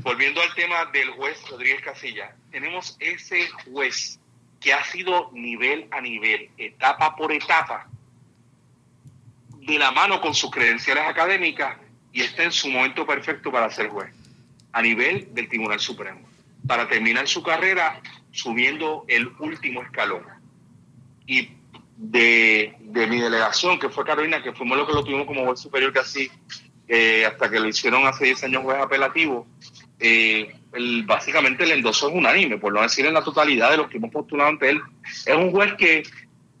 volviendo 0.00 0.40
al 0.40 0.54
tema 0.54 0.86
del 0.86 1.10
juez 1.10 1.38
Rodríguez 1.50 1.82
Casilla, 1.82 2.34
tenemos 2.50 2.96
ese 2.98 3.46
juez 3.66 4.18
que 4.58 4.72
ha 4.72 4.82
sido 4.84 5.30
nivel 5.34 5.86
a 5.90 6.00
nivel, 6.00 6.48
etapa 6.56 7.14
por 7.14 7.30
etapa, 7.30 7.90
de 9.60 9.78
la 9.78 9.90
mano 9.90 10.22
con 10.22 10.32
sus 10.32 10.50
credenciales 10.50 11.04
académicas 11.06 11.76
y 12.10 12.22
está 12.22 12.44
en 12.44 12.52
su 12.52 12.70
momento 12.70 13.04
perfecto 13.04 13.52
para 13.52 13.70
ser 13.70 13.90
juez, 13.90 14.14
a 14.72 14.80
nivel 14.80 15.28
del 15.34 15.46
Tribunal 15.46 15.78
Supremo. 15.78 16.26
Para 16.66 16.88
terminar 16.88 17.28
su 17.28 17.42
carrera 17.42 18.00
subiendo 18.30 19.04
el 19.08 19.28
último 19.40 19.82
escalón. 19.82 20.24
Y 21.26 21.50
de, 21.98 22.74
mi 22.80 23.20
delegación, 23.20 23.78
que 23.78 23.90
fue 23.90 24.06
Carolina, 24.06 24.42
que 24.42 24.54
fuimos 24.54 24.78
los 24.78 24.86
que 24.88 24.94
lo 24.94 25.04
tuvimos 25.04 25.26
como 25.26 25.44
juez 25.44 25.60
superior 25.60 25.92
casi 25.92 26.30
eh, 26.88 27.26
hasta 27.26 27.50
que 27.50 27.60
lo 27.60 27.68
hicieron 27.68 28.06
hace 28.06 28.24
10 28.24 28.44
años 28.44 28.62
juez 28.62 28.78
apelativo, 28.80 29.46
eh, 30.00 30.54
el, 30.72 31.04
básicamente 31.04 31.64
el 31.64 31.72
endoso 31.72 32.08
es 32.08 32.14
unánime, 32.14 32.56
por 32.56 32.72
no 32.72 32.80
decir 32.80 33.04
en 33.04 33.14
la 33.14 33.22
totalidad 33.22 33.70
de 33.70 33.76
los 33.76 33.88
que 33.88 33.98
hemos 33.98 34.10
postulado 34.10 34.48
ante 34.48 34.70
él. 34.70 34.80
Es 35.26 35.34
un 35.34 35.50
juez 35.50 35.74
que 35.74 36.02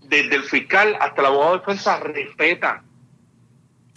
desde 0.02 0.36
el 0.36 0.44
fiscal 0.44 0.96
hasta 1.00 1.22
el 1.22 1.26
abogado 1.26 1.52
de 1.52 1.58
defensa 1.60 1.98
respeta. 2.00 2.82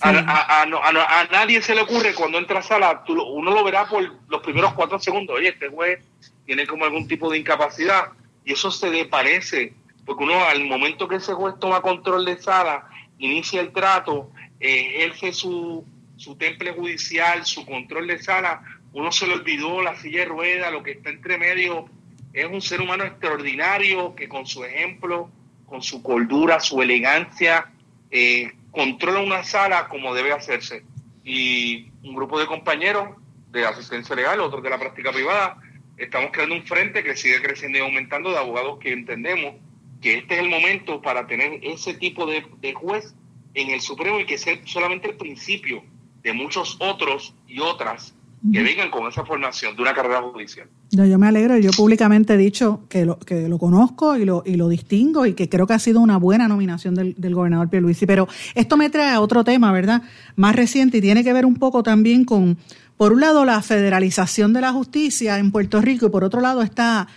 A, 0.03 0.09
a, 0.09 0.63
a, 0.63 1.25
nadie 1.31 1.61
se 1.61 1.75
le 1.75 1.81
ocurre 1.81 2.15
cuando 2.15 2.39
entra 2.39 2.59
a 2.59 2.63
sala, 2.63 3.03
uno 3.07 3.51
lo 3.51 3.63
verá 3.63 3.85
por 3.87 4.01
los 4.29 4.41
primeros 4.41 4.73
cuatro 4.73 4.99
segundos. 4.99 5.35
Oye, 5.37 5.49
este 5.49 5.67
juez 5.67 5.99
tiene 6.45 6.65
como 6.65 6.85
algún 6.85 7.07
tipo 7.07 7.29
de 7.29 7.37
incapacidad 7.37 8.07
y 8.43 8.53
eso 8.53 8.71
se 8.71 8.89
le 8.89 9.05
parece, 9.05 9.75
porque 10.05 10.23
uno 10.23 10.43
al 10.45 10.63
momento 10.63 11.07
que 11.07 11.17
ese 11.17 11.33
juez 11.33 11.55
toma 11.59 11.81
control 11.81 12.25
de 12.25 12.41
sala, 12.41 12.89
inicia 13.19 13.61
el 13.61 13.71
trato, 13.71 14.31
ejerce 14.59 15.33
su, 15.33 15.85
su 16.21 16.35
temple 16.35 16.71
judicial, 16.73 17.43
su 17.47 17.65
control 17.65 18.05
de 18.05 18.19
sala, 18.19 18.61
uno 18.93 19.11
se 19.11 19.25
le 19.25 19.33
olvidó 19.33 19.81
la 19.81 19.95
silla 19.95 20.19
de 20.19 20.25
rueda, 20.25 20.69
lo 20.69 20.83
que 20.83 20.91
está 20.91 21.09
entre 21.09 21.39
medio. 21.39 21.89
Es 22.31 22.45
un 22.45 22.61
ser 22.61 22.79
humano 22.79 23.03
extraordinario 23.03 24.13
que 24.13 24.29
con 24.29 24.45
su 24.45 24.63
ejemplo, 24.63 25.31
con 25.65 25.81
su 25.81 26.03
cordura, 26.03 26.59
su 26.59 26.79
elegancia, 26.79 27.71
eh, 28.11 28.51
controla 28.69 29.19
una 29.19 29.43
sala 29.43 29.87
como 29.87 30.13
debe 30.13 30.31
hacerse. 30.31 30.83
Y 31.23 31.89
un 32.03 32.13
grupo 32.13 32.39
de 32.39 32.45
compañeros 32.45 33.17
de 33.49 33.65
asistencia 33.65 34.15
legal, 34.15 34.41
otros 34.41 34.61
de 34.61 34.69
la 34.69 34.77
práctica 34.77 35.11
privada, 35.11 35.57
estamos 35.97 36.29
creando 36.31 36.53
un 36.53 36.67
frente 36.67 37.03
que 37.03 37.17
sigue 37.17 37.41
creciendo 37.41 37.79
y 37.79 37.81
aumentando 37.81 38.29
de 38.29 38.37
abogados 38.37 38.77
que 38.77 38.93
entendemos 38.93 39.55
que 39.99 40.19
este 40.19 40.35
es 40.35 40.41
el 40.41 40.49
momento 40.49 41.01
para 41.01 41.25
tener 41.25 41.59
ese 41.63 41.95
tipo 41.95 42.27
de, 42.27 42.45
de 42.59 42.73
juez 42.73 43.15
en 43.55 43.71
el 43.71 43.81
Supremo 43.81 44.19
y 44.19 44.25
que 44.27 44.37
sea 44.37 44.59
solamente 44.65 45.09
el 45.09 45.17
principio 45.17 45.83
de 46.23 46.33
muchos 46.33 46.77
otros 46.79 47.33
y 47.47 47.59
otras 47.59 48.13
que 48.51 48.63
vengan 48.63 48.89
con 48.89 49.07
esa 49.07 49.23
formación 49.23 49.75
de 49.75 49.83
una 49.83 49.93
carrera 49.93 50.19
judicial. 50.21 50.67
yo 50.89 51.19
me 51.19 51.27
alegro, 51.27 51.57
yo 51.59 51.69
públicamente 51.71 52.33
he 52.33 52.37
dicho 52.37 52.85
que 52.89 53.05
lo, 53.05 53.19
que 53.19 53.47
lo 53.47 53.59
conozco 53.59 54.17
y 54.17 54.25
lo, 54.25 54.41
y 54.43 54.55
lo 54.55 54.67
distingo 54.67 55.27
y 55.27 55.33
que 55.33 55.47
creo 55.47 55.67
que 55.67 55.73
ha 55.73 55.79
sido 55.79 55.99
una 55.99 56.17
buena 56.17 56.47
nominación 56.47 56.95
del, 56.95 57.13
del 57.19 57.35
gobernador 57.35 57.69
Pierluisi. 57.69 58.07
Pero 58.07 58.27
esto 58.55 58.77
me 58.77 58.89
trae 58.89 59.11
a 59.11 59.21
otro 59.21 59.43
tema, 59.43 59.71
¿verdad? 59.71 60.01
Más 60.35 60.55
reciente 60.55 60.97
y 60.97 61.01
tiene 61.01 61.23
que 61.23 61.33
ver 61.33 61.45
un 61.45 61.55
poco 61.55 61.83
también 61.83 62.25
con, 62.25 62.57
por 62.97 63.13
un 63.13 63.21
lado, 63.21 63.45
la 63.45 63.61
federalización 63.61 64.53
de 64.53 64.61
la 64.61 64.73
justicia 64.73 65.37
en 65.37 65.51
Puerto 65.51 65.79
Rico 65.79 66.07
y 66.07 66.09
por 66.09 66.23
otro 66.23 66.41
lado 66.41 66.63
esta, 66.63 67.07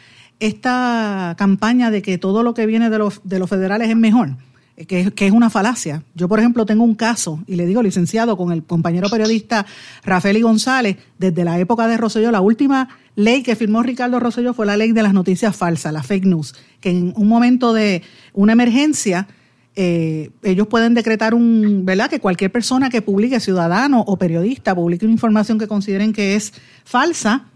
esta 0.41 1.37
campaña 1.39 1.91
de 1.91 2.03
que 2.03 2.19
todo 2.19 2.43
lo 2.43 2.53
que 2.53 2.67
viene 2.67 2.91
de 2.91 2.99
los, 2.99 3.23
de 3.25 3.39
los 3.39 3.49
federales 3.49 3.89
es 3.89 3.97
mejor 3.97 4.37
que, 4.77 5.13
es 5.17 5.33
una 5.33 5.51
falacia. 5.51 6.03
Yo, 6.15 6.29
por 6.29 6.41
ejemplo, 6.41 6.67
tengo 6.67 6.83
un 6.85 6.95
caso, 6.95 7.41
y 7.47 7.55
le 7.57 7.67
digo 7.67 7.83
licenciado, 7.83 8.37
con 8.37 8.53
el 8.53 8.65
compañero 8.65 9.09
periodista 9.09 9.67
Rafael 10.05 10.37
y 10.37 10.43
González, 10.43 10.97
desde 11.19 11.45
la 11.45 11.59
época 11.59 11.87
de 11.87 11.97
Rosselló, 11.97 12.31
la 12.31 12.41
última 12.41 12.89
ley 13.15 13.43
que 13.43 13.55
firmó 13.55 13.83
Ricardo 13.83 14.19
Rosselló 14.19 14.53
fue 14.53 14.67
la 14.67 14.77
ley 14.77 14.93
de 14.93 15.03
las 15.03 15.15
noticias 15.15 15.55
falsas, 15.55 15.93
la 15.93 16.03
fake 16.03 16.27
news, 16.27 16.55
que 16.81 16.91
en 16.91 17.13
un 17.17 17.29
momento 17.29 17.73
de 17.73 18.03
una 18.33 18.53
emergencia, 18.53 19.29
eh, 19.77 20.31
ellos 20.43 20.67
pueden 20.67 20.95
decretar 20.95 21.35
un, 21.35 21.85
¿verdad? 21.85 22.11
Que 22.11 22.21
cualquier 22.21 22.51
persona 22.51 22.91
que 22.91 23.03
publique, 23.03 23.39
ciudadano 23.39 24.01
o 24.01 24.17
periodista, 24.17 24.75
publique 24.75 25.05
una 25.05 25.15
información 25.15 25.59
que 25.59 25.69
consideren 25.69 26.13
que 26.13 26.35
es 26.35 26.53
falsa, 26.85 27.47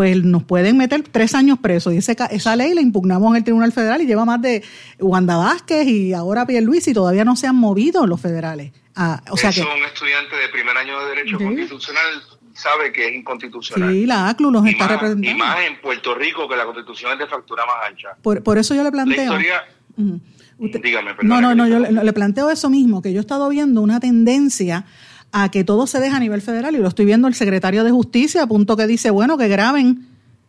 pues 0.00 0.24
nos 0.24 0.44
pueden 0.44 0.78
meter 0.78 1.02
tres 1.02 1.34
años 1.34 1.58
presos. 1.58 1.92
Y 1.92 1.98
esa 1.98 2.56
ley 2.56 2.72
la 2.72 2.80
impugnamos 2.80 3.32
en 3.32 3.36
el 3.36 3.44
Tribunal 3.44 3.70
Federal 3.70 4.00
y 4.00 4.06
lleva 4.06 4.24
más 4.24 4.40
de 4.40 4.64
Wanda 4.98 5.36
Vázquez 5.36 5.86
y 5.86 6.14
ahora 6.14 6.46
Luis 6.62 6.88
y 6.88 6.94
todavía 6.94 7.22
no 7.22 7.36
se 7.36 7.46
han 7.46 7.56
movido 7.56 8.06
los 8.06 8.18
federales. 8.18 8.72
Ah, 8.96 9.22
o 9.28 9.36
sea 9.36 9.52
que, 9.52 9.60
un 9.60 9.84
estudiante 9.84 10.36
de 10.36 10.48
primer 10.48 10.74
año 10.74 10.98
de 11.00 11.08
Derecho 11.10 11.36
Constitucional 11.36 12.22
sabe 12.54 12.90
que 12.92 13.08
es 13.08 13.14
inconstitucional. 13.14 13.92
Sí, 13.92 14.06
la 14.06 14.30
ACLU 14.30 14.50
los 14.50 14.64
está 14.64 14.88
representando. 14.88 15.30
Y 15.30 15.34
más 15.34 15.58
en 15.68 15.78
Puerto 15.82 16.14
Rico, 16.14 16.48
que 16.48 16.56
la 16.56 16.64
Constitución 16.64 17.12
es 17.12 17.18
de 17.18 17.26
factura 17.26 17.66
más 17.66 17.90
ancha. 17.90 18.16
Por, 18.22 18.56
eso 18.56 18.74
yo 18.74 18.82
le 18.82 18.90
planteo... 18.90 19.34
La 19.34 19.38
historia... 19.38 20.80
dígame, 20.82 21.14
no, 21.24 21.42
no, 21.42 21.54
no, 21.54 21.68
yo 21.68 21.78
le 21.78 22.12
planteo 22.14 22.48
eso 22.48 22.70
mismo, 22.70 23.02
que 23.02 23.12
yo 23.12 23.18
he 23.18 23.20
estado 23.20 23.50
viendo 23.50 23.82
una 23.82 24.00
tendencia 24.00 24.86
a 25.32 25.50
que 25.50 25.64
todo 25.64 25.86
se 25.86 26.00
deja 26.00 26.16
a 26.16 26.20
nivel 26.20 26.42
federal 26.42 26.74
y 26.74 26.78
lo 26.78 26.88
estoy 26.88 27.04
viendo 27.04 27.28
el 27.28 27.34
secretario 27.34 27.84
de 27.84 27.90
Justicia 27.90 28.42
a 28.42 28.46
punto 28.46 28.76
que 28.76 28.86
dice, 28.86 29.10
bueno, 29.10 29.38
que 29.38 29.48
graben, 29.48 30.08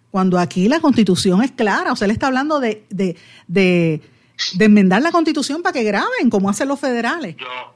cuando 0.10 0.40
aquí 0.40 0.68
la 0.68 0.80
constitución 0.80 1.44
es 1.44 1.52
clara, 1.52 1.92
o 1.92 1.96
sea, 1.96 2.06
él 2.06 2.12
está 2.12 2.28
hablando 2.28 2.60
de, 2.60 2.86
de, 2.90 3.18
de, 3.48 4.02
enmendar 4.60 5.02
la 5.02 5.12
constitución 5.12 5.62
para 5.62 5.74
que 5.74 5.84
graben, 5.84 6.30
como 6.30 6.50
hacen 6.50 6.68
los 6.68 6.80
federales. 6.80 7.38
Yo, 7.38 7.76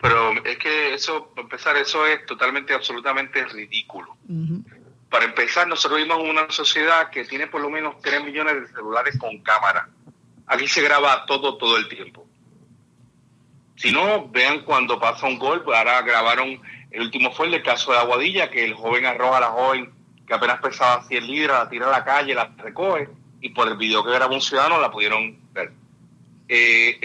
pero 0.00 0.44
es 0.44 0.58
que 0.58 0.94
eso, 0.94 1.28
para 1.34 1.42
empezar, 1.42 1.76
eso 1.76 2.06
es 2.06 2.24
totalmente, 2.26 2.72
absolutamente 2.72 3.44
ridículo. 3.44 4.16
Para 5.10 5.24
empezar, 5.24 5.66
nosotros 5.66 5.98
vivimos 5.98 6.22
en 6.22 6.30
una 6.30 6.50
sociedad 6.50 7.10
que 7.10 7.24
tiene 7.24 7.46
por 7.46 7.60
lo 7.60 7.70
menos 7.70 8.00
3 8.02 8.24
millones 8.24 8.60
de 8.60 8.68
celulares 8.68 9.18
con 9.18 9.38
cámara. 9.38 9.88
Aquí 10.46 10.68
se 10.68 10.82
graba 10.82 11.26
todo, 11.26 11.56
todo 11.56 11.76
el 11.76 11.88
tiempo. 11.88 12.27
Si 13.78 13.92
no, 13.92 14.28
vean 14.28 14.64
cuando 14.64 14.98
pasa 14.98 15.26
un 15.26 15.38
gol, 15.38 15.62
pues 15.62 15.78
ahora 15.78 16.02
grabaron, 16.02 16.60
el 16.90 17.00
último 17.00 17.30
fue 17.30 17.46
el 17.46 17.52
del 17.52 17.62
caso 17.62 17.92
de 17.92 17.98
Aguadilla, 17.98 18.50
que 18.50 18.64
el 18.64 18.74
joven 18.74 19.06
arroja 19.06 19.36
a 19.36 19.40
la 19.40 19.46
joven 19.46 19.92
que 20.26 20.34
apenas 20.34 20.60
pesaba 20.60 21.02
100 21.04 21.26
libras, 21.26 21.64
la 21.64 21.70
tira 21.70 21.86
a 21.86 21.90
la 21.90 22.04
calle, 22.04 22.34
la 22.34 22.52
recoge, 22.58 23.08
y 23.40 23.50
por 23.50 23.68
el 23.68 23.76
video 23.76 24.04
que 24.04 24.10
grabó 24.10 24.34
un 24.34 24.42
ciudadano 24.42 24.80
la 24.80 24.90
pudieron 24.90 25.38
ver. 25.52 25.72
Eh, 26.48 27.00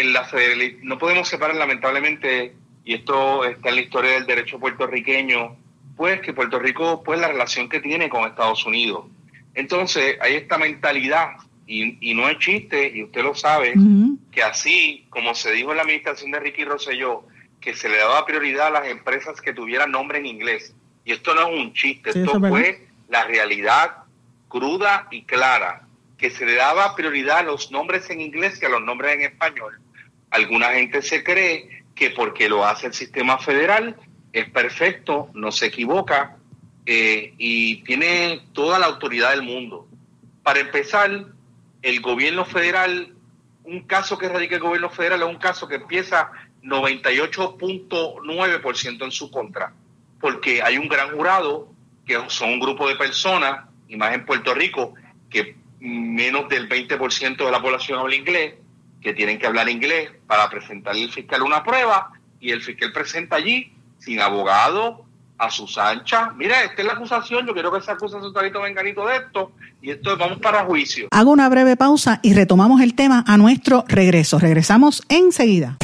no 0.81 0.97
podemos 0.97 1.29
separar 1.29 1.55
lamentablemente, 1.55 2.55
y 2.83 2.95
esto 2.95 3.45
está 3.45 3.69
en 3.69 3.75
la 3.75 3.81
historia 3.81 4.11
del 4.13 4.25
derecho 4.25 4.59
puertorriqueño, 4.59 5.55
pues 5.95 6.21
que 6.21 6.33
Puerto 6.33 6.57
Rico, 6.57 7.03
pues 7.03 7.19
la 7.19 7.27
relación 7.27 7.69
que 7.69 7.79
tiene 7.79 8.09
con 8.09 8.25
Estados 8.25 8.65
Unidos. 8.65 9.05
Entonces, 9.53 10.17
hay 10.19 10.35
esta 10.35 10.57
mentalidad 10.57 11.35
y, 11.65 12.13
no 12.13 12.29
es 12.29 12.39
chiste, 12.39 12.91
y 12.93 13.03
usted 13.03 13.23
lo 13.23 13.35
sabe, 13.35 13.73
que 14.31 14.43
así 14.43 15.05
como 15.09 15.33
se 15.33 15.51
dijo 15.51 15.71
en 15.71 15.77
la 15.77 15.83
administración 15.83 16.31
de 16.31 16.39
Ricky 16.39 16.65
Rosselló, 16.65 17.25
que 17.61 17.73
se 17.73 17.87
le 17.87 17.97
daba 17.97 18.25
prioridad 18.25 18.67
a 18.67 18.81
las 18.81 18.87
empresas 18.87 19.39
que 19.39 19.53
tuvieran 19.53 19.91
nombre 19.91 20.19
en 20.19 20.25
inglés. 20.25 20.73
Y 21.05 21.13
esto 21.13 21.33
no 21.33 21.47
es 21.47 21.59
un 21.59 21.73
chiste, 21.73 22.09
esto 22.09 22.39
fue 22.39 22.87
la 23.09 23.23
realidad 23.25 24.03
cruda 24.49 25.07
y 25.11 25.23
clara, 25.23 25.87
que 26.17 26.29
se 26.29 26.45
le 26.45 26.55
daba 26.55 26.95
prioridad 26.95 27.39
a 27.39 27.43
los 27.43 27.71
nombres 27.71 28.09
en 28.09 28.21
inglés 28.21 28.59
que 28.59 28.65
a 28.65 28.69
los 28.69 28.81
nombres 28.81 29.15
en 29.15 29.21
español. 29.21 29.79
Alguna 30.29 30.73
gente 30.73 31.01
se 31.01 31.23
cree 31.23 31.83
que 31.95 32.09
porque 32.11 32.49
lo 32.49 32.65
hace 32.65 32.87
el 32.87 32.93
sistema 32.93 33.37
federal 33.37 33.95
es 34.31 34.49
perfecto, 34.49 35.29
no 35.33 35.51
se 35.51 35.67
equivoca 35.67 36.37
eh, 36.85 37.33
y 37.37 37.83
tiene 37.83 38.41
toda 38.53 38.79
la 38.79 38.87
autoridad 38.87 39.31
del 39.31 39.43
mundo. 39.43 39.87
Para 40.43 40.59
empezar, 40.59 41.27
el 41.83 42.01
gobierno 42.01 42.45
federal, 42.45 43.13
un 43.65 43.81
caso 43.81 44.17
que 44.17 44.29
radica 44.29 44.55
el 44.55 44.61
gobierno 44.61 44.89
federal 44.89 45.21
es 45.21 45.27
un 45.27 45.37
caso 45.37 45.67
que 45.67 45.75
empieza 45.75 46.31
98.9% 46.63 49.03
en 49.03 49.11
su 49.11 49.29
contra, 49.29 49.73
porque 50.19 50.63
hay 50.63 50.77
un 50.77 50.87
gran 50.87 51.11
jurado 51.11 51.67
que 52.05 52.17
son 52.27 52.53
un 52.53 52.59
grupo 52.59 52.87
de 52.87 52.95
personas, 52.95 53.67
y 53.87 53.97
más 53.97 54.13
en 54.13 54.25
Puerto 54.25 54.53
Rico, 54.53 54.93
que 55.29 55.57
menos 55.79 56.47
del 56.49 56.69
20% 56.69 57.45
de 57.45 57.51
la 57.51 57.61
población 57.61 57.99
habla 57.99 58.15
inglés, 58.15 58.55
que 59.01 59.13
tienen 59.13 59.37
que 59.37 59.47
hablar 59.47 59.67
inglés 59.69 60.11
para 60.27 60.49
presentarle 60.49 61.03
al 61.03 61.11
fiscal 61.11 61.43
una 61.43 61.61
prueba, 61.63 62.11
y 62.39 62.51
el 62.51 62.61
fiscal 62.61 62.93
presenta 62.93 63.35
allí, 63.35 63.73
sin 63.99 64.21
abogado, 64.21 65.05
a 65.37 65.49
sus 65.49 65.77
anchas. 65.77 66.29
Mira, 66.35 66.63
esta 66.63 66.81
es 66.81 66.87
la 66.87 66.93
acusación, 66.93 67.45
yo 67.45 67.53
quiero 67.53 67.71
que 67.71 67.81
se 67.81 67.91
acuse 67.91 68.17
a 68.17 68.21
su 68.21 68.31
talito 68.31 68.61
venganito 68.61 69.05
de 69.05 69.17
esto, 69.17 69.51
y 69.81 69.91
esto 69.91 70.15
vamos 70.17 70.39
para 70.39 70.63
juicio. 70.63 71.07
Hago 71.11 71.31
una 71.31 71.49
breve 71.49 71.75
pausa 71.75 72.19
y 72.21 72.33
retomamos 72.33 72.81
el 72.81 72.95
tema 72.95 73.23
a 73.27 73.37
nuestro 73.37 73.83
regreso. 73.87 74.39
Regresamos 74.39 75.03
enseguida. 75.09 75.77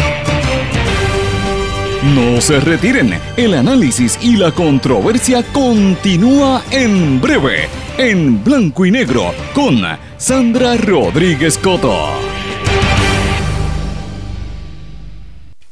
No 2.15 2.39
se 2.39 2.61
retiren, 2.61 3.19
el 3.35 3.53
análisis 3.53 4.17
y 4.21 4.37
la 4.37 4.51
controversia 4.51 5.43
continúa 5.51 6.63
en 6.71 7.19
breve, 7.19 7.67
en 7.97 8.41
blanco 8.41 8.85
y 8.85 8.91
negro, 8.91 9.33
con 9.53 9.81
Sandra 10.17 10.77
Rodríguez 10.77 11.57
Coto. 11.57 12.38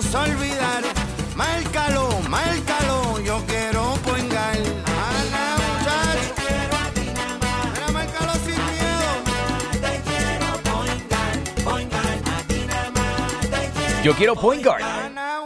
te 0.00 0.10
la 0.10 0.20
olvidar. 0.20 0.82
Márcalo, 1.34 2.08
márcalo, 2.28 3.20
yo 3.20 3.42
quiero 3.46 3.94
poingar. 4.04 4.56
Ana, 4.56 5.56
muchacho. 5.58 6.34
Te 6.34 6.42
quiero 6.46 6.76
a 6.76 6.90
ti 6.94 7.06
nada 7.14 7.38
más. 7.38 7.72
Mira, 7.72 7.88
márcalo 7.92 8.32
sin 8.44 8.60
miedo. 8.72 9.10
Te 9.72 10.00
quiero 10.08 10.48
poingar, 10.70 11.64
poingar. 11.64 12.14
A 12.36 12.42
ti 12.48 12.64
nada 12.66 12.90
más. 12.90 14.02
Yo 14.04 14.14
quiero 14.14 14.34
point 14.34 14.64
guard. 14.64 15.01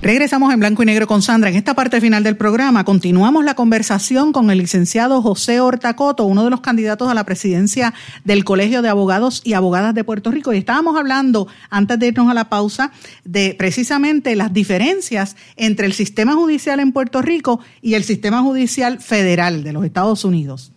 Regresamos 0.00 0.54
en 0.54 0.60
blanco 0.60 0.84
y 0.84 0.86
negro 0.86 1.08
con 1.08 1.22
Sandra. 1.22 1.50
En 1.50 1.56
esta 1.56 1.74
parte 1.74 2.00
final 2.00 2.22
del 2.22 2.36
programa 2.36 2.84
continuamos 2.84 3.44
la 3.44 3.56
conversación 3.56 4.32
con 4.32 4.48
el 4.48 4.58
licenciado 4.58 5.20
José 5.22 5.58
Hortacoto, 5.58 6.24
uno 6.24 6.44
de 6.44 6.50
los 6.50 6.60
candidatos 6.60 7.10
a 7.10 7.14
la 7.14 7.24
presidencia 7.24 7.92
del 8.22 8.44
Colegio 8.44 8.80
de 8.80 8.90
Abogados 8.90 9.42
y 9.44 9.54
Abogadas 9.54 9.96
de 9.96 10.04
Puerto 10.04 10.30
Rico. 10.30 10.52
Y 10.52 10.58
estábamos 10.58 10.96
hablando, 10.96 11.48
antes 11.68 11.98
de 11.98 12.06
irnos 12.06 12.30
a 12.30 12.34
la 12.34 12.48
pausa, 12.48 12.92
de 13.24 13.56
precisamente 13.58 14.36
las 14.36 14.52
diferencias 14.52 15.36
entre 15.56 15.86
el 15.86 15.92
sistema 15.92 16.34
judicial 16.34 16.78
en 16.78 16.92
Puerto 16.92 17.20
Rico 17.20 17.58
y 17.82 17.94
el 17.94 18.04
sistema 18.04 18.40
judicial 18.42 19.00
federal 19.00 19.64
de 19.64 19.72
los 19.72 19.84
Estados 19.84 20.24
Unidos. 20.24 20.70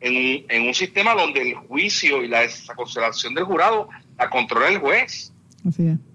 En, 0.00 0.46
en 0.48 0.66
un 0.66 0.74
sistema 0.74 1.14
donde 1.14 1.42
el 1.42 1.54
juicio 1.56 2.24
y 2.24 2.28
la 2.28 2.40
consideración 2.74 3.34
del 3.34 3.44
jurado 3.44 3.90
la 4.16 4.30
controla 4.30 4.68
el 4.68 4.78
juez. 4.78 5.30
Así 5.68 5.88
es. 5.88 6.11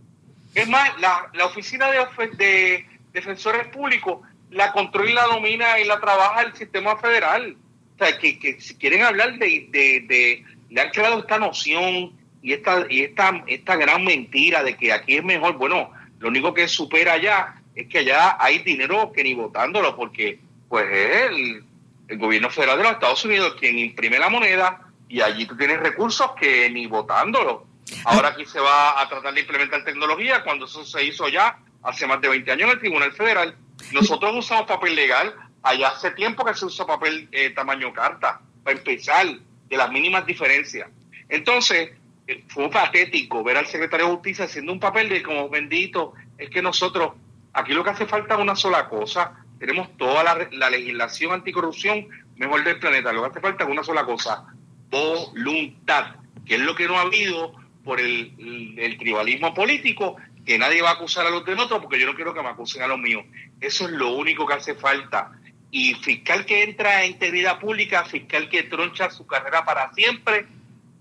Es 0.58 0.68
más, 0.68 0.99
la, 0.99 1.30
la 1.34 1.45
oficina 1.45 1.88
de, 1.91 1.99
de 2.38 2.86
defensores 3.14 3.68
públicos 3.68 4.20
la 4.49 4.72
controla 4.72 5.12
y 5.12 5.14
la 5.14 5.26
domina 5.28 5.80
y 5.80 5.84
la 5.86 5.99
trabaja 5.99 6.41
el 6.41 6.55
sistema 6.55 6.97
federal. 6.97 7.55
O 7.95 8.03
sea, 8.03 8.18
que, 8.18 8.39
que 8.39 8.60
si 8.60 8.76
quieren 8.76 9.03
hablar 9.03 9.38
de, 9.38 9.68
de, 9.70 10.05
de- 10.08 10.43
le 10.70 10.82
han 10.82 10.89
creado 10.89 11.20
esta 11.20 11.38
noción 11.38 12.14
y 12.41 12.53
esta 12.53 12.86
y 12.89 13.01
esta 13.03 13.43
esta 13.47 13.76
gran 13.76 14.03
mentira 14.03 14.64
de 14.64 14.76
que 14.76 14.91
aquí 14.91 15.18
es 15.18 15.24
mejor. 15.24 15.58
Bueno, 15.58 15.91
lo 16.20 16.30
único 16.30 16.53
que 16.55 16.68
supera 16.68 17.14
allá 17.14 17.55
es 17.76 17.88
que 17.88 17.99
allá 17.99 18.36
hay 18.39 18.60
dinero 18.60 19.12
que 19.14 19.24
ni 19.24 19.36
votándolo, 19.36 19.95
porque 19.95 20.39
pues 20.70 20.86
es 20.91 21.22
el, 21.30 21.64
el 22.08 22.18
gobierno 22.18 22.49
federal 22.49 22.78
de 22.78 22.84
los 22.84 22.93
Estados 22.93 23.24
Unidos 23.26 23.55
quien 23.60 23.78
imprime 23.78 24.18
la 24.18 24.30
moneda 24.30 24.82
y 25.08 25.22
allí 25.22 25.45
tú 25.45 25.55
tienes 25.55 25.80
recursos 25.80 26.32
que 26.39 26.68
ni 26.72 26.88
votándolo. 26.88 27.66
Ahora 28.05 28.29
aquí 28.29 28.45
se 28.45 28.59
va 28.59 29.01
a 29.01 29.07
tratar 29.07 29.33
de 29.33 29.41
implementar 29.41 29.83
tecnología 29.83 30.43
cuando 30.43 30.65
eso 30.65 30.85
se 30.85 31.03
hizo 31.03 31.27
ya 31.29 31.59
hace 31.83 32.07
más 32.07 32.21
de 32.21 32.29
20 32.29 32.51
años 32.51 32.63
en 32.63 32.73
el 32.73 32.79
Tribunal 32.79 33.11
Federal. 33.13 33.55
Nosotros 33.91 34.35
usamos 34.35 34.65
papel 34.65 34.95
legal, 34.95 35.33
allá 35.63 35.89
hace 35.89 36.11
tiempo 36.11 36.43
que 36.43 36.53
se 36.53 36.65
usa 36.65 36.85
papel 36.85 37.27
eh, 37.31 37.51
tamaño 37.51 37.93
carta, 37.93 38.41
para 38.63 38.77
empezar, 38.77 39.25
de 39.69 39.77
las 39.77 39.91
mínimas 39.91 40.25
diferencias. 40.25 40.89
Entonces, 41.29 41.91
eh, 42.27 42.43
fue 42.47 42.69
patético 42.69 43.43
ver 43.43 43.57
al 43.57 43.67
secretario 43.67 44.07
de 44.07 44.13
Justicia 44.13 44.45
haciendo 44.45 44.71
un 44.71 44.79
papel 44.79 45.09
de 45.09 45.23
como 45.23 45.49
bendito, 45.49 46.13
es 46.38 46.49
que 46.49 46.61
nosotros, 46.61 47.13
aquí 47.53 47.73
lo 47.73 47.83
que 47.83 47.91
hace 47.91 48.05
falta 48.05 48.35
es 48.35 48.41
una 48.41 48.55
sola 48.55 48.89
cosa, 48.89 49.45
tenemos 49.59 49.95
toda 49.97 50.23
la, 50.23 50.47
la 50.51 50.69
legislación 50.69 51.33
anticorrupción 51.33 52.07
mejor 52.35 52.63
del 52.63 52.79
planeta, 52.79 53.11
lo 53.11 53.23
que 53.23 53.29
hace 53.29 53.41
falta 53.41 53.63
es 53.63 53.69
una 53.69 53.83
sola 53.83 54.05
cosa, 54.05 54.45
voluntad, 54.89 56.15
que 56.45 56.55
es 56.55 56.61
lo 56.61 56.75
que 56.75 56.88
no 56.88 56.97
ha 56.97 57.01
habido 57.01 57.53
por 57.88 58.01
el, 58.01 58.75
el- 58.77 58.97
tribalismo 58.97 59.53
político, 59.53 60.17
que 60.45 60.57
nadie 60.59 60.81
va 60.81 60.89
a 60.89 60.93
acusar 60.93 61.25
a 61.25 61.29
los 61.29 61.45
de 61.45 61.53
otros 61.53 61.79
porque 61.81 61.97
yo 61.99 62.05
no 62.05 62.13
quiero 62.15 62.33
que 62.33 62.41
me 62.43 62.49
acusen 62.49 62.81
a 62.83 62.88
los 62.88 62.99
míos. 62.99 63.23
Eso 63.61 63.85
es 63.85 63.91
lo 63.91 64.11
único 64.11 64.45
que 64.45 64.53
hace 64.55 64.75
falta. 64.75 65.31
Y 65.71 65.93
fiscal 65.95 66.45
que 66.45 66.63
entra 66.63 67.03
en 67.05 67.13
integridad 67.13 67.59
pública, 67.59 68.03
fiscal 68.03 68.49
que 68.49 68.63
troncha 68.63 69.09
su 69.09 69.25
carrera 69.25 69.63
para 69.63 69.91
siempre, 69.93 70.45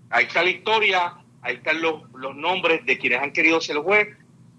ahí 0.09 0.25
está 0.25 0.41
la 0.43 0.49
historia, 0.49 1.13
ahí 1.41 1.55
están 1.55 1.81
los, 1.81 2.03
los 2.13 2.35
nombres 2.35 2.85
de 2.85 2.97
quienes 2.97 3.21
han 3.21 3.31
querido 3.33 3.59
ser 3.59 3.77
juez, 3.77 4.07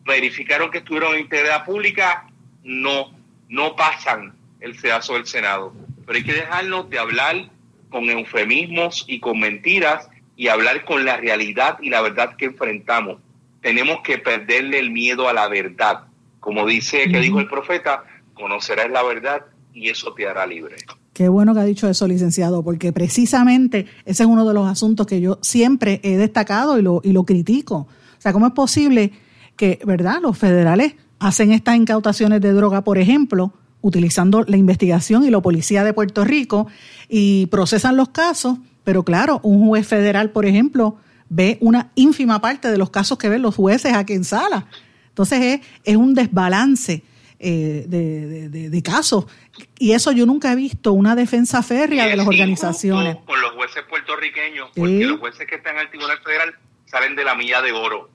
verificaron 0.04 0.70
que 0.70 0.78
estuvieron 0.78 1.14
en 1.14 1.20
integridad 1.22 1.64
pública, 1.64 2.26
no, 2.62 3.10
no 3.48 3.74
pasan 3.74 4.34
el 4.60 4.78
sedazo 4.78 5.14
del 5.14 5.26
Senado. 5.26 5.72
Pero 6.06 6.16
hay 6.18 6.24
que 6.24 6.32
dejarnos 6.34 6.88
de 6.90 6.98
hablar 6.98 7.50
con 7.90 8.08
eufemismos 8.10 9.04
y 9.08 9.18
con 9.20 9.38
mentiras 9.40 10.08
y 10.38 10.46
hablar 10.46 10.84
con 10.84 11.04
la 11.04 11.16
realidad 11.16 11.78
y 11.82 11.90
la 11.90 12.00
verdad 12.00 12.36
que 12.36 12.46
enfrentamos. 12.46 13.18
Tenemos 13.60 13.98
que 14.04 14.18
perderle 14.18 14.78
el 14.78 14.92
miedo 14.92 15.28
a 15.28 15.32
la 15.32 15.48
verdad. 15.48 16.04
Como 16.38 16.64
dice, 16.64 17.10
que 17.10 17.18
dijo 17.18 17.40
el 17.40 17.48
profeta, 17.48 18.04
conocerás 18.34 18.88
la 18.88 19.02
verdad 19.02 19.42
y 19.74 19.90
eso 19.90 20.14
te 20.14 20.28
hará 20.28 20.46
libre. 20.46 20.76
Qué 21.12 21.28
bueno 21.28 21.54
que 21.54 21.60
ha 21.60 21.64
dicho 21.64 21.88
eso, 21.88 22.06
licenciado, 22.06 22.62
porque 22.62 22.92
precisamente 22.92 23.86
ese 24.04 24.22
es 24.22 24.28
uno 24.28 24.46
de 24.46 24.54
los 24.54 24.70
asuntos 24.70 25.08
que 25.08 25.20
yo 25.20 25.40
siempre 25.42 26.00
he 26.04 26.16
destacado 26.16 26.78
y 26.78 26.82
lo, 26.82 27.00
y 27.02 27.10
lo 27.10 27.24
critico. 27.24 27.76
O 27.76 28.20
sea, 28.20 28.32
¿cómo 28.32 28.46
es 28.46 28.52
posible 28.52 29.10
que, 29.56 29.80
verdad, 29.84 30.20
los 30.22 30.38
federales 30.38 30.94
hacen 31.18 31.50
estas 31.50 31.74
incautaciones 31.74 32.40
de 32.40 32.52
droga, 32.52 32.84
por 32.84 32.98
ejemplo, 32.98 33.52
utilizando 33.80 34.44
la 34.46 34.56
investigación 34.56 35.24
y 35.24 35.30
la 35.30 35.40
policía 35.40 35.82
de 35.82 35.92
Puerto 35.92 36.24
Rico 36.24 36.68
y 37.08 37.46
procesan 37.46 37.96
los 37.96 38.10
casos, 38.10 38.58
pero 38.88 39.02
claro, 39.02 39.38
un 39.42 39.66
juez 39.68 39.86
federal, 39.86 40.30
por 40.30 40.46
ejemplo, 40.46 40.96
ve 41.28 41.58
una 41.60 41.90
ínfima 41.94 42.40
parte 42.40 42.70
de 42.70 42.78
los 42.78 42.88
casos 42.88 43.18
que 43.18 43.28
ven 43.28 43.42
los 43.42 43.54
jueces 43.54 43.92
aquí 43.92 44.14
en 44.14 44.24
sala. 44.24 44.66
Entonces 45.10 45.42
es, 45.42 45.60
es 45.84 45.94
un 45.96 46.14
desbalance 46.14 47.02
eh, 47.38 47.84
de, 47.86 48.48
de- 48.48 48.82
casos. 48.82 49.26
Y 49.78 49.92
eso 49.92 50.10
yo 50.12 50.24
nunca 50.24 50.50
he 50.50 50.56
visto 50.56 50.94
una 50.94 51.14
defensa 51.14 51.62
férrea 51.62 52.06
de 52.06 52.16
las 52.16 52.26
organizaciones. 52.26 53.16
Con 53.26 53.38
los 53.42 53.50
jueces 53.52 53.82
puertorriqueños, 53.90 54.70
porque 54.74 54.96
Sí. 55.00 55.04
los 55.04 55.20
jueces 55.20 55.46
que 55.46 55.56
están 55.56 55.74
en 55.76 55.82
el 55.82 55.90
Tribunal 55.90 56.18
Federal 56.24 56.54
salen 56.86 57.14
de 57.14 57.24
la 57.24 57.34
milla 57.34 57.60
de 57.60 57.72
oro. 57.72 58.08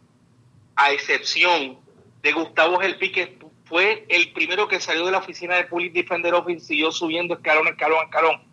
A 0.75 0.91
excepción 0.91 1.77
de 2.23 2.31
Gustavo 2.31 2.79
Gelpi, 2.79 3.11
que 3.11 3.37
fue 3.65 4.07
el 4.09 4.33
primero 4.33 4.67
que 4.67 4.79
salió 4.79 5.05
de 5.05 5.11
la 5.11 5.19
oficina 5.19 5.55
de 5.55 5.65
Police 5.65 5.93
Defender 5.93 6.33
Office, 6.33 6.65
siguió 6.65 6.91
subiendo 6.91 7.35
escalón, 7.35 7.67
escalón, 7.67 7.99
escalón. 8.05 8.52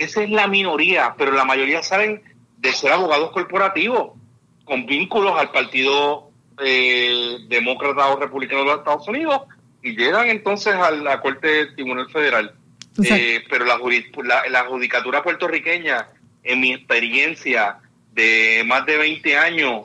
Esa 0.00 0.22
es 0.22 0.30
la 0.30 0.46
minoría, 0.46 1.14
pero 1.18 1.30
la 1.30 1.44
mayoría 1.44 1.82
salen 1.82 2.22
de 2.56 2.72
ser 2.72 2.90
abogados 2.90 3.32
corporativos, 3.32 4.12
con 4.64 4.86
vínculos 4.86 5.38
al 5.38 5.50
Partido 5.50 6.30
eh, 6.58 7.36
Demócrata 7.48 8.08
o 8.08 8.18
Republicano 8.18 8.60
de 8.60 8.66
los 8.66 8.78
Estados 8.78 9.06
Unidos, 9.08 9.42
y 9.82 9.94
llegan 9.94 10.30
entonces 10.30 10.74
a 10.74 10.90
la 10.90 11.20
Corte 11.20 11.48
del 11.48 11.74
Tribunal 11.74 12.08
Federal. 12.08 12.54
Eh, 13.04 13.44
pero 13.50 13.66
la, 13.66 13.78
la, 14.24 14.48
la 14.48 14.64
judicatura 14.64 15.22
puertorriqueña, 15.22 16.08
en 16.44 16.60
mi 16.60 16.72
experiencia 16.72 17.76
de 18.14 18.62
más 18.64 18.86
de 18.86 18.96
20 18.96 19.36
años, 19.36 19.82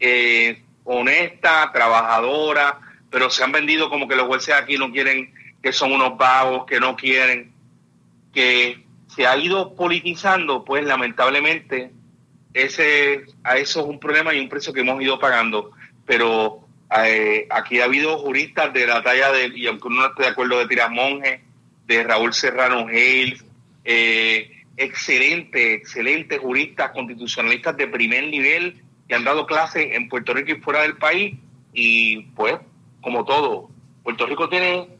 eh, 0.00 0.62
honesta, 0.84 1.70
trabajadora, 1.74 2.80
pero 3.10 3.28
se 3.28 3.44
han 3.44 3.52
vendido 3.52 3.90
como 3.90 4.08
que 4.08 4.16
los 4.16 4.28
jueces 4.28 4.54
aquí 4.54 4.78
no 4.78 4.90
quieren, 4.90 5.34
que 5.62 5.74
son 5.74 5.92
unos 5.92 6.16
vagos, 6.16 6.64
que 6.64 6.80
no 6.80 6.96
quieren, 6.96 7.52
que 8.32 8.87
se 9.08 9.26
ha 9.26 9.36
ido 9.36 9.74
politizando, 9.74 10.64
pues 10.64 10.84
lamentablemente 10.84 11.92
ese 12.54 13.24
a 13.44 13.56
eso 13.56 13.80
es 13.80 13.86
un 13.86 14.00
problema 14.00 14.34
y 14.34 14.40
un 14.40 14.48
precio 14.48 14.72
que 14.72 14.80
hemos 14.80 15.02
ido 15.02 15.18
pagando. 15.18 15.72
Pero 16.06 16.68
eh, 17.04 17.46
aquí 17.50 17.80
ha 17.80 17.84
habido 17.84 18.18
juristas 18.18 18.72
de 18.72 18.86
la 18.86 19.02
talla 19.02 19.32
de, 19.32 19.48
y 19.54 19.66
aunque 19.66 19.88
uno 19.88 20.02
no 20.02 20.06
esté 20.08 20.22
de 20.22 20.28
acuerdo, 20.28 20.58
de 20.58 20.66
Tiras 20.66 20.90
Monge, 20.90 21.42
de 21.86 22.02
Raúl 22.02 22.32
Serrano 22.32 22.86
Hales, 22.86 23.44
eh, 23.84 24.64
excelentes, 24.76 25.80
excelentes 25.80 26.38
juristas 26.38 26.90
constitucionalistas 26.92 27.76
de 27.76 27.88
primer 27.88 28.28
nivel 28.28 28.82
que 29.08 29.14
han 29.14 29.24
dado 29.24 29.46
clases 29.46 29.88
en 29.92 30.08
Puerto 30.08 30.34
Rico 30.34 30.52
y 30.52 30.60
fuera 30.60 30.82
del 30.82 30.96
país. 30.96 31.36
Y 31.72 32.22
pues, 32.34 32.56
como 33.00 33.24
todo, 33.24 33.70
Puerto 34.02 34.26
Rico 34.26 34.48
tiene 34.48 34.97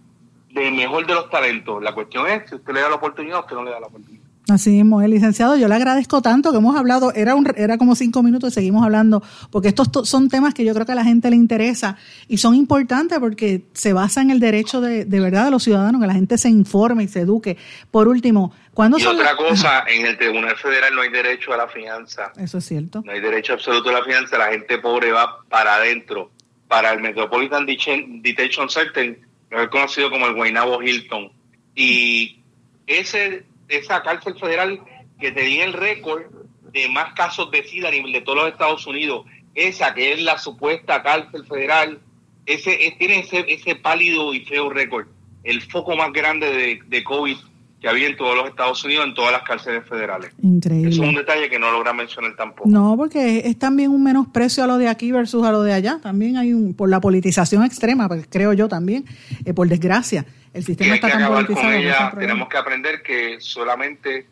de 0.58 0.70
mejor 0.70 1.06
de 1.06 1.14
los 1.14 1.30
talentos. 1.30 1.82
La 1.82 1.92
cuestión 1.94 2.26
es 2.28 2.48
si 2.48 2.54
usted 2.56 2.72
le 2.72 2.80
da 2.80 2.88
la 2.88 2.96
oportunidad 2.96 3.38
o 3.38 3.40
usted 3.40 3.56
no 3.56 3.64
le 3.64 3.70
da 3.70 3.80
la 3.80 3.86
oportunidad. 3.86 4.24
Así 4.50 4.70
mismo 4.70 5.02
es, 5.02 5.10
licenciado. 5.10 5.58
Yo 5.58 5.68
le 5.68 5.74
agradezco 5.74 6.22
tanto 6.22 6.52
que 6.52 6.56
hemos 6.56 6.74
hablado, 6.74 7.12
era, 7.12 7.34
un, 7.34 7.46
era 7.54 7.76
como 7.76 7.94
cinco 7.94 8.22
minutos 8.22 8.50
y 8.52 8.54
seguimos 8.54 8.82
hablando, 8.82 9.22
porque 9.50 9.68
estos 9.68 9.92
to- 9.92 10.04
son 10.06 10.30
temas 10.30 10.54
que 10.54 10.64
yo 10.64 10.72
creo 10.72 10.86
que 10.86 10.92
a 10.92 10.94
la 10.94 11.04
gente 11.04 11.28
le 11.28 11.36
interesa 11.36 11.98
y 12.28 12.38
son 12.38 12.54
importantes 12.54 13.18
porque 13.18 13.64
se 13.74 13.92
basa 13.92 14.22
en 14.22 14.30
el 14.30 14.40
derecho 14.40 14.80
de, 14.80 15.04
de 15.04 15.20
verdad 15.20 15.44
de 15.44 15.50
los 15.50 15.62
ciudadanos, 15.64 16.00
que 16.00 16.06
la 16.06 16.14
gente 16.14 16.38
se 16.38 16.48
informe 16.48 17.04
y 17.04 17.08
se 17.08 17.20
eduque. 17.20 17.58
Por 17.90 18.08
último, 18.08 18.54
¿cuándo 18.72 18.96
Y 18.96 19.02
son 19.02 19.16
otra 19.16 19.36
cosa, 19.36 19.84
en 19.86 20.06
el 20.06 20.16
Tribunal 20.16 20.56
Federal 20.56 20.94
no 20.94 21.02
hay 21.02 21.10
derecho 21.10 21.52
a 21.52 21.58
la 21.58 21.68
fianza. 21.68 22.32
Eso 22.38 22.56
es 22.56 22.64
cierto. 22.64 23.02
No 23.04 23.12
hay 23.12 23.20
derecho 23.20 23.52
absoluto 23.52 23.90
a 23.90 23.92
la 23.92 24.02
fianza. 24.02 24.38
La 24.38 24.46
gente 24.48 24.78
pobre 24.78 25.12
va 25.12 25.40
para 25.50 25.74
adentro. 25.74 26.30
para 26.68 26.92
el 26.94 27.00
Metropolitan 27.02 27.66
Detention 27.66 28.68
Center, 28.70 29.18
mejor 29.50 29.70
conocido 29.70 30.10
como 30.10 30.26
el 30.26 30.34
Guaynabo 30.34 30.82
Hilton. 30.82 31.32
Y 31.74 32.40
ese, 32.86 33.44
esa 33.68 34.02
cárcel 34.02 34.38
federal 34.38 34.80
que 35.20 35.32
tenía 35.32 35.64
el 35.64 35.72
récord 35.72 36.26
de 36.72 36.88
más 36.88 37.14
casos 37.14 37.50
de 37.50 37.62
SIDA 37.64 37.90
de 37.90 38.20
todos 38.20 38.38
los 38.38 38.48
Estados 38.48 38.86
Unidos, 38.86 39.26
esa 39.54 39.94
que 39.94 40.12
es 40.12 40.22
la 40.22 40.38
supuesta 40.38 41.02
cárcel 41.02 41.46
federal, 41.46 42.00
ese, 42.46 42.94
tiene 42.98 43.20
ese, 43.20 43.44
ese 43.48 43.74
pálido 43.76 44.32
y 44.32 44.40
feo 44.44 44.70
récord, 44.70 45.08
el 45.44 45.62
foco 45.62 45.96
más 45.96 46.12
grande 46.12 46.50
de, 46.50 46.80
de 46.86 47.04
COVID 47.04 47.36
que 47.80 47.88
había 47.88 48.08
en 48.08 48.16
todos 48.16 48.34
los 48.34 48.48
Estados 48.48 48.82
Unidos, 48.84 49.06
en 49.06 49.14
todas 49.14 49.32
las 49.32 49.42
cárceles 49.42 49.84
federales. 49.86 50.32
Increíble. 50.42 50.90
Eso 50.90 51.02
es 51.02 51.08
un 51.08 51.14
detalle 51.14 51.48
que 51.48 51.58
no 51.58 51.70
logra 51.70 51.92
mencionar 51.92 52.34
tampoco. 52.34 52.68
No, 52.68 52.96
porque 52.96 53.42
es 53.44 53.58
también 53.58 53.90
un 53.90 54.02
menosprecio 54.02 54.64
a 54.64 54.66
lo 54.66 54.78
de 54.78 54.88
aquí 54.88 55.12
versus 55.12 55.46
a 55.46 55.52
lo 55.52 55.62
de 55.62 55.72
allá. 55.72 56.00
También 56.02 56.36
hay 56.36 56.52
un, 56.52 56.74
por 56.74 56.88
la 56.88 57.00
politización 57.00 57.64
extrema, 57.64 58.08
pues, 58.08 58.26
creo 58.28 58.52
yo 58.52 58.68
también, 58.68 59.04
eh, 59.44 59.54
por 59.54 59.68
desgracia. 59.68 60.24
El 60.52 60.64
sistema 60.64 60.96
está 60.96 61.08
tan 61.08 61.32
politizado. 61.32 62.18
tenemos 62.18 62.48
que 62.48 62.56
aprender 62.56 63.02
que 63.02 63.40
solamente 63.40 64.26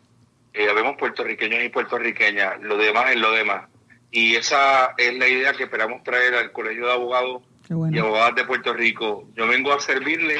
eh, 0.53 0.67
habemos 0.69 0.97
puertorriqueños 0.97 1.63
y 1.63 1.69
puertorriqueñas, 1.69 2.61
lo 2.61 2.77
demás 2.77 3.11
es 3.11 3.17
lo 3.17 3.31
demás. 3.31 3.69
Y 4.11 4.35
esa 4.35 4.93
es 4.97 5.17
la 5.17 5.27
idea 5.27 5.53
que 5.53 5.63
esperamos 5.63 6.03
traer 6.03 6.33
al 6.35 6.51
Colegio 6.51 6.87
de 6.87 6.93
Abogados 6.93 7.43
y 7.69 7.97
Abogadas 7.99 8.35
de 8.35 8.45
Puerto 8.45 8.73
Rico. 8.73 9.27
Yo 9.35 9.47
vengo 9.47 9.73
a 9.73 9.79
servirle 9.79 10.35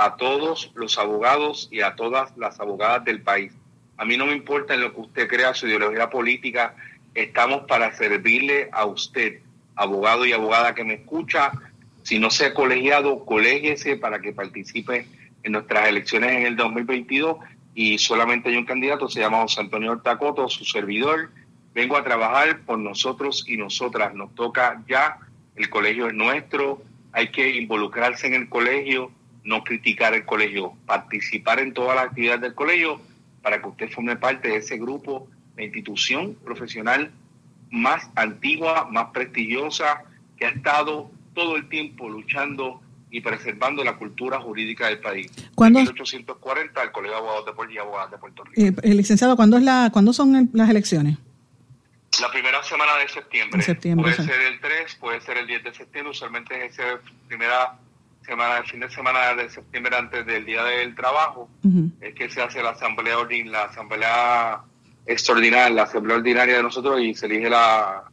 a 0.00 0.16
todos 0.16 0.72
los 0.76 0.98
abogados 0.98 1.68
y 1.70 1.82
a 1.82 1.94
todas 1.94 2.34
las 2.38 2.58
abogadas 2.58 3.04
del 3.04 3.20
país. 3.20 3.52
A 3.98 4.06
mí 4.06 4.16
no 4.16 4.24
me 4.24 4.32
importa 4.32 4.72
en 4.72 4.80
lo 4.80 4.94
que 4.94 5.00
usted 5.02 5.28
crea, 5.28 5.52
su 5.52 5.66
ideología 5.66 6.08
política, 6.08 6.74
estamos 7.14 7.64
para 7.68 7.94
servirle 7.94 8.70
a 8.72 8.86
usted, 8.86 9.40
abogado 9.76 10.24
y 10.24 10.32
abogada 10.32 10.74
que 10.74 10.84
me 10.84 10.94
escucha. 10.94 11.52
Si 12.02 12.18
no 12.18 12.30
sea 12.30 12.54
colegiado, 12.54 13.26
colégiese 13.26 13.96
para 13.96 14.22
que 14.22 14.32
participe 14.32 15.06
en 15.42 15.52
nuestras 15.52 15.86
elecciones 15.86 16.32
en 16.32 16.46
el 16.46 16.56
2022 16.56 17.36
y 17.74 17.98
solamente 17.98 18.48
hay 18.48 18.56
un 18.56 18.64
candidato, 18.64 19.06
se 19.06 19.20
llama 19.20 19.42
José 19.42 19.60
Antonio 19.60 19.92
Hortacoto, 19.92 20.48
su 20.48 20.64
servidor. 20.64 21.30
Vengo 21.74 21.98
a 21.98 22.04
trabajar 22.04 22.60
por 22.60 22.78
nosotros 22.78 23.44
y 23.46 23.58
nosotras. 23.58 24.14
Nos 24.14 24.34
toca 24.34 24.82
ya, 24.88 25.18
el 25.56 25.68
colegio 25.68 26.06
es 26.06 26.14
nuestro, 26.14 26.82
hay 27.12 27.28
que 27.28 27.54
involucrarse 27.56 28.28
en 28.28 28.32
el 28.32 28.48
colegio, 28.48 29.12
no 29.44 29.64
criticar 29.64 30.14
el 30.14 30.24
colegio, 30.24 30.74
participar 30.86 31.60
en 31.60 31.72
todas 31.72 31.96
las 31.96 32.06
actividades 32.06 32.42
del 32.42 32.54
colegio 32.54 33.00
para 33.42 33.60
que 33.60 33.68
usted 33.68 33.90
forme 33.90 34.16
parte 34.16 34.48
de 34.48 34.56
ese 34.56 34.76
grupo, 34.76 35.28
de 35.56 35.64
institución 35.64 36.36
profesional 36.44 37.10
más 37.70 38.10
antigua, 38.16 38.88
más 38.90 39.10
prestigiosa, 39.12 40.02
que 40.36 40.46
ha 40.46 40.50
estado 40.50 41.10
todo 41.34 41.56
el 41.56 41.68
tiempo 41.68 42.08
luchando 42.08 42.80
y 43.10 43.20
preservando 43.20 43.82
la 43.82 43.96
cultura 43.96 44.40
jurídica 44.40 44.86
del 44.88 45.00
país. 45.00 45.30
¿Cuándo? 45.54 45.78
En 45.80 45.86
1840, 45.86 46.82
el 46.82 46.92
Colegio 46.92 47.16
de 47.16 47.18
Abogados 47.18 47.46
de 47.46 47.52
Puerto, 47.52 47.74
y 47.74 47.78
Abogadas 47.78 48.10
de 48.10 48.18
Puerto 48.18 48.44
Rico. 48.44 48.60
Eh, 48.60 48.74
eh, 48.82 48.94
licenciado, 48.94 49.36
¿cuándo, 49.36 49.56
es 49.56 49.64
la, 49.64 49.90
¿cuándo 49.92 50.12
son 50.12 50.50
las 50.52 50.70
elecciones? 50.70 51.18
La 52.20 52.30
primera 52.30 52.62
semana 52.62 52.96
de 52.98 53.08
septiembre. 53.08 53.62
septiembre 53.62 54.12
puede 54.14 54.28
ser 54.28 54.40
el 54.40 54.60
3, 54.60 54.94
puede 54.96 55.20
ser 55.20 55.38
el 55.38 55.46
10 55.46 55.64
de 55.64 55.74
septiembre, 55.74 56.10
usualmente 56.10 56.66
es 56.66 56.78
esa 56.78 57.00
primera 57.28 57.78
semana, 58.22 58.58
el 58.58 58.64
fin 58.64 58.80
de 58.80 58.90
semana 58.90 59.34
de 59.34 59.48
septiembre 59.50 59.96
antes 59.96 60.26
del 60.26 60.44
Día 60.44 60.64
del 60.64 60.94
Trabajo, 60.94 61.48
es 62.00 62.14
que 62.14 62.30
se 62.30 62.42
hace 62.42 62.62
la 62.62 62.70
asamblea, 62.70 63.16
la 63.46 63.64
asamblea 63.64 64.60
extraordinaria, 65.06 65.70
la 65.70 65.82
asamblea 65.84 66.16
ordinaria 66.16 66.56
de 66.56 66.62
nosotros 66.62 67.00
y 67.00 67.14
se 67.14 67.26
elige 67.26 67.50
la, 67.50 68.04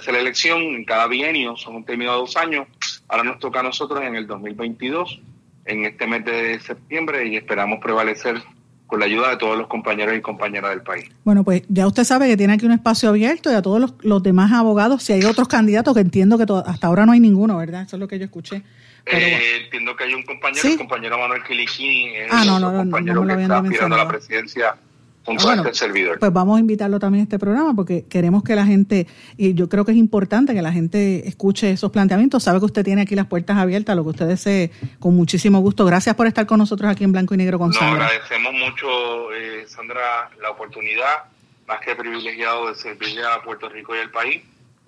se 0.00 0.12
la 0.12 0.18
elección 0.18 0.60
en 0.60 0.84
cada 0.84 1.06
bienio, 1.06 1.56
son 1.56 1.76
un 1.76 1.84
término 1.84 2.12
de 2.12 2.18
dos 2.18 2.36
años. 2.36 2.66
Ahora 3.08 3.24
nos 3.24 3.38
toca 3.38 3.60
a 3.60 3.62
nosotros 3.62 4.02
en 4.02 4.16
el 4.16 4.26
2022, 4.26 5.20
en 5.64 5.84
este 5.84 6.06
mes 6.06 6.24
de 6.24 6.60
septiembre, 6.60 7.26
y 7.26 7.36
esperamos 7.36 7.80
prevalecer 7.80 8.42
con 8.86 9.00
la 9.00 9.06
ayuda 9.06 9.30
de 9.30 9.36
todos 9.36 9.58
los 9.58 9.66
compañeros 9.66 10.16
y 10.16 10.20
compañeras 10.20 10.70
del 10.70 10.82
país. 10.82 11.08
Bueno, 11.24 11.42
pues 11.44 11.62
ya 11.68 11.86
usted 11.86 12.04
sabe 12.04 12.28
que 12.28 12.36
tiene 12.36 12.52
aquí 12.52 12.66
un 12.66 12.72
espacio 12.72 13.08
abierto 13.08 13.50
y 13.50 13.54
a 13.54 13.62
todos 13.62 13.94
los, 14.00 14.22
demás 14.22 14.52
abogados, 14.52 15.02
si 15.02 15.12
hay 15.12 15.24
otros 15.24 15.48
candidatos, 15.48 15.94
que 15.94 16.00
entiendo 16.00 16.38
que 16.38 16.46
hasta 16.66 16.86
ahora 16.86 17.06
no 17.06 17.12
hay 17.12 17.20
ninguno, 17.20 17.56
¿verdad? 17.58 17.82
Eso 17.82 17.96
es 17.96 18.00
lo 18.00 18.08
que 18.08 18.18
yo 18.18 18.24
escuché. 18.24 18.62
Eh, 19.06 19.62
entiendo 19.64 19.94
que 19.94 20.04
hay 20.04 20.14
un 20.14 20.24
compañero, 20.24 20.68
el 20.68 20.78
compañero 20.78 21.18
Manuel 21.18 21.42
Quiliquini, 21.44 22.12
ah, 22.30 22.44
no, 22.44 22.58
no, 22.58 22.84
no, 22.84 22.96
que 22.96 23.42
está 23.42 23.58
aspirando 23.58 23.94
a 23.94 23.98
la 23.98 24.08
presidencia 24.08 24.76
a 25.26 25.54
este 25.54 25.74
servidor. 25.74 26.18
Pues 26.18 26.32
vamos 26.32 26.56
a 26.56 26.60
invitarlo 26.60 26.98
también 26.98 27.22
a 27.22 27.24
este 27.24 27.38
programa 27.38 27.74
porque 27.74 28.04
queremos 28.08 28.42
que 28.42 28.54
la 28.54 28.66
gente, 28.66 29.06
y 29.36 29.54
yo 29.54 29.68
creo 29.68 29.84
que 29.84 29.92
es 29.92 29.98
importante 29.98 30.54
que 30.54 30.62
la 30.62 30.72
gente 30.72 31.28
escuche 31.28 31.70
esos 31.70 31.90
planteamientos. 31.90 32.42
Sabe 32.42 32.58
que 32.58 32.66
usted 32.66 32.84
tiene 32.84 33.02
aquí 33.02 33.14
las 33.14 33.26
puertas 33.26 33.56
abiertas, 33.56 33.96
lo 33.96 34.04
que 34.04 34.10
usted 34.10 34.26
desee, 34.26 34.70
con 34.98 35.16
muchísimo 35.16 35.60
gusto. 35.60 35.84
Gracias 35.84 36.14
por 36.14 36.26
estar 36.26 36.46
con 36.46 36.58
nosotros 36.58 36.90
aquí 36.90 37.04
en 37.04 37.12
Blanco 37.12 37.34
y 37.34 37.38
Negro 37.38 37.58
con 37.58 37.70
no, 37.70 37.80
agradecemos 37.80 38.52
mucho, 38.52 39.32
eh, 39.32 39.64
Sandra, 39.66 40.30
la 40.40 40.50
oportunidad, 40.50 41.24
más 41.66 41.80
que 41.80 41.94
privilegiado 41.94 42.68
de 42.68 42.74
servirle 42.74 43.22
a 43.24 43.42
Puerto 43.42 43.68
Rico 43.68 43.94
y 43.94 43.98
al 43.98 44.10
país, 44.10 44.42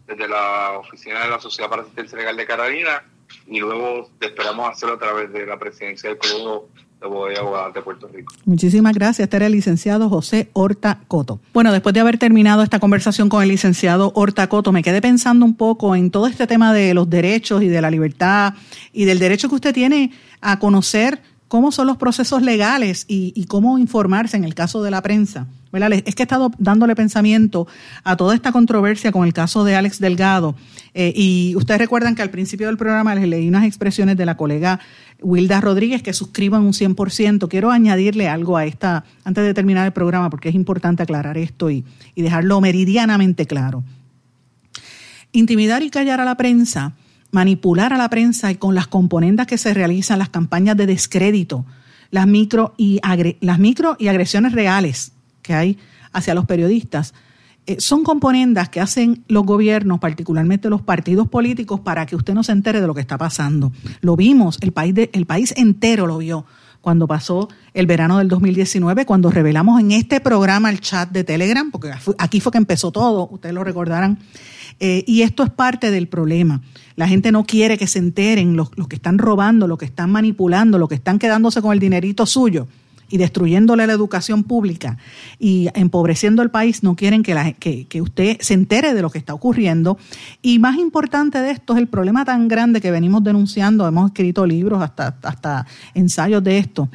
desde 0.07 0.29
la 0.29 0.79
oficina 0.79 1.25
de 1.25 1.31
la 1.31 1.41
Sociedad 1.41 1.69
para 1.69 1.83
Asistencia 1.83 2.17
Legal 2.17 2.37
de 2.37 2.47
Carolina 2.47 3.03
y 3.47 3.61
luego 3.61 4.11
esperamos 4.21 4.71
hacerlo 4.71 4.97
a 4.97 4.99
través 4.99 5.33
de 5.33 5.47
la 5.47 5.59
presidencia 5.59 6.09
del 6.11 6.19
Colegio 6.19 6.69
de 7.01 7.83
Puerto 7.83 8.09
Rico. 8.09 8.35
Muchísimas 8.45 8.95
gracias. 8.95 9.25
Este 9.25 9.37
era 9.37 9.47
el 9.47 9.53
licenciado 9.53 10.09
José 10.09 10.51
Horta 10.53 11.01
Coto. 11.07 11.41
Bueno, 11.55 11.73
después 11.73 11.95
de 11.95 12.01
haber 12.01 12.19
terminado 12.19 12.63
esta 12.63 12.81
conversación 12.81 13.29
con 13.29 13.43
el 13.43 13.49
licenciado 13.49 14.13
Horta 14.15 14.49
Coto, 14.49 14.73
me 14.73 14.83
quedé 14.83 15.01
pensando 15.01 15.45
un 15.45 15.55
poco 15.55 15.95
en 15.95 16.11
todo 16.11 16.27
este 16.27 16.47
tema 16.47 16.73
de 16.73 16.95
los 16.95 17.09
derechos 17.09 17.63
y 17.63 17.69
de 17.69 17.81
la 17.81 17.91
libertad 17.91 18.55
y 18.93 19.05
del 19.05 19.19
derecho 19.19 19.49
que 19.49 19.55
usted 19.55 19.75
tiene 19.75 20.13
a 20.41 20.59
conocer 20.59 21.21
cómo 21.49 21.73
son 21.73 21.87
los 21.87 21.97
procesos 21.97 22.43
legales 22.43 23.05
y, 23.09 23.45
cómo 23.47 23.79
informarse 23.79 24.37
en 24.37 24.45
el 24.45 24.55
caso 24.55 24.83
de 24.83 24.91
la 24.91 25.03
prensa. 25.03 25.47
Es 25.73 26.15
que 26.15 26.23
he 26.23 26.25
estado 26.25 26.51
dándole 26.59 26.95
pensamiento 26.95 27.67
a 28.05 28.17
toda 28.17 28.35
esta 28.35 28.53
controversia 28.53 29.13
con 29.13 29.27
el 29.27 29.33
caso 29.33 29.65
de 29.65 29.75
Alex 29.75 29.99
Delgado. 29.99 30.55
Eh, 30.95 31.13
y 31.15 31.55
ustedes 31.57 31.81
recuerdan 31.81 32.15
que 32.15 32.23
al 32.23 32.31
principio 32.31 32.67
del 32.67 32.77
programa 32.77 33.15
les 33.15 33.29
leí 33.29 33.49
unas 33.49 33.65
expresiones 33.65 34.17
de 34.17 34.27
la 34.27 34.37
colega 34.37 34.81
Wilda 35.21 35.61
Rodríguez 35.61 36.03
que 36.03 36.13
suscriban 36.13 36.63
un 36.63 36.73
100%. 36.73 37.49
Quiero 37.49 37.71
añadirle 37.71 38.29
algo 38.29 38.57
a 38.57 38.65
esta, 38.65 39.05
antes 39.25 39.45
de 39.45 39.55
terminar 39.55 39.87
el 39.87 39.93
programa, 39.93 40.31
porque 40.31 40.49
es 40.49 40.55
importante 40.55 41.03
aclarar 41.03 41.37
esto 41.39 41.71
y, 41.71 41.85
y 42.15 42.23
dejarlo 42.23 42.61
meridianamente 42.61 43.47
claro. 43.47 43.83
Intimidar 45.33 45.83
y 45.83 45.91
callar 45.91 46.21
a 46.21 46.25
la 46.25 46.37
prensa 46.37 46.95
manipular 47.31 47.93
a 47.93 47.99
la 47.99 48.09
prensa 48.09 48.51
y 48.51 48.57
con 48.57 48.75
las 48.75 48.87
componendas 48.87 49.47
que 49.47 49.59
se 49.59 49.75
realizan, 49.75 50.19
las 50.19 50.31
campañas 50.31 50.77
de 50.77 50.87
descrédito, 50.87 51.65
las 52.11 52.27
micro 52.27 52.75
y, 52.77 53.01
las 53.41 53.59
micro 53.59 53.97
y 53.99 54.09
agresiones 54.09 54.53
reales 54.53 55.13
que 55.43 55.55
hay 55.55 55.79
hacia 56.13 56.35
los 56.35 56.47
periodistas, 56.47 57.15
son 57.79 58.03
componendas 58.03 58.69
que 58.69 58.81
hacen 58.81 59.25
los 59.29 59.45
gobiernos, 59.45 60.01
particularmente 60.01 60.71
los 60.71 60.83
partidos 60.83 61.29
políticos, 61.29 61.81
para 61.81 62.07
que 62.07 62.17
usted 62.17 62.35
no 62.35 62.43
se 62.43 62.53
entere 62.53 62.81
de 62.81 62.87
lo 62.87 62.95
que 62.95 63.01
está 63.01 63.19
pasando. 63.19 63.73
Lo 64.01 64.17
vimos, 64.17 64.59
el 64.61 64.73
país, 64.73 64.95
el 65.13 65.27
país 65.27 65.53
entero 65.57 66.07
lo 66.07 66.19
vio 66.19 66.47
cuando 66.81 67.07
pasó 67.07 67.49
el 67.75 67.87
verano 67.87 68.19
del 68.19 68.29
2019, 68.29 69.05
cuando 69.05 69.31
revelamos 69.31 69.81
en 69.81 69.93
este 69.93 70.21
programa 70.21 70.71
el 70.71 70.81
chat 70.81 71.11
de 71.11 71.25
Telegram, 71.25 71.71
porque 71.71 71.91
aquí 72.19 72.41
fue 72.41 72.53
que 72.53 72.59
empezó 72.59 72.93
todo, 72.93 73.29
ustedes 73.31 73.55
lo 73.55 73.65
recordarán, 73.65 74.19
eh, 74.81 75.05
y 75.07 75.23
esto 75.23 75.43
es 75.43 75.51
parte 75.51 75.91
del 75.91 76.09
problema. 76.09 76.63
La 76.97 77.09
gente 77.09 77.33
no 77.33 77.45
quiere 77.45 77.79
que 77.79 77.87
se 77.87 77.99
enteren 77.99 78.57
los, 78.57 78.71
que 78.71 78.97
están 78.97 79.19
robando, 79.19 79.67
los 79.67 79.79
que 79.79 79.85
están 79.85 80.11
manipulando, 80.11 80.79
los 80.79 80.89
que 80.89 80.95
están 80.95 81.19
quedándose 81.19 81.61
con 81.61 81.73
el 81.73 81.79
dinerito 81.79 82.27
suyo 82.27 82.69
y 83.11 83.19
destruyéndole 83.19 83.87
la 83.87 83.93
educación 83.93 84.45
pública 84.45 84.99
y 85.39 85.69
empobreciendo 85.75 86.43
el 86.43 86.51
país, 86.51 86.83
no 86.83 86.97
quieren 86.97 87.23
que, 87.23 87.35
la, 87.35 87.53
que, 87.53 88.01
usted 88.01 88.39
se 88.41 88.55
entere 88.55 88.95
de 88.95 89.03
lo 89.03 89.11
que 89.11 89.19
está 89.19 89.35
ocurriendo. 89.35 89.99
Y 90.43 90.59
más 90.59 90.77
importante 90.77 91.41
de 91.41 91.51
esto 91.51 91.75
es 91.75 91.79
el 91.79 91.89
problema 91.89 92.25
tan 92.25 92.49
grande 92.49 92.81
que 92.81 92.91
venimos 92.91 93.25
denunciando, 93.25 93.87
hemos 93.87 94.11
escrito 94.11 94.47
libros, 94.47 94.83
hasta, 94.83 95.17
hasta 95.23 95.67
ensayos 95.95 96.43
de 96.45 96.59
esto, 96.59 96.89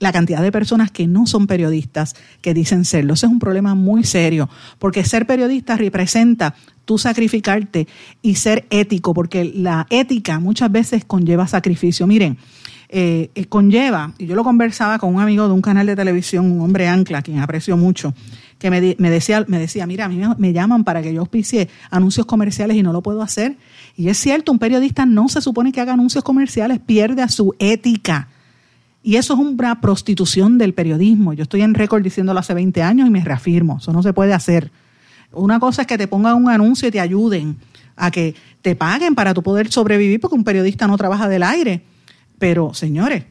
la 0.00 0.12
cantidad 0.12 0.42
de 0.42 0.50
personas 0.50 0.90
que 0.90 1.06
no 1.06 1.26
son 1.26 1.46
periodistas 1.46 2.16
que 2.40 2.54
dicen 2.54 2.84
serlo. 2.84 3.14
Ese 3.14 3.26
es 3.26 3.32
un 3.32 3.38
problema 3.38 3.74
muy 3.74 4.02
serio, 4.02 4.48
porque 4.78 5.04
ser 5.04 5.26
periodista 5.26 5.76
representa 5.76 6.54
tú 6.86 6.98
sacrificarte 6.98 7.86
y 8.22 8.34
ser 8.34 8.66
ético, 8.70 9.14
porque 9.14 9.44
la 9.44 9.86
ética 9.90 10.40
muchas 10.40 10.72
veces 10.72 11.04
conlleva 11.04 11.46
sacrificio. 11.46 12.06
Miren, 12.06 12.38
eh, 12.92 13.30
eh, 13.36 13.44
conlleva, 13.44 14.14
y 14.18 14.26
yo 14.26 14.34
lo 14.34 14.42
conversaba 14.42 14.98
con 14.98 15.14
un 15.14 15.20
amigo 15.20 15.46
de 15.46 15.54
un 15.54 15.62
canal 15.62 15.86
de 15.86 15.94
televisión, 15.94 16.50
un 16.50 16.60
hombre 16.60 16.88
ancla, 16.88 17.22
quien 17.22 17.38
aprecio 17.38 17.76
mucho, 17.76 18.14
que 18.58 18.68
me, 18.68 18.80
decía, 18.80 19.44
me 19.46 19.60
decía, 19.60 19.86
mira, 19.86 20.06
a 20.06 20.08
mí 20.08 20.20
me, 20.38 20.52
llaman 20.52 20.82
para 20.82 21.00
que 21.00 21.14
yo 21.14 21.20
auspicie 21.20 21.68
anuncios 21.88 22.26
comerciales 22.26 22.76
y 22.76 22.82
no 22.82 22.92
lo 22.92 23.00
puedo 23.00 23.22
hacer. 23.22 23.56
Y 23.96 24.08
es 24.08 24.18
cierto, 24.18 24.50
un 24.50 24.58
periodista 24.58 25.06
no 25.06 25.28
se 25.28 25.40
supone 25.40 25.70
que 25.70 25.80
haga 25.80 25.92
anuncios 25.92 26.24
comerciales, 26.24 26.80
pierde 26.80 27.26
su 27.28 27.54
ética. 27.60 28.26
Y 29.04 29.14
eso 29.16 29.34
es 29.34 29.38
una 29.38 29.80
prostitución 29.80 30.58
del 30.58 30.74
periodismo. 30.74 31.32
Yo 31.32 31.44
estoy 31.44 31.62
en 31.62 31.74
récord 31.74 32.02
diciéndolo 32.02 32.40
hace 32.40 32.54
20 32.54 32.82
años 32.82 33.06
y 33.06 33.10
me 33.10 33.24
reafirmo. 33.24 33.78
Eso 33.78 33.92
no 33.92 34.02
se 34.02 34.12
puede 34.12 34.34
hacer. 34.34 34.72
Una 35.30 35.60
cosa 35.60 35.82
es 35.82 35.86
que 35.86 35.96
te 35.96 36.08
pongan 36.08 36.34
un 36.34 36.50
anuncio 36.50 36.88
y 36.88 36.90
te 36.90 36.98
ayuden 36.98 37.56
a 37.94 38.10
que 38.10 38.34
te 38.62 38.74
paguen 38.74 39.14
para 39.14 39.32
tu 39.32 39.44
poder 39.44 39.70
sobrevivir, 39.70 40.20
porque 40.20 40.34
un 40.34 40.42
periodista 40.42 40.88
no 40.88 40.98
trabaja 40.98 41.28
del 41.28 41.44
aire. 41.44 41.84
Pero, 42.40 42.74
señores, 42.74 43.22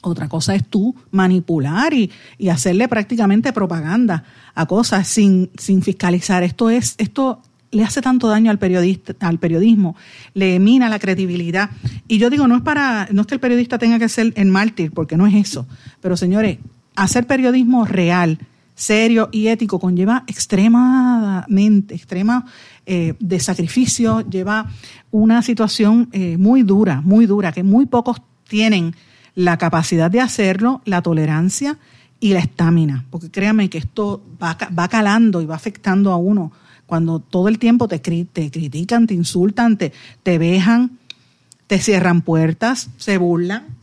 otra 0.00 0.28
cosa 0.28 0.54
es 0.54 0.66
tú 0.66 0.94
manipular 1.10 1.92
y, 1.92 2.10
y 2.38 2.48
hacerle 2.48 2.88
prácticamente 2.88 3.52
propaganda 3.52 4.24
a 4.54 4.64
cosas 4.64 5.06
sin, 5.06 5.50
sin 5.58 5.82
fiscalizar. 5.82 6.42
Esto 6.42 6.70
es, 6.70 6.94
esto 6.96 7.42
le 7.70 7.84
hace 7.84 8.00
tanto 8.00 8.28
daño 8.28 8.50
al 8.50 8.58
periodista, 8.58 9.14
al 9.20 9.38
periodismo, 9.38 9.96
le 10.32 10.58
mina 10.58 10.88
la 10.88 10.98
credibilidad. 10.98 11.70
Y 12.08 12.18
yo 12.18 12.30
digo, 12.30 12.48
no 12.48 12.56
es 12.56 12.62
para, 12.62 13.08
no 13.12 13.22
es 13.22 13.26
que 13.26 13.34
el 13.34 13.40
periodista 13.40 13.78
tenga 13.78 13.98
que 13.98 14.08
ser 14.08 14.32
el 14.36 14.48
mártir, 14.48 14.92
porque 14.92 15.16
no 15.16 15.26
es 15.26 15.34
eso. 15.34 15.66
Pero 16.00 16.16
señores, 16.16 16.58
hacer 16.96 17.26
periodismo 17.26 17.84
real, 17.84 18.38
serio 18.74 19.28
y 19.32 19.48
ético 19.48 19.78
conlleva 19.78 20.24
extremadamente, 20.26 21.94
extrema 21.94 22.46
eh, 22.86 23.14
de 23.18 23.40
sacrificio, 23.40 24.20
lleva 24.28 24.70
una 25.10 25.42
situación 25.42 26.08
eh, 26.12 26.36
muy 26.38 26.62
dura, 26.62 27.00
muy 27.02 27.26
dura, 27.26 27.52
que 27.52 27.62
muy 27.62 27.86
pocos 27.86 28.22
tienen 28.48 28.94
la 29.34 29.58
capacidad 29.58 30.10
de 30.10 30.20
hacerlo, 30.20 30.82
la 30.84 31.02
tolerancia 31.02 31.78
y 32.20 32.32
la 32.32 32.40
estamina, 32.40 33.04
porque 33.10 33.30
créanme 33.30 33.70
que 33.70 33.78
esto 33.78 34.22
va, 34.42 34.56
va 34.76 34.88
calando 34.88 35.40
y 35.40 35.46
va 35.46 35.54
afectando 35.54 36.12
a 36.12 36.16
uno. 36.16 36.52
Cuando 36.86 37.20
todo 37.20 37.48
el 37.48 37.58
tiempo 37.58 37.86
te, 37.86 37.98
te 38.00 38.50
critican, 38.50 39.06
te 39.06 39.14
insultan, 39.14 39.78
te, 39.78 39.92
te 40.22 40.38
vejan, 40.38 40.98
te 41.66 41.78
cierran 41.78 42.22
puertas, 42.22 42.90
se 42.96 43.16
burlan 43.16 43.79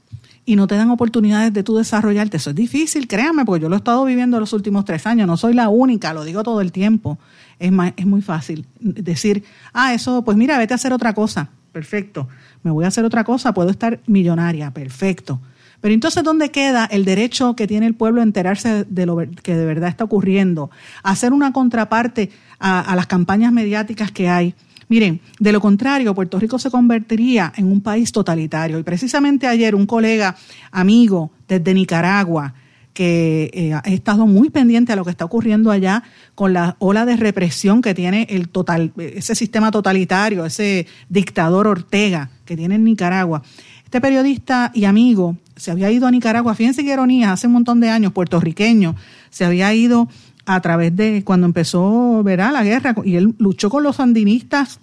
y 0.48 0.56
no 0.56 0.66
te 0.66 0.76
dan 0.76 0.90
oportunidades 0.90 1.54
de 1.54 1.62
tú 1.62 1.76
desarrollarte. 1.78 2.38
Eso 2.38 2.52
es 2.52 2.56
difícil, 2.56 3.08
créanme, 3.08 3.44
porque 3.44 3.64
yo 3.64 3.70
lo 3.70 3.76
he 3.76 3.78
estado 3.78 4.06
viviendo 4.06 4.40
los 4.40 4.54
últimos 4.54 4.86
tres 4.86 5.06
años, 5.06 5.28
no 5.28 5.36
soy 5.36 5.54
la 5.54 5.68
única, 5.68 6.14
lo 6.14 6.24
digo 6.24 6.42
todo 6.42 6.62
el 6.62 6.72
tiempo. 6.72 7.20
Es, 7.60 7.72
es 7.98 8.06
muy 8.06 8.22
fácil 8.22 8.66
decir, 8.80 9.44
ah, 9.74 9.94
eso, 9.94 10.24
pues 10.24 10.38
mira, 10.38 10.58
vete 10.58 10.74
a 10.74 10.76
hacer 10.76 10.94
otra 10.94 11.14
cosa, 11.14 11.50
perfecto. 11.74 12.30
Me 12.64 12.72
voy 12.72 12.86
a 12.86 12.88
hacer 12.88 13.04
otra 13.04 13.26
cosa, 13.26 13.54
puedo 13.54 13.70
estar 13.70 14.00
millonaria, 14.08 14.72
perfecto. 14.72 15.42
Pero 15.82 15.94
entonces, 15.94 16.24
¿dónde 16.24 16.50
queda 16.50 16.86
el 16.86 17.04
derecho 17.04 17.56
que 17.56 17.68
tiene 17.68 17.86
el 17.86 17.94
pueblo 17.94 18.22
a 18.22 18.24
enterarse 18.24 18.86
de 18.86 19.06
lo 19.06 19.18
que 19.44 19.56
de 19.56 19.66
verdad 19.66 19.90
está 19.90 20.06
ocurriendo? 20.06 20.72
hacer 21.04 21.34
una 21.34 21.52
contraparte 21.52 22.32
a, 22.60 22.96
las 22.96 23.08
campañas 23.08 23.52
mediáticas 23.52 24.12
que 24.12 24.30
hay. 24.30 24.56
Miren, 24.90 25.20
de 25.40 25.52
lo 25.52 25.60
contrario, 25.60 26.16
Puerto 26.16 26.40
Rico 26.40 26.58
se 26.60 26.72
convertiría 26.72 27.52
en 27.56 27.66
un 27.66 27.82
país 27.82 28.12
totalitario. 28.12 28.80
Y 28.80 28.84
precisamente 28.84 29.48
ayer 29.48 29.76
un 29.76 29.86
colega, 29.86 30.36
amigo 30.72 31.32
desde 31.48 31.74
Nicaragua, 31.74 32.54
que 32.94 33.52
eh, 33.54 33.74
ha 33.74 33.80
estado 33.92 34.26
muy 34.26 34.50
pendiente 34.50 34.92
a 34.92 34.96
lo 34.96 35.06
que 35.06 35.12
está 35.12 35.24
ocurriendo 35.24 35.70
allá 35.70 36.02
con 36.34 36.54
la 36.54 36.78
ola 36.80 37.06
de 37.06 37.16
represión 37.16 37.82
que 37.84 37.94
tiene 37.94 38.26
el 38.30 38.50
total, 38.50 38.92
ese 38.98 39.36
sistema 39.36 39.70
totalitario, 39.70 40.46
ese 40.46 40.88
dictador 41.08 41.68
Ortega 41.68 42.32
que 42.44 42.58
tiene 42.58 42.74
en 42.74 42.86
Nicaragua. 42.86 43.44
Este 43.84 44.02
periodista 44.02 44.72
y 44.74 44.86
amigo 44.86 45.38
se 45.56 45.70
había 45.70 45.92
ido 45.92 46.08
a 46.08 46.12
Nicaragua, 46.12 46.56
fíjense 46.56 46.84
qué 46.84 46.94
ironía, 46.94 47.34
hace 47.34 47.46
un 47.46 47.54
montón 47.54 47.80
de 47.80 47.90
años, 47.90 48.14
puertorriqueño, 48.14 48.96
se 49.30 49.46
había 49.46 49.72
ido 49.74 50.08
a 50.48 50.62
través 50.62 50.96
de 50.96 51.24
cuando 51.24 51.46
empezó 51.46 52.24
¿verdad? 52.24 52.54
la 52.54 52.64
guerra 52.64 52.96
y 53.04 53.18
él 53.18 53.36
luchó 53.38 53.70
con 53.70 53.84
los 53.84 53.98
sandinistas 53.98 54.80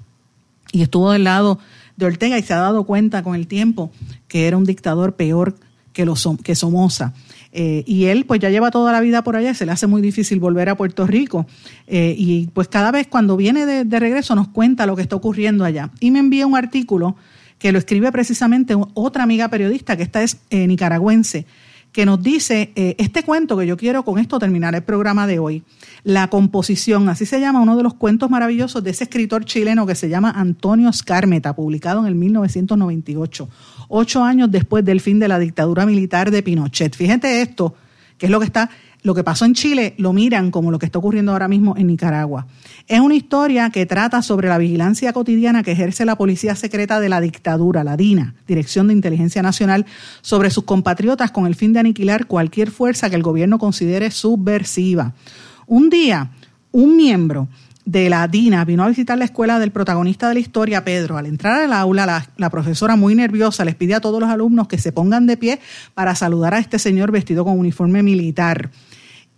y 0.72 0.82
estuvo 0.82 1.10
del 1.10 1.24
lado 1.24 1.58
de 1.96 2.06
Ortega 2.06 2.38
y 2.38 2.42
se 2.42 2.52
ha 2.52 2.58
dado 2.58 2.84
cuenta 2.84 3.22
con 3.22 3.34
el 3.34 3.46
tiempo 3.46 3.90
que 4.28 4.46
era 4.46 4.58
un 4.58 4.64
dictador 4.64 5.16
peor 5.16 5.56
que, 5.94 6.04
los, 6.04 6.28
que 6.42 6.54
Somoza. 6.54 7.14
Eh, 7.52 7.82
y 7.86 8.06
él 8.06 8.26
pues 8.26 8.40
ya 8.40 8.50
lleva 8.50 8.70
toda 8.70 8.92
la 8.92 9.00
vida 9.00 9.24
por 9.24 9.36
allá, 9.36 9.54
se 9.54 9.64
le 9.64 9.72
hace 9.72 9.86
muy 9.86 10.02
difícil 10.02 10.38
volver 10.38 10.68
a 10.68 10.76
Puerto 10.76 11.06
Rico. 11.06 11.46
Eh, 11.86 12.14
y 12.18 12.48
pues 12.48 12.68
cada 12.68 12.90
vez 12.90 13.06
cuando 13.06 13.36
viene 13.36 13.64
de, 13.64 14.00
regreso 14.00 14.34
nos 14.34 14.48
cuenta 14.48 14.84
lo 14.84 14.96
que 14.96 15.02
está 15.02 15.16
ocurriendo 15.16 15.64
allá. 15.64 15.90
Y 16.00 16.10
me 16.10 16.18
envía 16.18 16.46
un 16.46 16.56
artículo 16.56 17.16
que 17.58 17.72
lo 17.72 17.78
escribe 17.78 18.12
precisamente 18.12 18.76
otra 18.92 19.22
amiga 19.22 19.48
periodista, 19.48 19.96
que 19.96 20.02
esta 20.02 20.22
es 20.22 20.38
eh, 20.50 20.66
nicaragüense, 20.66 21.46
que 21.94 22.04
nos 22.04 22.20
dice 22.20 22.72
eh, 22.74 22.96
este 22.98 23.22
cuento 23.22 23.56
que 23.56 23.68
yo 23.68 23.76
quiero 23.76 24.04
con 24.04 24.18
esto 24.18 24.40
terminar 24.40 24.74
el 24.74 24.82
programa 24.82 25.28
de 25.28 25.38
hoy. 25.38 25.62
La 26.02 26.26
composición, 26.26 27.08
así 27.08 27.24
se 27.24 27.38
llama 27.38 27.60
uno 27.60 27.76
de 27.76 27.84
los 27.84 27.94
cuentos 27.94 28.28
maravillosos 28.28 28.82
de 28.82 28.90
ese 28.90 29.04
escritor 29.04 29.44
chileno 29.44 29.86
que 29.86 29.94
se 29.94 30.08
llama 30.08 30.32
Antonio 30.32 30.92
Scarmeta, 30.92 31.54
publicado 31.54 32.00
en 32.00 32.06
el 32.06 32.16
1998, 32.16 33.48
ocho 33.88 34.24
años 34.24 34.50
después 34.50 34.84
del 34.84 35.00
fin 35.00 35.20
de 35.20 35.28
la 35.28 35.38
dictadura 35.38 35.86
militar 35.86 36.32
de 36.32 36.42
Pinochet. 36.42 36.96
Fíjate 36.96 37.40
esto, 37.42 37.76
que 38.18 38.26
es 38.26 38.32
lo 38.32 38.40
que 38.40 38.46
está 38.46 38.70
lo 39.04 39.14
que 39.14 39.22
pasó 39.22 39.44
en 39.44 39.52
Chile 39.52 39.94
lo 39.98 40.14
miran 40.14 40.50
como 40.50 40.70
lo 40.70 40.78
que 40.78 40.86
está 40.86 40.98
ocurriendo 40.98 41.32
ahora 41.32 41.46
mismo 41.46 41.76
en 41.76 41.86
Nicaragua. 41.86 42.46
Es 42.88 43.00
una 43.00 43.14
historia 43.14 43.68
que 43.68 43.84
trata 43.84 44.22
sobre 44.22 44.48
la 44.48 44.56
vigilancia 44.56 45.12
cotidiana 45.12 45.62
que 45.62 45.72
ejerce 45.72 46.06
la 46.06 46.16
Policía 46.16 46.56
Secreta 46.56 46.98
de 47.00 47.10
la 47.10 47.20
Dictadura, 47.20 47.84
la 47.84 47.98
DINA, 47.98 48.34
Dirección 48.48 48.88
de 48.88 48.94
Inteligencia 48.94 49.42
Nacional, 49.42 49.84
sobre 50.22 50.50
sus 50.50 50.64
compatriotas 50.64 51.30
con 51.30 51.46
el 51.46 51.54
fin 51.54 51.74
de 51.74 51.80
aniquilar 51.80 52.26
cualquier 52.26 52.70
fuerza 52.70 53.10
que 53.10 53.16
el 53.16 53.22
gobierno 53.22 53.58
considere 53.58 54.10
subversiva. 54.10 55.12
Un 55.66 55.90
día, 55.90 56.30
un 56.72 56.96
miembro 56.96 57.48
de 57.84 58.08
la 58.08 58.26
DINA 58.26 58.64
vino 58.64 58.84
a 58.84 58.88
visitar 58.88 59.18
la 59.18 59.26
escuela 59.26 59.58
del 59.58 59.70
protagonista 59.70 60.28
de 60.28 60.34
la 60.34 60.40
historia, 60.40 60.84
Pedro. 60.84 61.18
Al 61.18 61.26
entrar 61.26 61.62
al 61.62 61.72
aula, 61.72 62.26
la, 62.36 62.50
profesora 62.50 62.96
muy 62.96 63.14
nerviosa 63.14 63.64
les 63.64 63.74
pide 63.74 63.94
a 63.94 64.00
todos 64.00 64.20
los 64.20 64.30
alumnos 64.30 64.68
que 64.68 64.78
se 64.78 64.92
pongan 64.92 65.26
de 65.26 65.36
pie 65.36 65.60
para 65.92 66.14
saludar 66.14 66.54
a 66.54 66.58
este 66.58 66.78
señor 66.78 67.12
vestido 67.12 67.44
con 67.44 67.58
uniforme 67.58 68.02
militar. 68.02 68.70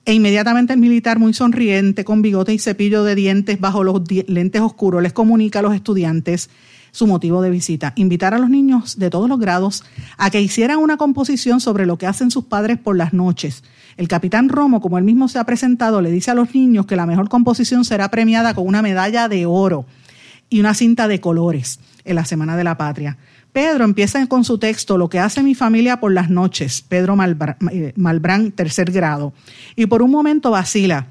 E 0.06 0.14
inmediatamente 0.14 0.72
el 0.72 0.78
militar, 0.78 1.18
muy 1.18 1.34
sonriente, 1.34 2.04
con 2.04 2.22
bigote 2.22 2.54
y 2.54 2.60
cepillo 2.60 3.02
de 3.02 3.16
dientes 3.16 3.58
bajo 3.58 3.82
los 3.82 4.02
lentes 4.28 4.62
oscuros, 4.62 5.02
les 5.02 5.12
comunica 5.12 5.58
a 5.58 5.62
los 5.62 5.74
estudiantes 5.74 6.48
su 6.92 7.08
motivo 7.08 7.42
de 7.42 7.50
visita. 7.50 7.92
Invitar 7.96 8.32
a 8.32 8.38
los 8.38 8.48
niños 8.48 9.00
de 9.00 9.10
todos 9.10 9.28
los 9.28 9.40
grados 9.40 9.82
a 10.16 10.30
que 10.30 10.40
hicieran 10.40 10.78
una 10.78 10.96
composición 10.96 11.58
sobre 11.58 11.86
lo 11.86 11.98
que 11.98 12.06
hacen 12.06 12.30
sus 12.30 12.44
padres 12.44 12.78
por 12.78 12.96
las 12.96 13.14
noches. 13.14 13.64
El 13.96 14.06
capitán 14.06 14.48
Romo, 14.48 14.80
como 14.80 14.96
él 14.96 15.02
mismo 15.02 15.26
se 15.26 15.40
ha 15.40 15.44
presentado, 15.44 16.00
le 16.00 16.12
dice 16.12 16.30
a 16.30 16.34
los 16.34 16.54
niños 16.54 16.86
que 16.86 16.94
la 16.94 17.06
mejor 17.06 17.28
composición 17.28 17.84
será 17.84 18.08
premiada 18.08 18.54
con 18.54 18.64
una 18.64 18.82
medalla 18.82 19.26
de 19.28 19.44
oro 19.44 19.86
y 20.48 20.60
una 20.60 20.74
cinta 20.74 21.08
de 21.08 21.20
colores 21.20 21.80
en 22.04 22.14
la 22.14 22.24
Semana 22.24 22.56
de 22.56 22.62
la 22.62 22.76
Patria. 22.76 23.18
Pedro 23.56 23.86
empieza 23.86 24.26
con 24.26 24.44
su 24.44 24.58
texto 24.58 24.98
Lo 24.98 25.08
que 25.08 25.18
hace 25.18 25.42
mi 25.42 25.54
familia 25.54 25.98
por 25.98 26.12
las 26.12 26.28
noches, 26.28 26.84
Pedro 26.86 27.16
eh, 27.72 27.94
Malbrán, 27.96 28.52
tercer 28.52 28.92
grado, 28.92 29.32
y 29.76 29.86
por 29.86 30.02
un 30.02 30.10
momento 30.10 30.50
vacila. 30.50 31.06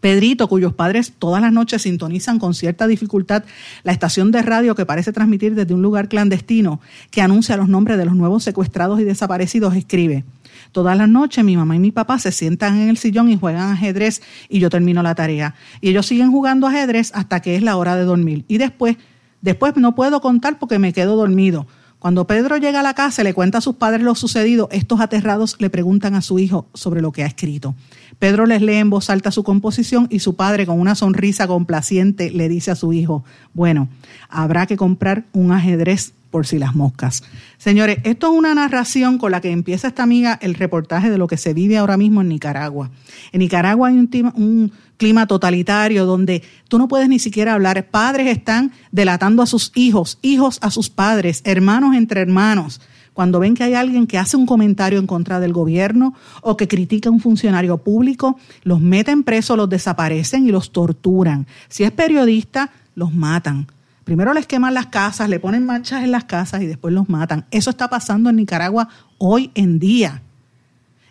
Pedrito, 0.00 0.46
cuyos 0.46 0.72
padres 0.72 1.14
todas 1.18 1.42
las 1.42 1.52
noches 1.52 1.82
sintonizan 1.82 2.38
con 2.38 2.54
cierta 2.54 2.86
dificultad 2.86 3.42
la 3.82 3.90
estación 3.90 4.30
de 4.30 4.42
radio 4.42 4.76
que 4.76 4.86
parece 4.86 5.10
transmitir 5.10 5.56
desde 5.56 5.74
un 5.74 5.82
lugar 5.82 6.08
clandestino 6.08 6.80
que 7.10 7.22
anuncia 7.22 7.56
los 7.56 7.68
nombres 7.68 7.98
de 7.98 8.04
los 8.04 8.14
nuevos 8.14 8.44
secuestrados 8.44 9.00
y 9.00 9.02
desaparecidos, 9.02 9.74
escribe. 9.74 10.22
Todas 10.70 10.96
las 10.96 11.08
noches 11.08 11.44
mi 11.44 11.56
mamá 11.56 11.74
y 11.74 11.80
mi 11.80 11.90
papá 11.90 12.20
se 12.20 12.30
sientan 12.30 12.78
en 12.78 12.88
el 12.88 12.98
sillón 12.98 13.28
y 13.30 13.36
juegan 13.36 13.72
ajedrez 13.72 14.22
y 14.48 14.60
yo 14.60 14.70
termino 14.70 15.02
la 15.02 15.16
tarea. 15.16 15.56
Y 15.80 15.88
ellos 15.88 16.06
siguen 16.06 16.30
jugando 16.30 16.68
ajedrez 16.68 17.10
hasta 17.16 17.40
que 17.40 17.56
es 17.56 17.62
la 17.64 17.76
hora 17.76 17.96
de 17.96 18.04
dormir. 18.04 18.44
Y 18.46 18.58
después 18.58 18.96
Después 19.44 19.76
no 19.76 19.94
puedo 19.94 20.22
contar 20.22 20.58
porque 20.58 20.78
me 20.78 20.94
quedo 20.94 21.16
dormido. 21.16 21.66
Cuando 21.98 22.26
Pedro 22.26 22.56
llega 22.56 22.80
a 22.80 22.82
la 22.82 22.94
casa 22.94 23.20
y 23.20 23.24
le 23.24 23.34
cuenta 23.34 23.58
a 23.58 23.60
sus 23.60 23.76
padres 23.76 24.02
lo 24.02 24.14
sucedido, 24.14 24.70
estos 24.72 25.00
aterrados 25.00 25.56
le 25.58 25.68
preguntan 25.68 26.14
a 26.14 26.22
su 26.22 26.38
hijo 26.38 26.66
sobre 26.72 27.02
lo 27.02 27.12
que 27.12 27.24
ha 27.24 27.26
escrito. 27.26 27.74
Pedro 28.18 28.46
les 28.46 28.62
lee 28.62 28.76
en 28.76 28.88
voz 28.88 29.10
alta 29.10 29.30
su 29.30 29.44
composición 29.44 30.06
y 30.08 30.20
su 30.20 30.34
padre 30.34 30.64
con 30.64 30.80
una 30.80 30.94
sonrisa 30.94 31.46
complaciente 31.46 32.30
le 32.30 32.48
dice 32.48 32.70
a 32.70 32.74
su 32.74 32.94
hijo, 32.94 33.22
bueno, 33.52 33.88
habrá 34.30 34.64
que 34.64 34.78
comprar 34.78 35.26
un 35.34 35.52
ajedrez 35.52 36.14
por 36.30 36.46
si 36.46 36.58
las 36.58 36.74
moscas. 36.74 37.22
Señores, 37.58 37.98
esto 38.04 38.32
es 38.32 38.38
una 38.38 38.54
narración 38.54 39.18
con 39.18 39.30
la 39.30 39.42
que 39.42 39.50
empieza 39.52 39.88
esta 39.88 40.02
amiga 40.02 40.38
el 40.40 40.54
reportaje 40.54 41.10
de 41.10 41.18
lo 41.18 41.26
que 41.26 41.36
se 41.36 41.52
vive 41.52 41.76
ahora 41.76 41.98
mismo 41.98 42.22
en 42.22 42.28
Nicaragua. 42.28 42.90
En 43.30 43.40
Nicaragua 43.40 43.88
hay 43.88 43.98
un, 43.98 44.08
un 44.34 44.72
clima 44.96 45.26
totalitario 45.26 46.06
donde 46.06 46.42
tú 46.68 46.78
no 46.78 46.88
puedes 46.88 47.08
ni 47.08 47.18
siquiera 47.18 47.54
hablar. 47.54 47.88
Padres 47.90 48.28
están 48.28 48.72
delatando 48.92 49.42
a 49.42 49.46
sus 49.46 49.72
hijos, 49.74 50.18
hijos 50.22 50.58
a 50.62 50.70
sus 50.70 50.90
padres, 50.90 51.42
hermanos 51.44 51.96
entre 51.96 52.20
hermanos 52.20 52.80
cuando 53.14 53.38
ven 53.38 53.54
que 53.54 53.62
hay 53.62 53.74
alguien 53.74 54.06
que 54.06 54.18
hace 54.18 54.36
un 54.36 54.44
comentario 54.44 54.98
en 54.98 55.06
contra 55.06 55.40
del 55.40 55.52
gobierno 55.52 56.14
o 56.42 56.56
que 56.56 56.68
critica 56.68 57.08
a 57.08 57.12
un 57.12 57.20
funcionario 57.20 57.78
público, 57.78 58.38
los 58.64 58.80
meten 58.80 59.22
presos, 59.22 59.56
los 59.56 59.70
desaparecen 59.70 60.46
y 60.46 60.50
los 60.50 60.72
torturan. 60.72 61.46
Si 61.68 61.84
es 61.84 61.92
periodista, 61.92 62.72
los 62.96 63.14
matan. 63.14 63.68
Primero 64.02 64.34
les 64.34 64.46
queman 64.46 64.74
las 64.74 64.88
casas, 64.88 65.30
le 65.30 65.40
ponen 65.40 65.64
manchas 65.64 66.02
en 66.02 66.10
las 66.10 66.24
casas 66.24 66.60
y 66.60 66.66
después 66.66 66.92
los 66.92 67.08
matan. 67.08 67.46
Eso 67.50 67.70
está 67.70 67.88
pasando 67.88 68.28
en 68.28 68.36
Nicaragua 68.36 68.88
hoy 69.16 69.50
en 69.54 69.78
día. 69.78 70.23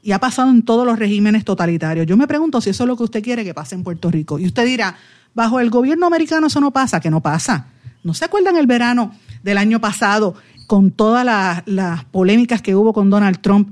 Y 0.04 0.12
ha 0.12 0.20
pasado 0.20 0.52
en 0.52 0.64
todos 0.64 0.86
los 0.86 1.00
regímenes 1.00 1.46
totalitarios. 1.46 2.06
Yo 2.06 2.18
me 2.18 2.28
pregunto 2.28 2.60
si 2.60 2.70
eso 2.70 2.84
es 2.84 2.88
lo 2.88 2.98
que 2.98 3.04
usted 3.04 3.24
quiere 3.24 3.44
que 3.46 3.54
pase 3.54 3.74
en 3.74 3.84
Puerto 3.84 4.12
Rico. 4.12 4.38
Y 4.38 4.46
usted 4.46 4.66
dirá, 4.66 4.98
bajo 5.34 5.62
el 5.62 5.70
gobierno 5.70 6.06
americano 6.06 6.48
eso 6.48 6.60
no 6.60 6.72
pasa, 6.72 7.00
que 7.00 7.10
no 7.10 7.22
pasa. 7.22 7.68
¿No 8.04 8.14
se 8.14 8.26
acuerdan 8.26 8.58
el 8.58 8.68
verano 8.68 9.16
del 9.44 9.58
año 9.58 9.80
pasado 9.80 10.36
con 10.68 10.92
todas 10.92 11.26
las, 11.66 12.04
polémicas 12.06 12.62
que 12.62 12.76
hubo 12.76 12.92
con 12.94 13.10
Donald 13.10 13.40
Trump 13.40 13.70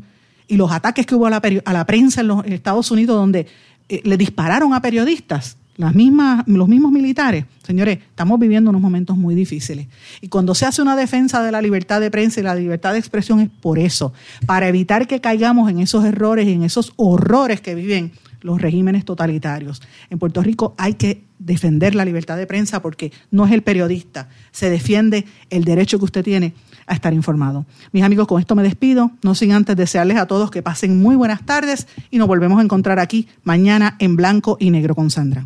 y 0.47 0.55
los 0.55 0.71
ataques 0.71 1.05
que 1.05 1.15
hubo 1.15 1.27
a 1.27 1.29
la, 1.29 1.41
a 1.65 1.73
la 1.73 1.85
prensa 1.85 2.21
en 2.21 2.27
los 2.27 2.45
Estados 2.45 2.91
Unidos 2.91 3.17
donde 3.17 3.47
eh, 3.89 4.01
le 4.05 4.15
dispararon 4.15 4.73
a 4.73 4.81
periodistas? 4.81 5.57
Los 5.85 6.67
mismos 6.67 6.91
militares, 6.91 7.45
señores, 7.63 7.99
estamos 7.99 8.39
viviendo 8.39 8.69
unos 8.69 8.81
momentos 8.81 9.17
muy 9.17 9.35
difíciles. 9.35 9.87
Y 10.21 10.27
cuando 10.27 10.55
se 10.55 10.65
hace 10.65 10.81
una 10.81 10.95
defensa 10.95 11.41
de 11.41 11.51
la 11.51 11.61
libertad 11.61 11.99
de 11.99 12.11
prensa 12.11 12.39
y 12.39 12.43
la 12.43 12.55
libertad 12.55 12.93
de 12.93 12.99
expresión 12.99 13.39
es 13.39 13.49
por 13.49 13.79
eso, 13.79 14.13
para 14.45 14.67
evitar 14.67 15.07
que 15.07 15.21
caigamos 15.21 15.69
en 15.69 15.79
esos 15.79 16.05
errores 16.05 16.47
y 16.47 16.53
en 16.53 16.63
esos 16.63 16.93
horrores 16.97 17.61
que 17.61 17.75
viven 17.75 18.11
los 18.41 18.61
regímenes 18.61 19.05
totalitarios. 19.05 19.81
En 20.09 20.19
Puerto 20.19 20.41
Rico 20.41 20.73
hay 20.77 20.95
que 20.95 21.23
defender 21.39 21.95
la 21.95 22.05
libertad 22.05 22.37
de 22.37 22.47
prensa 22.47 22.81
porque 22.81 23.11
no 23.31 23.45
es 23.45 23.51
el 23.51 23.61
periodista, 23.61 24.29
se 24.51 24.69
defiende 24.69 25.25
el 25.49 25.63
derecho 25.63 25.97
que 25.97 26.05
usted 26.05 26.23
tiene 26.23 26.53
a 26.87 26.93
estar 26.93 27.13
informado. 27.13 27.65
Mis 27.91 28.03
amigos, 28.03 28.27
con 28.27 28.39
esto 28.39 28.55
me 28.55 28.63
despido, 28.63 29.11
no 29.23 29.35
sin 29.35 29.51
antes 29.53 29.75
desearles 29.75 30.17
a 30.17 30.27
todos 30.27 30.51
que 30.51 30.61
pasen 30.61 31.01
muy 31.01 31.15
buenas 31.15 31.45
tardes 31.45 31.87
y 32.09 32.17
nos 32.17 32.27
volvemos 32.27 32.59
a 32.59 32.63
encontrar 32.63 32.99
aquí 32.99 33.27
mañana 33.43 33.95
en 33.99 34.15
blanco 34.15 34.57
y 34.59 34.71
negro 34.71 34.95
con 34.95 35.09
Sandra. 35.09 35.45